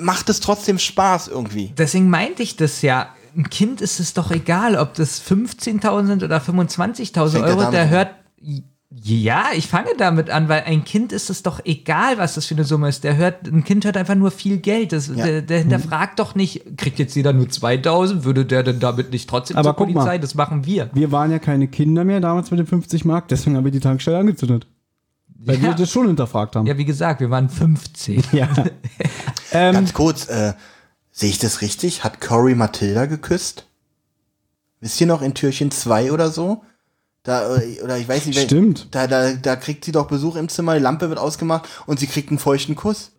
macht 0.00 0.28
es 0.30 0.40
trotzdem 0.40 0.78
Spaß 0.78 1.28
irgendwie. 1.28 1.72
Deswegen 1.76 2.08
meinte 2.08 2.42
ich 2.42 2.56
das 2.56 2.82
ja. 2.82 3.08
Ein 3.36 3.48
Kind 3.48 3.80
ist 3.80 3.98
es 4.00 4.12
doch 4.12 4.30
egal, 4.30 4.76
ob 4.76 4.92
das 4.94 5.22
15.000 5.22 6.24
oder 6.24 6.38
25.000 6.38 7.30
Fängt 7.30 7.46
er 7.46 7.56
Euro, 7.56 7.70
der 7.70 7.88
hört. 7.88 8.10
Ja, 9.04 9.46
ich 9.54 9.68
fange 9.68 9.88
damit 9.96 10.28
an, 10.28 10.48
weil 10.48 10.64
ein 10.64 10.84
Kind 10.84 11.12
ist 11.12 11.30
es 11.30 11.42
doch 11.42 11.60
egal, 11.64 12.18
was 12.18 12.34
das 12.34 12.46
für 12.46 12.54
eine 12.54 12.64
Summe 12.64 12.88
ist. 12.88 13.04
Der 13.04 13.16
hört, 13.16 13.46
ein 13.46 13.64
Kind 13.64 13.84
hört 13.84 13.96
einfach 13.96 14.14
nur 14.14 14.30
viel 14.30 14.58
Geld. 14.58 14.92
Das, 14.92 15.10
der, 15.12 15.40
der 15.40 15.60
hinterfragt 15.60 16.18
doch 16.18 16.34
nicht, 16.34 16.76
kriegt 16.76 16.98
jetzt 16.98 17.14
jeder 17.16 17.32
nur 17.32 17.48
2000, 17.48 18.24
würde 18.24 18.44
der 18.44 18.62
denn 18.62 18.80
damit 18.80 19.10
nicht 19.10 19.30
trotzdem 19.30 19.56
Aber 19.56 19.70
zur 19.70 19.74
guck 19.76 19.88
mal. 19.94 20.00
Polizei? 20.00 20.18
Das 20.18 20.34
machen 20.34 20.66
wir. 20.66 20.90
wir 20.92 21.10
waren 21.10 21.30
ja 21.30 21.38
keine 21.38 21.68
Kinder 21.68 22.04
mehr 22.04 22.20
damals 22.20 22.50
mit 22.50 22.60
den 22.60 22.66
50 22.66 23.04
Mark, 23.06 23.28
deswegen 23.28 23.56
haben 23.56 23.64
wir 23.64 23.72
die 23.72 23.80
Tankstelle 23.80 24.18
angezündet. 24.18 24.66
Weil 25.44 25.60
wir 25.62 25.70
Ja. 25.70 25.74
das 25.74 25.90
schon 25.90 26.06
hinterfragt 26.06 26.54
haben. 26.54 26.66
Ja, 26.66 26.76
wie 26.76 26.84
gesagt, 26.84 27.20
wir 27.20 27.30
waren 27.30 27.48
15. 27.48 28.22
Ja. 28.32 28.48
ähm, 29.52 29.74
Ganz 29.74 29.94
kurz, 29.94 30.28
äh, 30.28 30.52
sehe 31.10 31.30
ich 31.30 31.38
das 31.38 31.62
richtig? 31.62 32.04
Hat 32.04 32.20
Cory 32.20 32.54
Matilda 32.54 33.06
geküsst? 33.06 33.66
Wisst 34.80 35.00
ihr 35.00 35.06
noch 35.06 35.22
in 35.22 35.34
Türchen 35.34 35.70
2 35.70 36.12
oder 36.12 36.30
so? 36.30 36.62
Da, 37.24 37.56
äh, 37.56 37.80
oder 37.82 37.98
ich 37.98 38.08
weiß 38.08 38.26
nicht, 38.26 38.36
wel- 38.38 38.44
Stimmt. 38.46 38.88
Da, 38.90 39.06
da, 39.06 39.32
da 39.34 39.56
kriegt 39.56 39.84
sie 39.84 39.92
doch 39.92 40.08
Besuch 40.08 40.36
im 40.36 40.48
Zimmer, 40.48 40.74
die 40.74 40.80
Lampe 40.82 41.08
wird 41.08 41.18
ausgemacht 41.18 41.68
und 41.86 42.00
sie 42.00 42.06
kriegt 42.08 42.30
einen 42.30 42.38
feuchten 42.38 42.74
Kuss. 42.74 43.12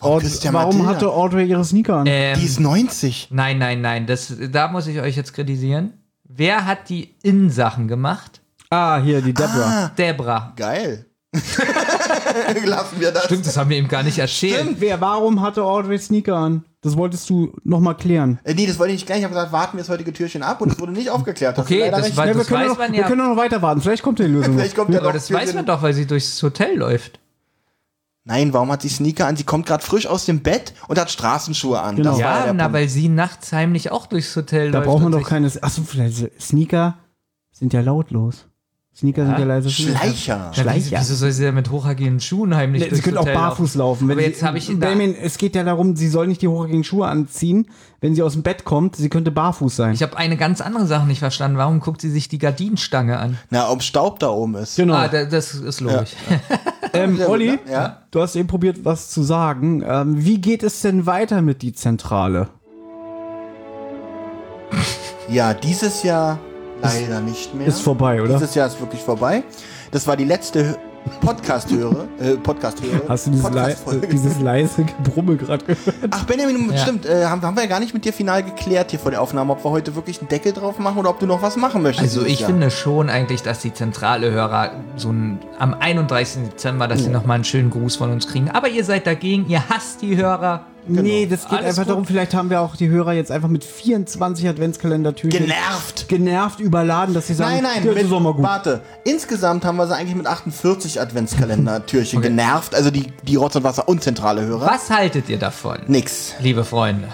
Aud 0.00 0.22
küsst 0.22 0.44
ja 0.44 0.52
warum 0.54 0.86
hatte 0.86 1.10
Audrey 1.10 1.44
ihre 1.46 1.62
Sneaker 1.62 1.96
an? 1.96 2.06
Ähm, 2.06 2.38
Die 2.38 2.46
ist 2.46 2.58
90. 2.58 3.28
nein, 3.32 3.58
nein, 3.58 3.82
nein. 3.82 4.06
Das, 4.06 4.32
da 4.50 4.68
muss 4.68 4.86
ich 4.86 4.98
euch 5.00 5.14
jetzt 5.14 5.34
kritisieren. 5.34 5.92
Wer 6.24 6.64
hat 6.64 6.88
die 6.88 7.16
In-Sachen 7.22 7.86
gemacht? 7.86 8.40
ah, 8.70 8.98
hier, 9.02 9.20
die 9.20 9.34
Deborah. 9.34 9.90
Debra. 9.98 10.52
Geil. 10.56 11.04
Lassen 12.64 13.00
wir 13.00 13.12
das. 13.12 13.24
Stimmt, 13.24 13.46
das 13.46 13.56
haben 13.56 13.70
wir 13.70 13.78
ihm 13.78 13.88
gar 13.88 14.02
nicht 14.02 14.18
erzählt. 14.18 14.76
Wer, 14.78 15.00
warum 15.00 15.40
hatte 15.42 15.62
Audrey 15.64 15.98
Sneaker 15.98 16.36
an? 16.36 16.64
Das 16.82 16.96
wolltest 16.96 17.28
du 17.28 17.52
noch 17.62 17.80
mal 17.80 17.94
klären. 17.94 18.38
Äh, 18.44 18.54
nee, 18.54 18.66
das 18.66 18.78
wollte 18.78 18.92
ich 18.94 19.00
nicht 19.00 19.06
gleich. 19.06 19.18
Ich 19.18 19.24
habe 19.24 19.34
gesagt, 19.34 19.52
warten 19.52 19.76
wir 19.76 19.82
das 19.82 19.90
heutige 19.90 20.12
Türchen 20.12 20.42
ab 20.42 20.60
und 20.62 20.72
es 20.72 20.80
wurde 20.80 20.92
nicht 20.92 21.10
aufgeklärt. 21.10 21.58
Du 21.58 21.62
Okay, 21.62 21.90
das 21.90 22.16
war- 22.16 22.26
Ja, 22.26 22.32
wir, 22.32 22.38
das 22.38 22.46
können 22.48 22.60
weiß 22.62 22.68
noch, 22.70 22.78
man 22.78 22.92
wir 22.92 23.00
ja. 23.00 23.06
können 23.06 23.28
noch 23.28 23.36
weiter 23.36 23.60
warten. 23.60 23.80
Vielleicht 23.82 24.02
kommt 24.02 24.18
die 24.18 24.22
Lösung. 24.24 24.54
Vielleicht 24.56 24.76
kommt 24.76 24.90
ja 24.94 25.00
Aber 25.00 25.12
das 25.12 25.26
Türchen- 25.26 25.42
weiß 25.48 25.54
man 25.54 25.66
doch, 25.66 25.82
weil 25.82 25.92
sie 25.92 26.06
durchs 26.06 26.42
Hotel 26.42 26.76
läuft. 26.78 27.20
Nein, 28.24 28.52
warum 28.52 28.70
hat 28.70 28.82
sie 28.82 28.88
Sneaker 28.90 29.26
an? 29.26 29.36
Sie 29.36 29.44
kommt 29.44 29.66
gerade 29.66 29.82
frisch 29.84 30.06
aus 30.06 30.24
dem 30.26 30.40
Bett 30.42 30.74
und 30.88 30.98
hat 30.98 31.10
Straßenschuhe 31.10 31.80
an. 31.80 31.96
Genau. 31.96 32.10
Das 32.10 32.18
Ja, 32.20 32.52
na, 32.52 32.64
Punkt. 32.64 32.74
weil 32.78 32.88
sie 32.88 33.08
nachts 33.08 33.52
heimlich 33.52 33.90
auch 33.90 34.06
durchs 34.06 34.34
Hotel 34.36 34.70
Da 34.70 34.78
läuft. 34.78 34.88
braucht 34.90 35.02
man 35.02 35.12
doch 35.12 35.22
keine. 35.26 35.50
Achso, 35.62 35.82
vielleicht 35.82 36.40
Sneaker 36.40 36.98
sind 37.50 37.72
ja 37.72 37.80
lautlos. 37.80 38.46
Sneaker 39.00 39.24
sind 39.24 39.38
ja 39.38 39.46
leise. 39.46 39.70
Schleicher. 39.70 40.52
Ja, 40.54 41.00
wieso, 41.00 41.14
soll 41.14 41.32
sie 41.32 41.44
denn 41.44 41.54
mit 41.54 41.70
hochhackigen 41.70 42.20
Schuhen 42.20 42.54
heimlich 42.54 42.82
Nee, 42.82 42.94
Sie 42.94 43.00
können 43.00 43.16
auch 43.16 43.24
barfuß 43.24 43.76
laufen. 43.76 44.08
Wenn 44.08 44.12
Aber 44.12 44.20
sie, 44.20 44.28
jetzt 44.28 44.42
habe 44.42 44.58
ich 44.58 44.66
da, 44.66 44.74
Benjamin, 44.74 45.14
es 45.14 45.38
geht 45.38 45.54
ja 45.54 45.64
darum, 45.64 45.96
sie 45.96 46.08
soll 46.08 46.26
nicht 46.26 46.42
die 46.42 46.48
hochhackigen 46.48 46.84
Schuhe 46.84 47.06
anziehen, 47.06 47.68
wenn 48.02 48.14
sie 48.14 48.22
aus 48.22 48.34
dem 48.34 48.42
Bett 48.42 48.64
kommt. 48.66 48.96
Sie 48.96 49.08
könnte 49.08 49.30
barfuß 49.30 49.74
sein. 49.74 49.94
ich 49.94 50.02
habe 50.02 50.18
eine 50.18 50.36
ganz 50.36 50.60
andere 50.60 50.86
Sache 50.86 51.06
nicht 51.06 51.20
verstanden. 51.20 51.56
Warum 51.56 51.80
guckt 51.80 52.02
sie 52.02 52.10
sich 52.10 52.28
die 52.28 52.36
Gardinenstange 52.36 53.18
an? 53.18 53.38
Na, 53.48 53.70
ob 53.70 53.82
Staub 53.82 54.18
da 54.18 54.28
oben 54.28 54.56
ist. 54.56 54.76
genau. 54.76 54.92
Ah, 54.96 55.08
da, 55.08 55.24
das 55.24 55.54
ist 55.54 55.80
logisch. 55.80 56.10
ähm, 56.92 57.16
Sehr 57.16 57.24
gut, 57.24 57.32
Olli, 57.32 57.50
ne? 57.52 57.58
Ja? 57.70 58.02
du 58.10 58.20
hast 58.20 58.36
eben 58.36 58.48
probiert, 58.48 58.84
was 58.84 59.08
zu 59.08 59.22
sagen. 59.22 59.82
Ähm, 59.82 60.22
wie 60.22 60.42
geht 60.42 60.62
es 60.62 60.82
denn 60.82 61.06
weiter 61.06 61.40
mit 61.40 61.62
die 61.62 61.72
Zentrale? 61.72 62.50
Ja, 65.30 65.54
dieses 65.54 66.02
Jahr 66.02 66.38
leider 66.82 67.20
nicht 67.20 67.54
mehr. 67.54 67.66
Ist 67.66 67.80
vorbei, 67.82 68.22
oder? 68.22 68.34
Dieses 68.34 68.54
Jahr 68.54 68.66
ist 68.66 68.80
wirklich 68.80 69.02
vorbei. 69.02 69.42
Das 69.90 70.06
war 70.06 70.16
die 70.16 70.24
letzte 70.24 70.76
Podcast-Höre. 71.20 72.06
Äh, 72.20 72.36
Podcast-Höre. 72.36 73.00
Hast 73.08 73.26
du 73.26 73.30
dieses, 73.30 73.44
lei 73.50 73.50
Podcast-Folge. 73.74 74.06
dieses 74.08 74.40
leise 74.40 74.84
Gebrummel 74.84 75.36
gerade 75.38 75.64
gehört? 75.64 75.96
Ach, 76.10 76.24
Benjamin, 76.24 76.70
Ja. 76.70 76.78
stimmt. 76.78 77.06
Äh, 77.06 77.24
haben, 77.24 77.42
haben 77.42 77.56
wir 77.56 77.62
ja 77.64 77.68
gar 77.68 77.80
nicht 77.80 77.94
mit 77.94 78.04
dir 78.04 78.12
final 78.12 78.42
geklärt 78.42 78.90
hier 78.90 79.00
vor 79.00 79.10
der 79.10 79.20
Aufnahme, 79.22 79.52
ob 79.54 79.64
wir 79.64 79.70
heute 79.70 79.94
wirklich 79.96 80.20
einen 80.20 80.28
Deckel 80.28 80.52
drauf 80.52 80.78
machen 80.78 80.98
oder 80.98 81.10
ob 81.10 81.18
du 81.18 81.26
noch 81.26 81.42
was 81.42 81.56
machen 81.56 81.82
möchtest. 81.82 82.16
Also 82.16 82.26
ich 82.26 82.44
finde 82.44 82.70
schon 82.70 83.08
eigentlich, 83.10 83.42
dass 83.42 83.60
die 83.60 83.72
zentrale 83.72 84.30
Hörer 84.30 84.72
so 84.96 85.10
ein, 85.10 85.38
am 85.58 85.74
31. 85.74 86.42
Dezember, 86.50 86.86
dass 86.86 87.02
sie 87.04 87.10
nochmal 87.10 87.36
einen 87.36 87.44
schönen 87.44 87.70
Gruß 87.70 87.96
von 87.96 88.10
uns 88.12 88.28
kriegen. 88.28 88.50
Aber 88.50 88.68
ihr 88.68 88.84
seid 88.84 89.06
dagegen, 89.06 89.46
ihr 89.48 89.62
hasst 89.68 90.02
die 90.02 90.16
Hörer. 90.16 90.66
Nee, 90.86 91.26
das 91.26 91.42
geht 91.44 91.52
Alles 91.58 91.66
einfach 91.70 91.82
gut. 91.82 91.90
darum, 91.90 92.04
vielleicht 92.06 92.34
haben 92.34 92.50
wir 92.50 92.60
auch 92.60 92.74
die 92.76 92.88
Hörer 92.88 93.12
jetzt 93.12 93.30
einfach 93.30 93.48
mit 93.48 93.64
24 93.64 94.48
Adventskalendertürchen 94.48 95.46
Genervt! 95.46 96.08
genervt, 96.08 96.60
überladen, 96.60 97.14
dass 97.14 97.26
sie 97.28 97.34
sagen, 97.34 97.54
Nein, 97.54 97.62
nein, 97.62 97.84
ja, 97.86 97.92
das 97.94 98.02
mit, 98.10 98.20
mal 98.20 98.32
gut. 98.32 98.42
warte. 98.42 98.80
Insgesamt 99.04 99.64
haben 99.64 99.76
wir 99.76 99.86
sie 99.86 99.94
eigentlich 99.94 100.16
mit 100.16 100.26
48 100.26 101.00
Adventskalender-Türchen 101.00 102.22
genervt. 102.22 102.74
Also 102.74 102.90
die, 102.90 103.12
die 103.22 103.36
Rotz 103.36 103.56
und 103.56 103.64
Wasser 103.64 103.88
und 103.88 104.02
zentrale 104.02 104.42
Hörer. 104.42 104.66
Was 104.66 104.90
haltet 104.90 105.28
ihr 105.28 105.38
davon? 105.38 105.78
Nix. 105.86 106.34
Liebe 106.40 106.64
Freunde. 106.64 107.08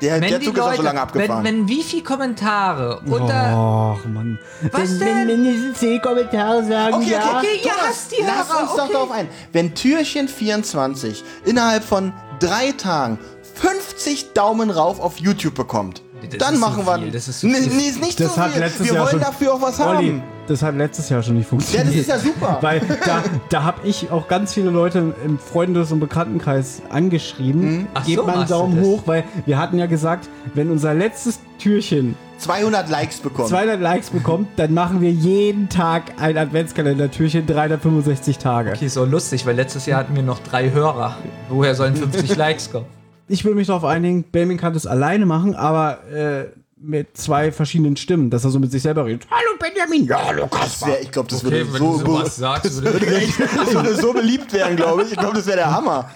Der, 0.00 0.20
Wenn 0.20 0.28
der 0.30 0.38
die 0.38 0.46
Zug 0.46 0.54
ist 0.54 0.60
auch 0.60 0.66
Leute, 0.66 0.76
so 0.76 0.82
lange 0.84 1.00
abgefahren. 1.00 1.44
wenn, 1.44 1.62
wenn 1.62 1.68
wie 1.68 1.82
viel 1.82 2.04
Kommentare 2.04 3.00
unter... 3.06 3.96
Och, 3.98 4.04
Mann. 4.06 4.38
Was 4.70 5.00
wenn, 5.00 5.26
denn? 5.26 5.28
Wenn 5.28 5.42
mindestens 5.42 5.78
10 5.80 6.00
Kommentare 6.00 6.64
sagen, 6.64 6.94
Okay, 6.94 7.10
ja. 7.10 7.18
okay, 7.18 7.28
Okay, 7.38 7.46
ihr 7.56 7.62
Thomas, 7.62 7.88
hasst 7.88 8.12
die 8.12 8.22
Lass 8.24 8.48
Hörer, 8.48 8.62
uns 8.62 8.76
doch 8.76 8.84
okay. 8.84 8.92
darauf 8.92 9.10
ein. 9.10 9.28
Wenn 9.52 9.74
Türchen 9.74 10.28
24 10.28 11.24
innerhalb 11.46 11.82
von 11.82 12.12
drei 12.38 12.72
Tagen 12.72 13.18
50 13.54 14.32
Daumen 14.34 14.70
rauf 14.70 15.00
auf 15.00 15.18
YouTube 15.18 15.54
bekommt, 15.54 16.02
Das 16.30 16.38
dann 16.38 16.54
ist 16.54 16.60
machen 16.60 16.84
so 16.84 17.00
wir. 17.00 17.10
das 17.10 17.28
ist 17.28 17.40
so 17.40 17.46
nee, 17.48 17.58
nee, 17.60 17.88
ist 17.88 18.00
nicht 18.00 18.20
Das 18.20 18.34
so 18.34 18.40
hat 18.40 18.52
viel. 18.52 18.60
letztes 18.60 18.86
Wir 18.86 18.94
Jahr 18.94 19.02
wollen 19.04 19.10
schon, 19.12 19.20
dafür 19.20 19.54
auch 19.54 19.60
was 19.62 19.80
Olli, 19.80 20.08
haben. 20.08 20.22
das 20.46 20.62
hat 20.62 20.76
letztes 20.76 21.08
Jahr 21.08 21.22
schon 21.22 21.34
nicht 21.34 21.46
Ja, 21.46 21.50
funktioniert. 21.50 21.88
das 21.88 21.94
ist 21.96 22.08
ja 22.08 22.18
super. 22.18 22.58
Weil 22.60 22.80
da, 23.04 23.22
da 23.48 23.62
habe 23.64 23.86
ich 23.86 24.10
auch 24.12 24.28
ganz 24.28 24.54
viele 24.54 24.70
Leute 24.70 25.12
im 25.24 25.38
Freundes- 25.38 25.90
und 25.90 25.98
Bekanntenkreis 26.00 26.82
angeschrieben. 26.90 27.88
Ach 27.94 28.04
Gebt 28.06 28.18
so, 28.20 28.26
mal 28.26 28.38
einen 28.38 28.48
Daumen 28.48 28.80
hoch, 28.80 29.02
weil 29.06 29.24
wir 29.46 29.58
hatten 29.58 29.78
ja 29.78 29.86
gesagt, 29.86 30.28
wenn 30.54 30.70
unser 30.70 30.94
letztes 30.94 31.40
Türchen 31.58 32.14
200 32.38 32.88
Likes 32.88 33.18
bekommen. 33.18 33.48
200 33.48 33.80
Likes 33.80 34.10
bekommt, 34.10 34.48
dann 34.56 34.72
machen 34.72 35.00
wir 35.00 35.10
jeden 35.10 35.68
Tag 35.68 36.12
ein 36.18 36.38
Adventskalendertürchen, 36.38 37.46
365 37.46 38.38
Tage. 38.38 38.72
Okay, 38.72 38.86
ist 38.86 38.94
so 38.94 39.04
lustig, 39.04 39.44
weil 39.44 39.56
letztes 39.56 39.86
Jahr 39.86 40.00
hatten 40.00 40.14
wir 40.14 40.22
noch 40.22 40.38
drei 40.40 40.70
Hörer. 40.70 41.16
Woher 41.48 41.74
sollen 41.74 41.96
50 41.96 42.36
Likes 42.36 42.70
kommen? 42.70 42.86
Ich 43.26 43.44
will 43.44 43.54
mich 43.54 43.66
darauf 43.66 43.84
einigen, 43.84 44.22
Belmin 44.22 44.56
kann 44.56 44.72
das 44.72 44.86
alleine 44.86 45.26
machen, 45.26 45.54
aber 45.54 45.98
äh, 46.10 46.46
mit 46.80 47.16
zwei 47.16 47.50
verschiedenen 47.50 47.96
Stimmen, 47.96 48.30
dass 48.30 48.44
er 48.44 48.50
so 48.50 48.58
mit 48.58 48.70
sich 48.70 48.82
selber 48.82 49.04
redet. 49.04 49.26
Hallo 49.30 49.58
Benjamin, 49.58 50.06
ja, 50.06 50.24
hallo 50.24 50.48
Das 50.50 50.86
wär, 50.86 51.02
ich 51.02 51.10
glaube, 51.10 51.28
das 51.28 51.42
würde 51.42 51.66
wenn 51.72 51.78
so, 51.80 51.98
du 51.98 52.06
sowas 52.06 52.36
sagst, 52.36 52.82
würde 52.82 53.04
das 53.04 53.74
würde 53.74 53.96
so 53.96 54.12
beliebt 54.12 54.52
werden, 54.52 54.76
glaube 54.76 55.02
ich. 55.02 55.12
Ich 55.12 55.18
glaube, 55.18 55.34
das 55.36 55.46
wäre 55.46 55.58
der 55.58 55.72
Hammer. 55.72 56.08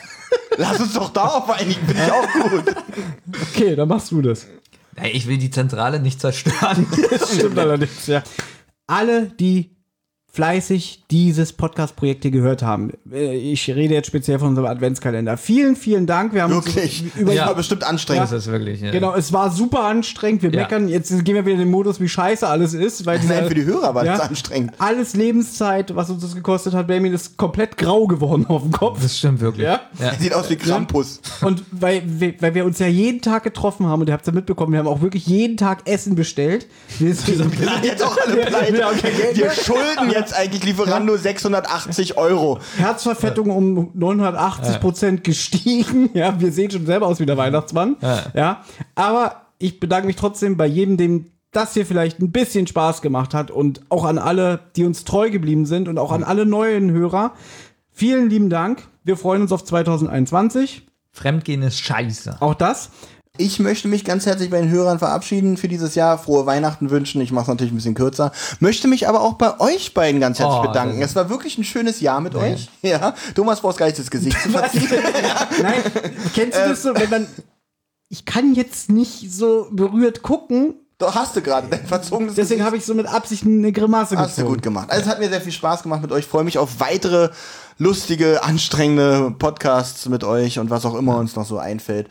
Lass 0.57 0.81
uns 0.81 0.95
doch 0.95 1.11
darauf 1.13 1.51
einigen, 1.51 1.85
finde 1.87 2.03
ich 2.07 2.13
auch 2.13 2.51
gut. 2.51 2.75
Okay, 3.51 3.77
dann 3.77 3.89
machst 3.89 4.11
du 4.13 4.23
das. 4.23 4.47
Ich 5.13 5.27
will 5.27 5.39
die 5.39 5.51
Zentrale 5.51 6.01
nicht 6.01 6.21
zerstören. 6.21 6.87
Das 7.11 7.35
stimmt 7.35 7.59
allerdings, 7.59 8.07
ja. 8.07 8.23
Alle, 8.87 9.27
die 9.27 9.72
fleißig 10.35 11.05
dieses 11.11 11.53
Podcast-Projekt 11.53 12.23
hier 12.23 12.31
gehört 12.31 12.63
haben. 12.63 12.93
Äh, 13.13 13.37
Ich 13.37 13.69
rede 13.69 13.93
jetzt 13.93 14.07
speziell 14.07 14.39
von 14.39 14.49
unserem 14.49 14.67
Adventskalender. 14.67 15.37
Vielen, 15.37 15.77
vielen 15.77 16.07
Dank. 16.07 16.33
Wir 16.33 16.43
haben 16.45 16.55
Wirklich. 16.55 17.03
uns 17.05 17.17
über 17.17 17.35
Das 17.35 17.47
war 17.47 17.55
bestimmt 17.55 17.85
anstrengend. 17.85 18.25
Das 18.25 18.33
ist 18.33 18.47
wirklich. 18.51 18.81
Ja. 18.81 18.91
Genau, 18.93 19.15
es 19.15 19.31
war 19.35 19.51
super 19.51 19.85
anstrengend. 19.85 20.43
Wir 20.43 20.51
Ja. 20.51 20.63
meckern, 20.63 20.89
jetzt 20.89 21.11
gehen 21.25 21.35
wir 21.35 21.45
wieder 21.45 21.53
in 21.55 21.59
den 21.61 21.71
Modus, 21.71 22.01
wie 22.01 22.09
scheiße 22.09 22.47
alles 22.49 22.73
ist. 22.73 23.05
Weil 23.05 23.21
Nein, 23.29 23.47
für 23.47 23.55
die 23.55 23.65
Hörer 23.67 23.95
war 23.95 24.05
das 24.05 24.21
anstrengend. 24.21 24.73
Alles 24.79 25.15
Lebenszeit, 25.15 25.95
was 25.95 26.09
uns 26.09 26.23
das 26.23 26.35
gekostet 26.35 26.73
hat. 26.73 26.87
Benjamin 26.87 27.13
ist 27.13 27.37
komplett 27.37 27.77
grau 27.77 28.07
geworden 28.07 28.47
auf 28.49 28.63
dem 28.63 28.73
Kopf. 28.73 29.03
Das 29.03 29.19
stimmt 29.19 29.41
wirklich. 29.41 29.67
Ja? 29.67 29.83
ja. 29.99 30.15
Sieht 30.19 30.33
aus 30.35 30.49
wie 30.49 30.57
Krampus. 30.57 31.21
Und 31.43 31.63
weil, 31.73 32.03
wir- 32.07 32.35
weil 32.41 32.55
wir 32.55 32.65
uns 32.65 32.79
ja 32.79 32.87
jeden 32.87 33.21
Tag 33.21 33.43
getroffen 33.45 33.87
haben 33.87 34.01
und 34.01 34.07
ihr 34.09 34.15
habt 34.15 34.23
es 34.23 34.29
ja 34.29 34.33
mitbekommen, 34.33 34.73
wir 34.73 34.79
haben 34.79 34.89
auch 34.89 35.03
wirklich 35.03 35.27
jeden 35.27 35.59
Tag 35.59 35.83
Essen 35.87 36.15
bestellt. 36.15 36.67
Wir 36.99 37.15
sind, 37.15 37.39
Wir 37.61 37.69
sind 37.69 37.71
jetzt 37.85 38.03
auch 38.03 38.17
alle 38.27 38.37
pleite. 38.47 38.73
Wir 38.73 38.87
haben 38.87 38.99
kein 38.99 39.15
Geld 39.15 39.37
Wir 39.37 39.51
schulden 39.51 40.11
jetzt 40.11 40.22
eigentlich 40.33 40.65
Lieferando 40.65 41.17
680 41.17 42.17
Euro. 42.19 42.59
Herzverfettung 42.77 43.51
um 43.51 43.91
980 43.95 44.81
Prozent 44.81 45.25
gestiegen. 45.25 46.11
Ja, 46.15 46.39
wir 46.39 46.53
sehen 46.53 46.71
schon 46.71 46.85
selber 46.87 47.07
aus 47.07 47.21
wie 47.21 47.27
der 47.27 47.37
Weihnachtsmann. 47.37 47.97
Ja. 48.35 48.63
aber 48.95 49.43
ich 49.59 49.81
bedanke 49.81 50.07
mich 50.07 50.17
trotzdem 50.17 50.57
bei 50.57 50.67
jedem, 50.67 50.97
dem 50.97 51.33
das 51.53 51.75
hier 51.75 51.87
vielleicht 51.87 52.21
ein 52.21 52.33
bisschen 52.33 52.67
Spaß 52.67 53.03
gemacht 53.03 53.35
hat 53.35 53.51
und 53.51 53.81
auch 53.89 54.05
an 54.05 54.19
alle, 54.19 54.61
die 54.77 54.85
uns 54.85 55.05
treu 55.05 55.31
geblieben 55.31 55.67
sind 55.67 55.89
und 55.89 55.99
auch 55.99 56.13
an 56.13 56.25
alle 56.25 56.47
neuen 56.47 56.91
Hörer. 56.91 57.33
Vielen 57.91 58.31
lieben 58.31 58.51
Dank. 58.51 58.89
Wir 59.05 59.17
freuen 59.17 59.43
uns 59.43 59.53
auf 59.53 59.65
2021. 59.65 60.87
Fremdgehen 61.11 61.63
ist 61.63 61.79
scheiße. 61.79 62.39
Auch 62.41 62.55
das. 62.55 62.91
Ich 63.39 63.59
möchte 63.59 63.89
mich 63.89 64.05
ganz 64.05 64.27
herzlich 64.27 64.51
bei 64.51 64.61
den 64.61 64.69
Hörern 64.71 64.99
verabschieden 64.99 65.57
für 65.57 65.67
dieses 65.67 65.95
Jahr. 65.95 66.19
Frohe 66.19 66.45
Weihnachten 66.45 66.91
wünschen. 66.91 67.23
Ich 67.23 67.33
mache 67.33 67.45
es 67.45 67.49
natürlich 67.49 67.73
ein 67.73 67.77
bisschen 67.77 67.95
kürzer. 67.95 68.31
Möchte 68.61 68.89
mich 68.89 69.09
aber 69.09 69.23
auch 69.23 69.35
bei 69.35 69.59
euch 69.59 69.95
beiden 69.95 70.21
ganz 70.21 70.39
herzlich 70.39 70.59
Oh, 70.59 70.67
bedanken. 70.67 71.01
Es 71.01 71.17
war 71.17 71.31
wirklich 71.31 71.57
ein 71.57 71.65
schönes 71.65 72.01
Jahr 72.01 72.21
mit 72.21 72.35
euch. 72.35 72.69
Ja. 72.83 73.15
Thomas 73.35 73.61
brauchst 73.63 73.79
gar 73.79 73.87
nicht 73.87 73.99
das 73.99 74.11
Gesicht 74.11 74.39
zu 74.43 74.49
verziehen. 74.51 74.87
Nein, 75.63 75.83
kennst 76.35 76.59
du 76.59 76.69
das 76.69 76.83
so, 76.83 76.95
wenn 76.95 77.09
man. 77.09 77.27
Ich 78.11 78.27
kann 78.27 78.55
jetzt 78.55 78.91
nicht 78.91 79.33
so 79.33 79.69
berührt 79.71 80.21
gucken, 80.23 80.75
Doch 80.99 81.15
hast 81.15 81.35
du 81.35 81.41
gerade 81.41 81.69
dein 81.69 81.87
verzogenes 81.87 82.35
deswegen 82.35 82.63
habe 82.63 82.77
ich 82.77 82.85
so 82.85 82.93
mit 82.95 83.07
Absicht 83.07 83.47
eine 83.47 83.73
Grimasse 83.73 84.19
Hast 84.19 84.37
du 84.37 84.43
gezogen. 84.43 84.55
gut 84.57 84.63
gemacht. 84.63 84.91
Also 84.91 85.05
es 85.05 85.09
hat 85.09 85.19
mir 85.21 85.31
sehr 85.31 85.41
viel 85.41 85.53
Spaß 85.53 85.83
gemacht 85.85 86.03
mit 86.03 86.13
euch. 86.13 86.27
Freue 86.27 86.45
mich 86.45 86.59
auf 86.59 86.81
weitere 86.81 87.31
lustige, 87.79 88.45
anstrengende 88.45 89.35
Podcasts 89.39 90.07
mit 90.11 90.23
euch 90.23 90.59
und 90.59 90.69
was 90.69 90.85
auch 90.85 90.95
immer 90.95 91.17
uns 91.17 91.35
noch 91.35 91.47
so 91.47 91.57
einfällt. 91.57 92.09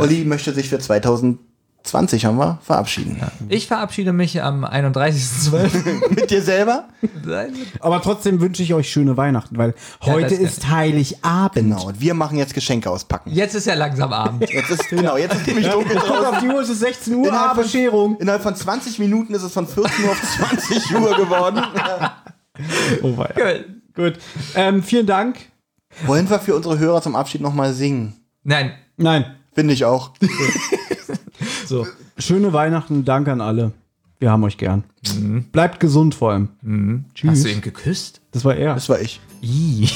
Olli 0.00 0.24
möchte 0.24 0.52
sich 0.54 0.68
für 0.68 0.78
2020 0.78 2.24
haben 2.24 2.36
wir 2.38 2.58
verabschieden. 2.62 3.16
Ich 3.48 3.66
verabschiede 3.66 4.12
mich 4.12 4.42
am 4.42 4.64
31.12. 4.64 6.10
mit 6.14 6.30
dir 6.30 6.42
selber? 6.42 6.88
Aber 7.80 8.02
trotzdem 8.02 8.40
wünsche 8.40 8.62
ich 8.62 8.74
euch 8.74 8.90
schöne 8.90 9.16
Weihnachten, 9.16 9.56
weil 9.58 9.74
heute 10.02 10.28
das- 10.36 10.38
ist 10.38 10.68
Heiligabend. 10.70 11.54
Genau. 11.76 11.86
Und 11.86 12.00
wir 12.00 12.14
machen 12.14 12.36
jetzt 12.38 12.54
Geschenke 12.54 12.90
auspacken. 12.90 13.30
Jetzt 13.32 13.54
ist 13.54 13.66
ja 13.66 13.74
langsam 13.74 14.12
Abend. 14.12 14.48
Jetzt 14.50 14.70
ist 14.70 14.88
genau, 14.88 15.16
jetzt 15.16 15.34
ist 15.34 15.46
nämlich 15.46 15.68
dunkel 15.68 15.96
Guck 15.96 16.06
draußen. 16.08 16.26
auf 16.26 16.38
die 16.40 16.48
Uhr, 16.48 16.60
es 16.60 16.68
ist 16.68 16.80
16 16.80 17.14
Uhr, 17.14 17.26
Innerhalb 17.28 17.54
von- 17.54 17.62
Bescherung. 17.62 18.16
Innerhalb 18.18 18.42
von 18.42 18.54
20 18.54 18.98
Minuten 18.98 19.34
ist 19.34 19.42
es 19.42 19.52
von 19.52 19.66
14 19.66 20.04
Uhr 20.04 20.10
auf 20.10 20.22
20 20.22 20.94
Uhr 20.96 21.16
geworden. 21.16 21.62
Oh, 23.02 23.16
weia. 23.16 23.60
Gut. 23.94 24.14
Ähm, 24.56 24.82
vielen 24.82 25.06
Dank. 25.06 25.38
Wollen 26.06 26.28
wir 26.28 26.40
für 26.40 26.56
unsere 26.56 26.76
Hörer 26.80 27.00
zum 27.02 27.14
Abschied 27.14 27.40
nochmal 27.40 27.72
singen? 27.72 28.14
Nein. 28.42 28.72
Nein. 28.96 29.36
Finde 29.58 29.74
ich 29.74 29.84
auch. 29.84 30.12
So. 31.66 31.86
Schöne 32.16 32.52
Weihnachten, 32.52 33.04
danke 33.04 33.30
an 33.30 33.40
alle. 33.40 33.72
Wir 34.20 34.30
haben 34.30 34.42
euch 34.44 34.56
gern. 34.56 34.84
Bleibt 35.52 35.80
gesund 35.80 36.14
vor 36.14 36.32
allem. 36.32 37.04
Tschüss. 37.14 37.30
Hast 37.30 37.44
du 37.44 37.50
ihn 37.50 37.60
geküsst? 37.60 38.20
Das 38.30 38.44
war 38.44 38.54
er. 38.54 38.74
Das 38.74 38.88
war 38.88 39.00
ich. 39.00 39.20
Ih. 39.42 39.86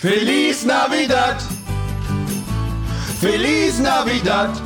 Feliz 0.00 0.64
Navidad! 0.66 1.42
Feliz 3.20 3.78
Navidad! 3.78 4.60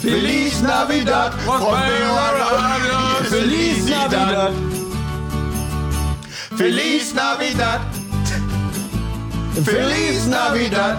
Feliz 0.00 0.62
Navidad! 0.62 1.32
Feliz 1.34 2.81
Feliz 6.62 7.12
Navidad! 7.12 7.80
Feliz 9.64 10.28
Navidad! 10.28 10.96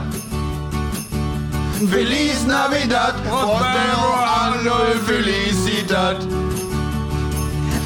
Feliz 1.90 2.44
Navidad! 2.44 3.14
Prospero 3.24 4.12
anno 4.44 5.00
felicidad! 5.06 6.18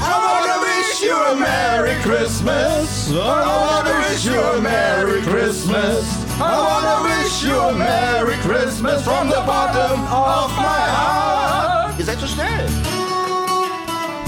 I 0.02 0.14
wanna 0.26 0.58
wish 0.66 1.04
you 1.04 1.16
a 1.16 1.36
Merry 1.36 1.94
Christmas. 2.02 3.12
I 3.12 3.46
wanna 3.62 4.10
wish 4.10 4.26
you 4.26 4.40
a 4.42 4.60
Merry 4.60 5.22
Christmas. 5.22 6.04
I 6.42 6.58
wanna 6.58 7.04
wish 7.04 7.44
you 7.44 7.60
a 7.60 7.74
Merry 7.74 8.38
Christmas 8.38 9.04
from 9.04 9.30
the 9.30 9.44
bottom 9.46 10.02
of 10.02 10.50
my 10.58 10.84
heart. 10.98 12.00
Ihr 12.00 12.06
seid 12.06 12.20
so 12.20 12.26
schnell. 12.26 12.70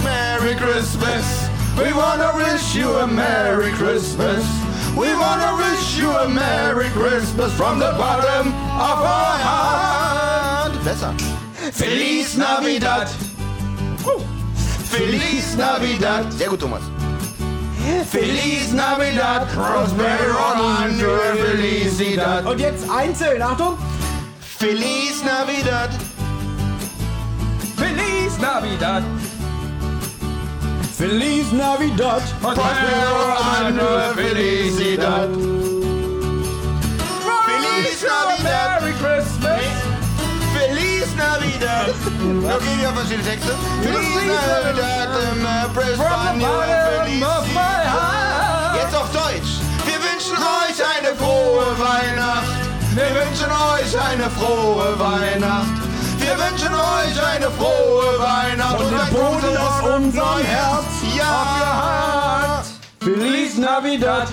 Merry 0.03 0.53
Christmas. 0.53 1.48
We 1.79 1.93
wanna 1.93 2.35
wish 2.35 2.75
you 2.75 2.89
a 2.97 3.07
Merry 3.07 3.71
Christmas. 3.71 4.43
We 4.97 5.15
wanna 5.15 5.55
wish 5.55 5.97
you 5.97 6.11
a 6.11 6.27
Merry 6.27 6.89
Christmas 6.89 7.53
from 7.53 7.79
the 7.79 7.93
bottom 7.97 8.47
of 8.47 8.99
our 9.15 9.37
heart. 9.47 10.73
Besser. 10.83 11.13
Feliz 11.71 12.35
Navidad. 12.35 13.07
Feliz 14.91 15.55
Navidad. 15.55 16.33
Sehr 16.33 16.49
gut, 16.49 16.59
Thomas. 16.59 16.83
Feliz 18.09 18.73
Navidad. 18.73 19.47
Prospero 19.47 20.37
año 20.81 21.17
felicidad. 21.37 22.45
Und 22.45 22.59
jetzt 22.59 22.89
einzeln, 22.89 23.41
Achtung. 23.41 23.77
Feliz 24.41 25.23
Navidad. 25.23 25.91
Feliz 27.77 28.37
Navidad. 28.37 29.03
Feliz 30.99 31.53
Navidad. 31.53 32.21
Prospero 32.41 33.37
año 33.39 34.13
felicidad. 34.15 35.29
Feliz 37.47 38.03
Navidad. 38.03 38.81
Merry 38.81 38.93
Christmas. 38.99 39.61
Feliz 40.51 41.07
Navidad. 41.15 41.95
Okay, 42.53 42.77
wir 42.77 42.87
haben 42.87 42.97
verschiedene 42.97 43.23
Texte. 43.23 43.53
Feliz 43.81 44.25
Navidad. 44.27 45.09
im 45.31 45.39
Prespanio 45.73 46.49
felicidad. 46.67 47.45
Jetzt 48.75 48.95
auf 48.97 49.09
Deutsch. 49.13 49.63
Wir 49.85 49.99
wünschen 50.03 50.35
euch 50.35 50.79
eine 50.83 51.15
frohe 51.15 51.79
Weihnacht. 51.79 52.59
Wir 52.93 53.09
wünschen 53.15 53.49
euch 53.49 53.97
eine 54.11 54.29
frohe 54.31 54.99
Weihnacht. 54.99 55.88
Wir 56.29 56.37
wünschen 56.37 56.75
euch 56.75 57.25
eine 57.33 57.49
frohe 57.49 58.19
Weihnacht. 58.19 58.77
Von 58.77 58.89
dem 58.89 59.09
Boden 59.09 59.57
aus 59.57 59.95
unserem 59.97 60.43
Herz 60.43 60.85
Ja. 61.17 62.63
Feliz 62.99 63.57
Navidad. 63.57 64.27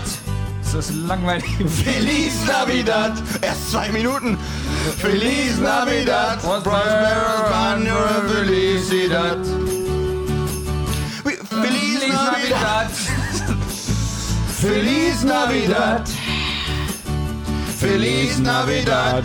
Das 0.63 0.91
ist 0.91 0.95
langweilig. 1.09 1.47
Feliz 1.85 2.35
Navidad. 2.47 3.15
Erst 3.41 3.71
zwei 3.71 3.89
Minuten. 3.93 4.37
Feliz 4.99 5.57
Navidad. 5.59 6.39
Prospero 6.43 7.55
año 7.55 7.97
felicidad. 8.29 9.39
Feliz 11.49 12.03
Navidad. 12.13 12.91
Feliz 14.61 15.23
Navidad. 15.23 16.03
Feliz 16.05 16.05
Navidad. 16.05 16.26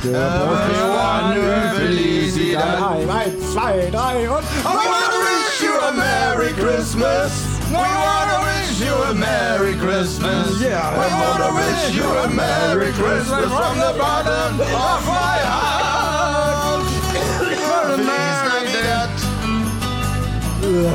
Prospero 0.01 0.99
año 0.99 1.41
felicidad. 1.77 2.79
Eins, 3.09 3.51
zwei, 3.53 3.89
drei 3.89 4.29
und. 4.29 4.43
We 4.43 4.75
wanna 4.75 5.19
wish 5.23 5.61
you 5.61 5.73
a 5.79 5.91
Merry 5.93 6.53
Christmas. 6.53 7.31
We 7.69 7.77
wanna 7.77 8.39
wish 8.43 8.79
you 8.81 8.93
a 8.93 9.13
Merry 9.13 9.75
Christmas. 9.75 10.59
Yeah. 10.59 10.91
We 10.99 11.07
wanna 11.23 11.53
wish 11.55 11.95
you 11.95 12.03
a 12.03 12.27
Merry 12.27 12.91
Christmas 12.91 13.45
from 13.45 13.79
the 13.79 13.93
bottom 13.97 14.59
of 14.59 15.05
my 15.07 15.39
heart. 15.47 16.83
Feliz 17.11 17.97
Navidad. 17.97 18.50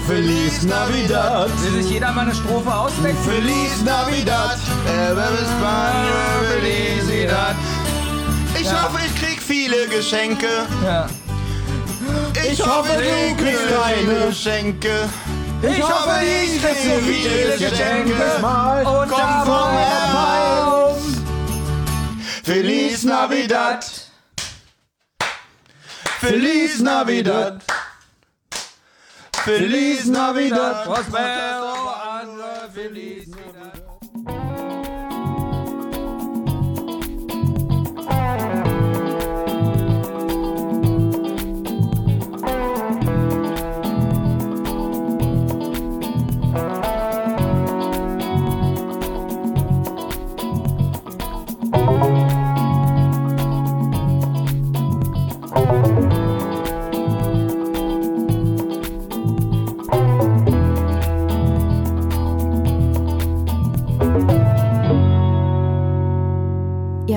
Feliz 0.06 0.62
Navidad. 0.62 1.50
Will 1.62 1.82
sich 1.82 1.92
jeder 1.92 2.10
mal 2.12 2.22
eine 2.22 2.34
Strophe 2.34 2.74
ausdenken? 2.74 3.22
Feliz 3.24 3.82
Navidad. 3.84 4.58
Felicidad. 6.48 7.56
Ich 8.58 8.72
hoffe, 8.72 8.98
ich 9.06 9.14
krieg 9.20 9.42
viele 9.42 9.86
Geschenke. 9.88 10.48
Ja. 10.82 11.06
Ich 12.50 12.64
hoffe, 12.64 12.92
du 12.96 13.44
kriegst 13.44 13.62
keine 13.68 14.26
Geschenke. 14.28 15.08
Ich 15.62 15.82
hoffe, 15.82 16.20
ich 16.24 16.62
krieg 16.62 16.76
viele 17.02 17.58
Geschenke. 17.58 18.40
Mal. 18.40 18.82
Komm 18.82 19.08
vom 19.44 19.72
Herrn. 19.72 20.94
Feliz 22.44 23.02
Navidad. 23.04 23.84
Feliz 26.20 26.80
Navidad. 26.80 27.62
Feliz 29.46 30.06
Navidad. 30.06 30.82
Prospero 30.82 31.94
anno 32.02 32.68
feliz 32.74 33.15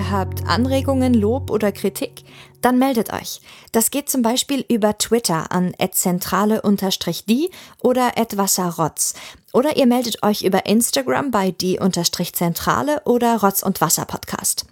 Habt 0.10 0.48
Anregungen, 0.48 1.14
Lob 1.14 1.52
oder 1.52 1.72
Kritik? 1.72 2.24
Dann 2.62 2.80
meldet 2.80 3.14
euch. 3.14 3.42
Das 3.72 3.92
geht 3.92 4.10
zum 4.10 4.24
Beispiel 4.24 4.66
über 4.68 4.98
Twitter 4.98 5.52
an 5.52 5.74
@zentrale_die 5.74 7.52
oder 7.82 8.12
@wasserrotz. 8.36 9.14
Oder 9.54 9.78
ihr 9.78 9.86
meldet 9.86 10.24
euch 10.24 10.42
über 10.42 10.66
Instagram 10.66 11.30
bei 11.30 11.52
die_zentrale 11.52 13.04
oder 13.06 13.40
Rotz 13.42 13.62
und 13.62 13.82
Wasser 13.82 14.06
Podcast. 14.06 14.66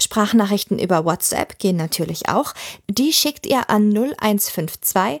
Sprachnachrichten 0.00 0.80
über 0.80 1.04
WhatsApp 1.04 1.60
gehen 1.60 1.76
natürlich 1.76 2.28
auch. 2.28 2.52
Die 2.88 3.12
schickt 3.12 3.46
ihr 3.46 3.70
an 3.70 3.90
0152 3.90 5.20